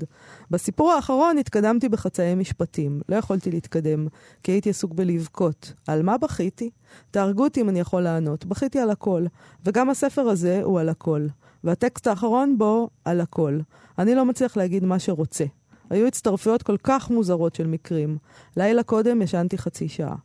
בסיפור 0.51 0.93
האחרון 0.93 1.39
התקדמתי 1.39 1.89
בחצאי 1.89 2.35
משפטים. 2.35 3.01
לא 3.09 3.17
יכולתי 3.17 3.51
להתקדם, 3.51 4.07
כי 4.43 4.53
הייתי 4.53 4.71
עסוק 4.71 4.93
בלבכות. 4.93 5.73
על 5.87 6.03
מה 6.03 6.19
בכיתי? 6.19 6.71
תהרגו 7.11 7.45
אותי 7.45 7.61
אם 7.61 7.69
אני 7.69 7.81
יכול 7.81 8.03
לענות. 8.03 8.45
בכיתי 8.45 8.79
על 8.79 8.91
הכל. 8.91 9.25
וגם 9.65 9.91
הספר 9.91 10.23
הזה 10.23 10.61
הוא 10.63 10.81
על 10.81 10.89
הכל. 10.89 11.27
והטקסט 11.65 12.07
האחרון 12.07 12.59
בו 12.59 12.89
על 13.05 13.21
הכל. 13.21 13.59
אני 13.99 14.15
לא 14.15 14.25
מצליח 14.25 14.57
להגיד 14.57 14.85
מה 14.85 14.99
שרוצה. 14.99 15.45
היו 15.91 16.07
הצטרפויות 16.07 16.63
כל 16.63 16.77
כך 16.83 17.11
מוזרות 17.11 17.55
של 17.55 17.67
מקרים. 17.67 18.19
לילה 18.57 18.83
קודם 18.83 19.23
ישנתי 19.23 19.59
חצי 19.59 19.89
שעה. 19.89 20.17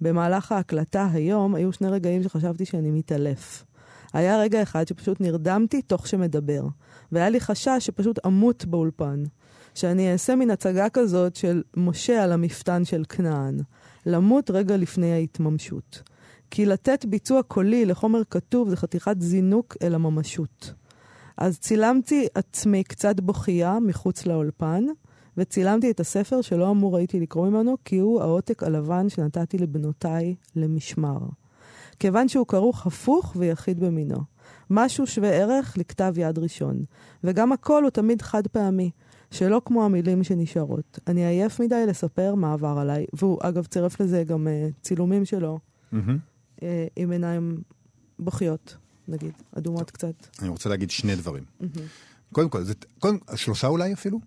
במהלך 0.00 0.52
ההקלטה 0.52 1.08
היום 1.12 1.54
היו 1.54 1.72
שני 1.72 1.88
רגעים 1.88 2.22
שחשבתי 2.22 2.64
שאני 2.64 2.90
מתעלף. 2.90 3.64
היה 4.12 4.40
רגע 4.40 4.62
אחד 4.62 4.88
שפשוט 4.88 5.20
נרדמתי 5.20 5.82
תוך 5.82 6.06
שמדבר, 6.06 6.62
והיה 7.12 7.30
לי 7.30 7.40
חשש 7.40 7.76
שפשוט 7.78 8.26
אמות 8.26 8.64
באולפן. 8.64 9.22
שאני 9.74 10.12
אעשה 10.12 10.36
מין 10.36 10.50
הצגה 10.50 10.88
כזאת 10.88 11.36
של 11.36 11.62
משה 11.76 12.24
על 12.24 12.32
המפתן 12.32 12.84
של 12.84 13.02
כנען. 13.08 13.60
למות 14.06 14.50
רגע 14.50 14.76
לפני 14.76 15.12
ההתממשות. 15.12 16.02
כי 16.50 16.66
לתת 16.66 17.04
ביצוע 17.04 17.42
קולי 17.42 17.84
לחומר 17.84 18.22
כתוב 18.30 18.68
זה 18.68 18.76
חתיכת 18.76 19.16
זינוק 19.20 19.76
אל 19.82 19.94
הממשות. 19.94 20.74
אז 21.36 21.58
צילמתי 21.58 22.26
עצמי 22.34 22.84
קצת 22.84 23.20
בוכייה 23.20 23.78
מחוץ 23.80 24.26
לאולפן, 24.26 24.84
וצילמתי 25.36 25.90
את 25.90 26.00
הספר 26.00 26.40
שלא 26.40 26.70
אמור 26.70 26.96
הייתי 26.96 27.20
לקרוא 27.20 27.48
ממנו, 27.48 27.76
כי 27.84 27.98
הוא 27.98 28.20
העותק 28.20 28.62
הלבן 28.62 29.08
שנתתי 29.08 29.58
לבנותיי 29.58 30.34
למשמר. 30.56 31.18
כיוון 31.98 32.28
שהוא 32.28 32.46
כרוך 32.46 32.86
הפוך 32.86 33.32
ויחיד 33.36 33.80
במינו. 33.80 34.18
משהו 34.70 35.06
שווה 35.06 35.30
ערך 35.30 35.78
לכתב 35.78 36.14
יד 36.16 36.38
ראשון. 36.38 36.84
וגם 37.24 37.52
הכל 37.52 37.82
הוא 37.82 37.90
תמיד 37.90 38.22
חד 38.22 38.46
פעמי, 38.46 38.90
שלא 39.30 39.62
כמו 39.64 39.84
המילים 39.84 40.24
שנשארות. 40.24 40.98
אני 41.06 41.26
עייף 41.26 41.60
מדי 41.60 41.86
לספר 41.86 42.34
מה 42.34 42.52
עבר 42.52 42.78
עליי, 42.78 43.06
והוא 43.12 43.38
אגב 43.42 43.66
צירף 43.66 44.00
לזה 44.00 44.24
גם 44.24 44.46
uh, 44.46 44.72
צילומים 44.82 45.24
שלו, 45.24 45.58
מהמם. 45.92 46.18
uh, 46.56 46.62
עם 46.96 47.10
עיניים 47.10 47.62
בוכיות, 48.18 48.76
נגיד, 49.08 49.32
אדומות 49.58 49.90
קצת. 49.90 50.26
אני 50.40 50.48
רוצה 50.48 50.68
להגיד 50.68 50.90
שני 50.90 51.16
דברים. 51.16 51.44
קודם 52.32 52.48
כל, 52.48 52.62
זה, 52.62 52.74
קודם, 52.98 53.18
שלושה 53.34 53.66
אולי 53.66 53.92
אפילו? 53.92 54.20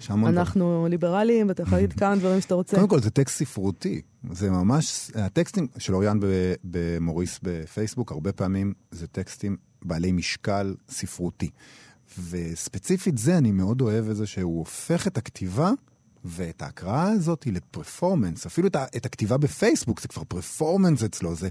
יש 0.00 0.10
המון. 0.10 0.38
אנחנו 0.38 0.86
ליברליים, 0.90 1.48
ואתה 1.48 1.62
יכול 1.62 1.74
להגיד 1.78 1.92
כמה 2.00 2.16
דברים 2.16 2.40
שאתה 2.40 2.54
רוצה. 2.54 2.76
קודם 2.76 2.88
כל, 2.88 3.00
זה 3.00 3.10
טקסט 3.10 3.38
ספרותי. 3.38 4.00
זה 4.32 4.50
ממש, 4.50 5.10
הטקסטים 5.14 5.66
של 5.78 5.94
אוריאן 5.94 6.18
במוריס 6.64 7.40
בפייסבוק, 7.42 8.12
הרבה 8.12 8.32
פעמים 8.32 8.72
זה 8.90 9.06
טקסטים 9.06 9.56
בעלי 9.82 10.12
משקל 10.12 10.74
ספרותי. 10.88 11.50
וספציפית 12.30 13.18
זה, 13.18 13.38
אני 13.38 13.52
מאוד 13.52 13.80
אוהב 13.80 14.10
את 14.10 14.16
זה 14.16 14.26
שהוא 14.26 14.58
הופך 14.58 15.06
את 15.06 15.18
הכתיבה 15.18 15.70
ואת 16.26 16.62
ההקראה 16.62 17.10
הזאת 17.10 17.46
לפרפורמנס. 17.46 18.46
אפילו 18.46 18.68
את, 18.68 18.76
את 18.96 19.06
הכתיבה 19.06 19.36
בפייסבוק, 19.36 20.00
זה 20.00 20.08
כבר 20.08 20.24
פרפורמנס 20.24 21.02
אצלו. 21.02 21.34
זה, 21.34 21.48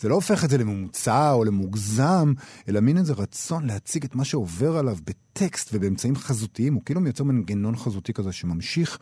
זה 0.00 0.08
לא 0.08 0.14
הופך 0.14 0.44
את 0.44 0.50
זה 0.50 0.58
לממוצע 0.58 1.32
או 1.32 1.44
למוגזם, 1.44 2.32
אלא 2.68 2.80
מין 2.80 2.98
איזה 2.98 3.12
רצון 3.12 3.66
להציג 3.66 4.04
את 4.04 4.14
מה 4.14 4.24
שעובר 4.24 4.76
עליו 4.76 4.96
בטקסט 5.04 5.70
ובאמצעים 5.72 6.16
חזותיים. 6.16 6.74
הוא 6.74 6.82
כאילו 6.84 7.00
מייצר 7.00 7.24
מנגנון 7.24 7.76
חזותי 7.76 8.12
כזה 8.12 8.32
שממשיך 8.32 8.98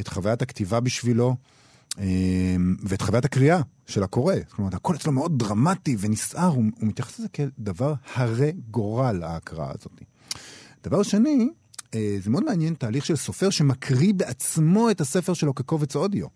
את 0.00 0.08
חוויית 0.08 0.42
הכתיבה 0.42 0.80
בשבילו. 0.80 1.36
אמ, 1.98 2.76
ואת 2.82 3.02
חוויית 3.02 3.24
הקריאה 3.24 3.60
של 3.86 4.02
הקורא. 4.02 4.34
כלומר, 4.50 4.76
הכל 4.76 4.94
אצלו 4.94 5.12
מאוד 5.12 5.38
דרמטי 5.38 5.96
ונסער, 6.00 6.48
הוא, 6.48 6.64
הוא 6.80 6.88
מתייחס 6.88 7.18
לזה 7.18 7.28
כדבר 7.28 7.94
הרה 8.14 8.50
גורל, 8.70 9.22
ההקראה 9.22 9.70
הזאת. 9.70 10.00
דבר 10.84 11.02
שני, 11.02 11.48
זה 11.92 12.30
מאוד 12.30 12.44
מעניין 12.44 12.74
תהליך 12.74 13.06
של 13.06 13.16
סופר 13.16 13.50
שמקריא 13.50 14.14
בעצמו 14.14 14.90
את 14.90 15.00
הספר 15.00 15.34
שלו 15.34 15.54
כקובץ 15.54 15.96
אודיו. 15.96 16.26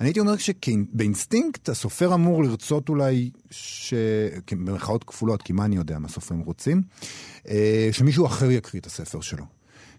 אני 0.00 0.08
הייתי 0.08 0.20
אומר 0.20 0.36
שבאינסטינקט 0.36 1.68
הסופר 1.68 2.14
אמור 2.14 2.42
לרצות 2.44 2.88
אולי, 2.88 3.30
ש... 3.50 3.94
כן, 4.46 4.64
במרכאות 4.64 5.04
כפולות, 5.04 5.42
כי 5.42 5.52
מה 5.52 5.64
אני 5.64 5.76
יודע 5.76 5.98
מה 5.98 6.08
סופרים 6.08 6.40
רוצים? 6.40 6.82
אה, 7.48 7.88
שמישהו 7.92 8.26
אחר 8.26 8.50
יקריא 8.50 8.80
את 8.80 8.86
הספר 8.86 9.20
שלו. 9.20 9.44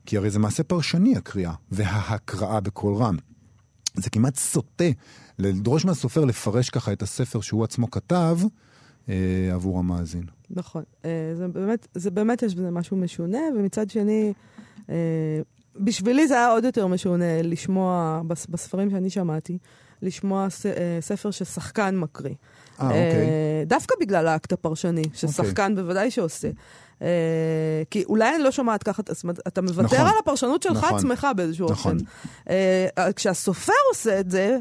כי 0.05 0.17
הרי 0.17 0.29
זה 0.29 0.39
מעשה 0.39 0.63
פרשני 0.63 1.17
הקריאה 1.17 1.53
וההקראה 1.71 2.59
בקול 2.59 2.95
רם. 2.95 3.17
זה 3.95 4.09
כמעט 4.09 4.35
סוטה 4.35 4.89
לדרוש 5.39 5.85
מהסופר 5.85 6.25
לפרש 6.25 6.69
ככה 6.69 6.93
את 6.93 7.01
הספר 7.01 7.41
שהוא 7.41 7.63
עצמו 7.63 7.91
כתב 7.91 8.39
אה, 9.09 9.49
עבור 9.53 9.79
המאזין. 9.79 10.23
נכון. 10.49 10.83
אה, 11.05 11.33
זה 11.35 11.47
באמת, 11.47 11.87
זה 11.93 12.11
באמת 12.11 12.43
יש 12.43 12.55
בזה 12.55 12.71
משהו 12.71 12.97
משונה, 12.97 13.39
ומצד 13.57 13.89
שני, 13.89 14.27
אה, 14.27 14.61
בשבילי 15.75 16.27
זה 16.27 16.33
היה 16.33 16.47
עוד 16.51 16.63
יותר 16.63 16.87
משונה 16.87 17.41
לשמוע, 17.41 18.21
בס- 18.27 18.45
בספרים 18.49 18.89
שאני 18.89 19.09
שמעתי, 19.09 19.57
לשמוע 20.01 20.43
אה, 20.65 20.97
ספר 21.01 21.31
ששחקן 21.31 21.95
מקריא. 21.95 22.33
אה, 22.79 22.85
אוקיי. 22.85 23.01
אה, 23.01 23.63
דווקא 23.65 23.95
בגלל 24.01 24.27
האקט 24.27 24.53
הפרשני, 24.53 25.03
ששחקן 25.13 25.75
בוודאי 25.75 26.11
שעושה. 26.11 26.49
אה, 27.01 27.07
כי 27.89 28.03
אולי 28.03 28.35
אני 28.35 28.43
לא 28.43 28.51
שומעת 28.51 28.83
ככה, 28.83 29.01
זאת 29.09 29.23
אומרת, 29.23 29.39
אתה 29.47 29.61
מוותר 29.61 29.83
נכון. 29.95 29.99
על 30.07 30.13
הפרשנות 30.19 30.63
שלך 30.63 30.77
נכון. 30.83 30.97
עצמך 30.97 31.27
באיזשהו 31.35 31.71
נכון. 31.71 31.97
אופן. 32.47 33.11
כשהסופר 33.15 33.73
עושה 33.91 34.19
את 34.19 34.31
זה, 34.31 34.57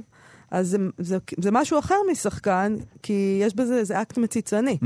אז 0.50 0.68
זה, 0.68 0.76
זה, 0.98 1.18
זה 1.40 1.50
משהו 1.50 1.78
אחר 1.78 1.94
משחקן, 2.12 2.76
כי 3.02 3.40
יש 3.42 3.54
בזה 3.54 3.74
איזה 3.78 4.02
אקט 4.02 4.18
מציצני. 4.18 4.78
Mm. 4.82 4.84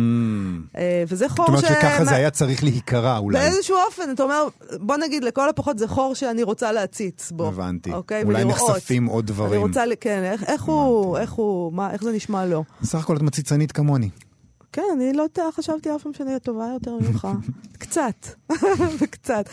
אה, 0.78 1.04
וזה 1.08 1.28
חור 1.28 1.46
זאת 1.46 1.48
אומרת 1.48 1.64
ש... 1.64 1.68
שככה 1.68 2.04
זה 2.04 2.14
היה 2.14 2.30
צריך 2.30 2.64
להיקרא 2.64 3.18
אולי. 3.18 3.38
באיזשהו 3.38 3.76
אופן, 3.86 4.02
אתה 4.14 4.22
אומר, 4.22 4.48
בוא 4.80 4.96
נגיד, 4.96 5.24
לכל 5.24 5.48
הפחות 5.48 5.78
זה 5.78 5.88
חור 5.88 6.14
שאני 6.14 6.42
רוצה 6.42 6.72
להציץ 6.72 7.30
בו. 7.30 7.48
הבנתי. 7.48 7.92
אוקיי? 7.92 8.22
אולי 8.22 8.44
ולראות. 8.44 8.70
נחשפים 8.70 9.06
עוד 9.06 9.24
אני 9.28 9.34
דברים. 9.34 9.60
רוצה, 9.60 9.86
ל- 9.86 9.92
כן, 10.00 10.22
איך, 10.24 10.42
איך 10.44 10.62
הוא, 10.62 11.18
איך 11.18 11.32
הוא, 11.32 11.72
מה, 11.72 11.90
איך 11.92 12.02
זה 12.02 12.12
נשמע 12.12 12.46
לו. 12.46 12.64
סך 12.84 12.98
הכל 12.98 13.16
את 13.16 13.22
מציצנית 13.22 13.72
כמוני. 13.72 14.08
כן, 14.72 14.82
אני 14.96 15.12
לא 15.12 15.24
חשבתי 15.50 15.96
אף 15.96 16.02
פעם 16.02 16.12
שאני 16.12 16.30
טובה 16.42 16.66
יותר 16.74 16.96
ממך. 17.00 17.28
קצת, 17.78 18.26
קצת. 19.14 19.48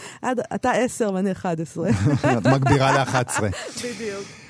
אתה 0.55 0.71
עשר 0.71 1.13
ואני 1.13 1.31
11. 1.31 1.89
את 2.37 2.47
מגבירה 2.47 2.91
ל-11. 2.91 3.41
בדיוק. 3.83 4.40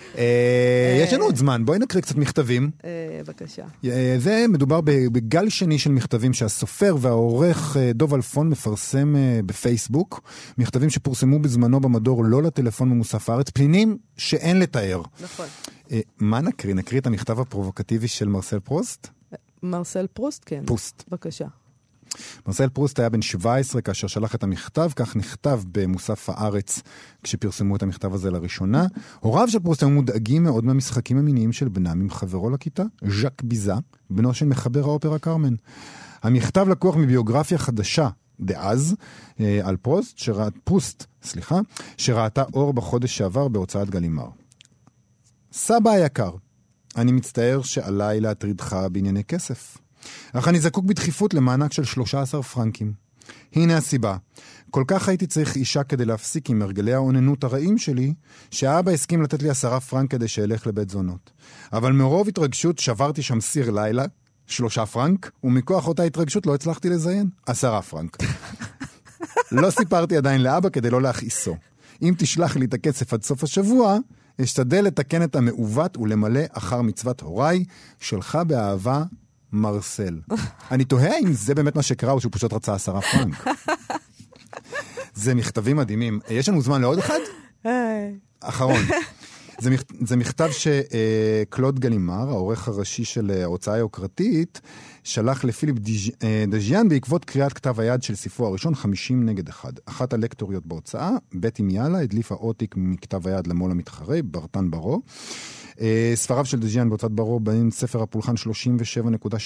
יש 1.02 1.14
לנו 1.14 1.24
עוד 1.24 1.36
זמן, 1.36 1.66
בואי 1.66 1.80
נקריא 1.80 2.02
קצת 2.04 2.16
מכתבים. 2.16 2.72
אה, 2.86 3.22
בבקשה. 3.24 3.64
אה, 3.86 4.16
זה 4.18 4.46
מדובר 4.50 4.82
בגל 4.86 5.50
שני 5.50 5.80
של 5.80 5.92
מכתבים 5.92 6.34
שהסופר 6.34 6.96
והעורך 7.00 7.78
אה, 7.78 7.94
דוב 7.94 8.14
אלפון 8.14 8.50
מפרסם 8.50 9.16
אה, 9.16 9.40
בפייסבוק. 9.46 10.22
מכתבים 10.58 10.90
שפורסמו 10.90 11.40
בזמנו 11.40 11.80
במדור 11.80 12.26
לא 12.26 12.44
לטלפון 12.44 12.90
ממוסף 12.90 13.30
הארץ, 13.30 13.50
פנינים 13.50 13.98
שאין 14.18 14.60
לתאר. 14.60 15.02
נכון. 15.24 15.46
אה, 15.92 16.00
מה 16.20 16.42
נקריא? 16.42 16.74
נקריא 16.74 17.02
את 17.02 17.08
המכתב 17.08 17.40
הפרובוקטיבי 17.40 18.08
של 18.08 18.28
מרסל 18.28 18.60
פרוסט? 18.60 19.08
מרסל 19.64 20.08
פרוסט, 20.14 20.44
כן. 20.46 20.64
פוסט. 20.66 21.04
בבקשה. 21.10 21.46
מרסל 22.48 22.70
פרוסט 22.70 23.00
היה 23.00 23.10
בן 23.10 23.22
17 23.22 23.82
כאשר 23.82 24.08
שלח 24.08 24.36
את 24.36 24.44
המכתב, 24.44 24.90
כך 24.96 25.16
נכתב 25.16 25.62
במוסף 25.72 26.30
הארץ 26.30 26.82
כשפרסמו 27.24 27.76
את 27.76 27.84
המכתב 27.84 28.14
הזה 28.14 28.32
לראשונה. 28.32 28.86
הוריו 29.20 29.48
של 29.48 29.60
פרוסט 29.60 29.84
היו 29.84 29.90
מודאגים 29.90 30.44
מאוד 30.44 30.66
מהמשחקים 30.66 31.18
המיניים 31.18 31.52
של 31.52 31.70
בנם 31.70 32.02
עם 32.02 32.10
חברו 32.10 32.50
לכיתה, 32.50 32.84
ז'אק 33.22 33.42
ביזה, 33.44 33.74
בנו 34.10 34.34
של 34.34 34.46
מחבר 34.46 34.84
האופרה 34.84 35.20
כרמן. 35.20 35.56
המכתב 36.24 36.68
לקוח 36.70 36.96
מביוגרפיה 36.96 37.58
חדשה 37.58 38.10
דאז 38.40 38.96
אה, 39.40 39.60
על 39.64 39.78
פרוסט, 39.78 40.18
שרא... 40.18 40.50
פרוסט, 40.64 41.06
סליחה, 41.24 41.60
שראתה 41.98 42.44
אור 42.54 42.74
בחודש 42.74 43.18
שעבר 43.18 43.48
בהוצאת 43.48 43.90
גלימר. 43.90 44.28
סבא 45.52 45.90
היקר, 45.90 46.32
אני 46.98 47.12
מצטער 47.12 47.62
שעליי 47.62 48.20
להטרידך 48.20 48.78
בענייני 48.92 49.24
כסף. 49.24 49.78
אך 50.34 50.48
אני 50.48 50.60
זקוק 50.60 50.86
בדחיפות 50.86 51.34
למענק 51.34 51.74
של 51.74 51.84
13 51.84 52.44
פרנקים. 52.44 52.94
הנה 53.56 53.78
הסיבה. 53.78 54.18
כל 54.70 54.84
כך 54.88 55.10
הייתי 55.10 55.28
צריך 55.28 55.56
אישה 55.56 55.84
כדי 55.84 56.06
להפסיק 56.06 56.50
עם 56.50 56.62
הרגלי 56.62 56.94
האוננות 56.94 57.44
הרעים 57.44 57.78
שלי, 57.78 58.14
שהאבא 58.52 58.92
הסכים 58.92 59.22
לתת 59.22 59.44
לי 59.44 59.50
עשרה 59.50 59.80
פרנק 59.80 60.12
כדי 60.12 60.28
שאלך 60.28 60.68
לבית 60.68 60.90
זונות. 60.90 61.32
אבל 61.74 61.92
מרוב 61.92 62.28
התרגשות 62.28 62.80
שברתי 62.80 63.22
שם 63.22 63.42
סיר 63.42 63.72
לילה, 63.72 64.06
שלושה 64.48 64.86
פרנק, 64.86 65.32
ומכוח 65.44 65.88
אותה 65.88 66.04
התרגשות 66.04 66.46
לא 66.46 66.56
הצלחתי 66.56 66.90
לזיין, 66.90 67.30
עשרה 67.46 67.82
פרנק. 67.82 68.18
לא 69.52 69.70
סיפרתי 69.72 70.18
עדיין 70.18 70.44
לאבא 70.44 70.70
כדי 70.70 70.90
לא 70.90 71.02
להכעיסו. 71.02 71.56
אם 72.02 72.14
תשלח 72.18 72.56
לי 72.56 72.66
את 72.66 72.74
הכסף 72.74 73.14
עד 73.14 73.24
סוף 73.24 73.44
השבוע, 73.44 73.98
אשתדל 74.42 74.84
לתקן 74.84 75.24
את 75.24 75.36
המעוות 75.36 75.98
ולמלא 75.98 76.42
אחר 76.52 76.82
מצוות 76.82 77.22
הוריי, 77.22 77.66
שלך 78.00 78.40
באהבה, 78.48 79.04
מרסל. 79.54 80.20
אני 80.72 80.86
תוהה 80.86 81.20
אם 81.20 81.34
זה 81.34 81.56
באמת 81.56 81.76
מה 81.76 81.82
שקרה, 81.82 82.12
או 82.12 82.22
שהוא 82.22 82.32
פשוט 82.34 82.54
רצה 82.54 82.74
עשרה 82.74 83.02
פרנק. 83.02 83.46
זה 85.16 85.36
מכתבים 85.36 85.78
מדהימים. 85.78 86.20
יש 86.30 86.50
לנו 86.50 86.62
זמן 86.62 86.82
לעוד 86.82 87.00
אחד? 87.00 87.20
אחרון. 88.40 88.82
זה, 89.62 89.70
מכ... 89.70 89.84
זה 90.06 90.16
מכתב 90.18 90.50
שקלוד 90.52 91.80
גלימר, 91.80 92.30
העורך 92.30 92.68
הראשי 92.68 93.06
של 93.06 93.32
אה, 93.32 93.44
ההוצאה 93.44 93.74
היוקרתית, 93.74 94.62
שלח 95.04 95.44
לפיליפ 95.44 95.76
דיז'- 95.78 96.12
אה, 96.24 96.44
דז'יאן 96.48 96.90
בעקבות 96.90 97.26
קריאת 97.26 97.54
כתב 97.54 97.80
היד 97.80 98.04
של 98.04 98.16
ספרו 98.16 98.48
הראשון, 98.48 98.76
50 98.76 99.26
נגד 99.26 99.50
1. 99.50 99.80
אחת 99.86 100.14
הלקטוריות 100.14 100.66
בהוצאה, 100.66 101.12
בטי 101.34 101.64
מיאלה, 101.64 102.00
הדליפה 102.00 102.36
עותק 102.36 102.76
מכתב 102.78 103.28
היד 103.28 103.48
למו"ל 103.48 103.72
המתחרה, 103.72 104.20
ברנאר 104.24 104.72
ברו. 104.72 105.02
אה, 105.82 106.12
ספריו 106.16 106.46
של 106.46 106.60
דז'יאן 106.60 106.90
בהוצאת 106.90 107.12
ברו, 107.12 107.40
בהם 107.40 107.72
ספר 107.72 108.02
הפולחן 108.02 108.34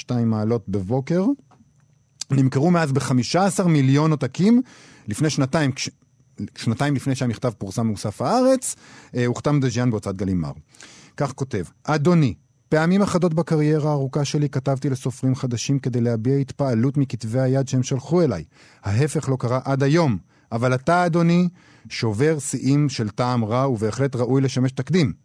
37.2 0.10 0.16
מעלות 0.26 0.70
בבוקר. 0.70 1.26
נמכרו 2.32 2.72
מאז 2.72 2.92
ב-15 2.92 3.64
מיליון 3.68 4.12
עותקים. 4.12 4.62
לפני 5.08 5.30
שנתיים, 5.30 5.72
כש... 5.72 5.90
שנתיים 6.58 6.96
לפני 6.96 7.16
שהמכתב 7.16 7.52
פורסם 7.58 7.88
במוסף 7.88 8.22
הארץ, 8.22 8.76
אה, 9.16 9.26
הוחתם 9.26 9.60
דז'יאן 9.60 9.92
בהוצאת 9.92 10.16
גלימר. 10.16 10.52
כך 11.18 11.34
כותב, 11.34 11.64
אדוני, 11.84 12.34
פעמים 12.70 13.02
אחדות 13.02 13.34
בקריירה 13.34 13.90
הארוכה 13.90 14.26
שלי 14.26 14.50
כתבתי 14.50 14.90
לסופרים 14.90 15.36
חדשים 15.36 15.80
כדי 15.80 16.02
להביע 16.02 16.38
התפעלות 16.38 16.98
מכתבי 16.98 17.40
היד 17.40 17.68
שהם 17.68 17.84
שלחו 17.84 18.22
אליי. 18.22 18.44
ההפך 18.84 19.30
לא 19.30 19.36
קרה 19.40 19.60
עד 19.64 19.84
היום, 19.84 20.18
אבל 20.52 20.76
אתה, 20.76 21.06
אדוני, 21.06 21.48
שובר 21.90 22.40
שיאים 22.40 22.90
של 22.90 23.10
טעם 23.10 23.46
רע 23.46 23.70
ובהחלט 23.70 24.16
ראוי 24.16 24.42
לשמש 24.42 24.72
תקדים. 24.72 25.25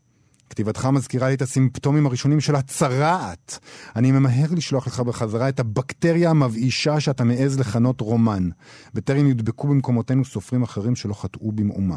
כתיבתך 0.51 0.87
מזכירה 0.93 1.29
לי 1.29 1.35
את 1.35 1.43
הסימפטומים 1.43 2.07
הראשונים 2.07 2.41
של 2.41 2.55
הצרעת. 2.55 3.59
אני 3.97 4.13
ממהר 4.13 4.47
לשלוח 4.51 4.87
לך 4.87 5.01
בחזרה 5.01 5.49
את 5.49 5.61
הבקטריה 5.61 6.31
המבאישה 6.31 7.01
שאתה 7.01 7.25
מעז 7.25 7.59
לכנות 7.59 8.01
רומן, 8.01 8.49
בטרם 8.95 9.27
יודבקו 9.27 9.69
במקומותינו 9.69 10.25
סופרים 10.25 10.63
אחרים 10.63 10.97
שלא 10.97 11.15
חטאו 11.15 11.53
במאומה. 11.53 11.97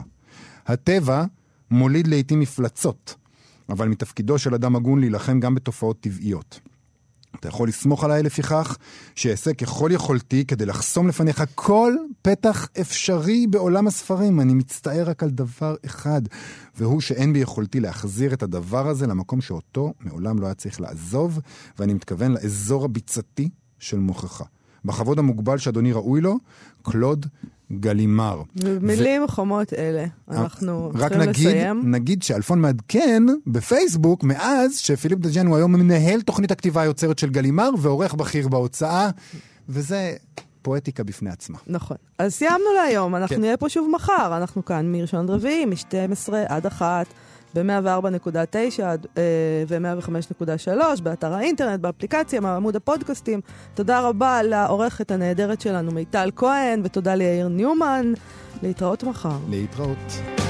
הטבע 0.65 1.25
מוליד 1.71 2.07
לעיתים 2.07 2.39
מפלצות, 2.39 3.15
אבל 3.69 3.87
מתפקידו 3.87 4.37
של 4.39 4.53
אדם 4.53 4.75
הגון 4.75 4.99
להילחם 4.99 5.39
גם 5.39 5.55
בתופעות 5.55 5.99
טבעיות. 5.99 6.59
אתה 7.39 7.47
יכול 7.47 7.67
לסמוך 7.67 8.03
עליי 8.03 8.23
לפיכך, 8.23 8.77
שאעשה 9.15 9.53
ככל 9.53 9.89
יכולתי 9.93 10.45
כדי 10.45 10.65
לחסום 10.65 11.07
לפניך 11.07 11.43
כל 11.55 11.93
פתח 12.21 12.67
אפשרי 12.81 13.47
בעולם 13.47 13.87
הספרים. 13.87 14.39
אני 14.39 14.53
מצטער 14.53 15.09
רק 15.09 15.23
על 15.23 15.29
דבר 15.29 15.75
אחד, 15.85 16.21
והוא 16.77 17.01
שאין 17.01 17.33
ביכולתי 17.33 17.79
להחזיר 17.79 18.33
את 18.33 18.43
הדבר 18.43 18.87
הזה 18.87 19.07
למקום 19.07 19.41
שאותו 19.41 19.93
מעולם 19.99 20.39
לא 20.39 20.45
היה 20.45 20.53
צריך 20.55 20.81
לעזוב, 20.81 21.39
ואני 21.79 21.93
מתכוון 21.93 22.31
לאזור 22.31 22.85
הביצתי 22.85 23.49
של 23.79 23.99
מוחך. 23.99 24.41
בכבוד 24.85 25.19
המוגבל 25.19 25.57
שאדוני 25.57 25.91
ראוי 25.91 26.21
לו, 26.21 26.37
קלוד 26.81 27.25
גלימר. 27.79 28.41
במילים 28.55 29.27
חמות 29.27 29.73
אלה, 29.73 30.05
אנחנו 30.31 30.91
רק 30.95 31.11
צריכים 31.11 31.29
נגיד, 31.29 31.47
לסיים. 31.47 31.91
נגיד 31.91 32.23
שאלפון 32.23 32.61
מעדכן 32.61 33.23
בפייסבוק 33.47 34.23
מאז 34.23 34.77
שפיליפ 34.77 35.19
דז'יאן 35.19 35.47
הוא 35.47 35.55
היום 35.55 35.71
מנהל 35.71 36.21
תוכנית 36.21 36.51
הכתיבה 36.51 36.81
היוצרת 36.81 37.19
של 37.19 37.29
גלימר 37.29 37.69
ועורך 37.81 38.13
בכיר 38.13 38.47
בהוצאה, 38.47 39.09
וזה 39.69 40.13
פואטיקה 40.61 41.03
בפני 41.03 41.29
עצמה. 41.29 41.57
נכון. 41.67 41.97
אז 42.17 42.33
סיימנו 42.33 42.65
להיום, 42.75 43.15
אנחנו 43.15 43.35
כן. 43.35 43.41
נהיה 43.41 43.57
פה 43.57 43.69
שוב 43.69 43.89
מחר. 43.95 44.37
אנחנו 44.37 44.65
כאן 44.65 44.91
מראשון 44.91 45.19
עד 45.19 45.29
רביעי, 45.29 45.65
מ-12 45.65 46.33
עד 46.47 46.65
1, 46.65 47.07
ב-104.9 47.55 48.81
ו-105.3, 49.67 51.01
באתר 51.03 51.33
האינטרנט, 51.33 51.79
באפליקציה, 51.79 52.41
מעמוד 52.41 52.75
הפודקאסטים. 52.75 53.41
תודה 53.73 53.99
רבה 53.99 54.43
לעורכת 54.43 55.11
הנהדרת 55.11 55.61
שלנו 55.61 55.91
מיטל 55.91 56.29
כהן, 56.35 56.81
ותודה 56.83 57.15
ליאיר 57.15 57.47
ניומן. 57.47 58.13
להתראות 58.63 59.03
מחר. 59.03 59.37
להתראות. 59.49 60.42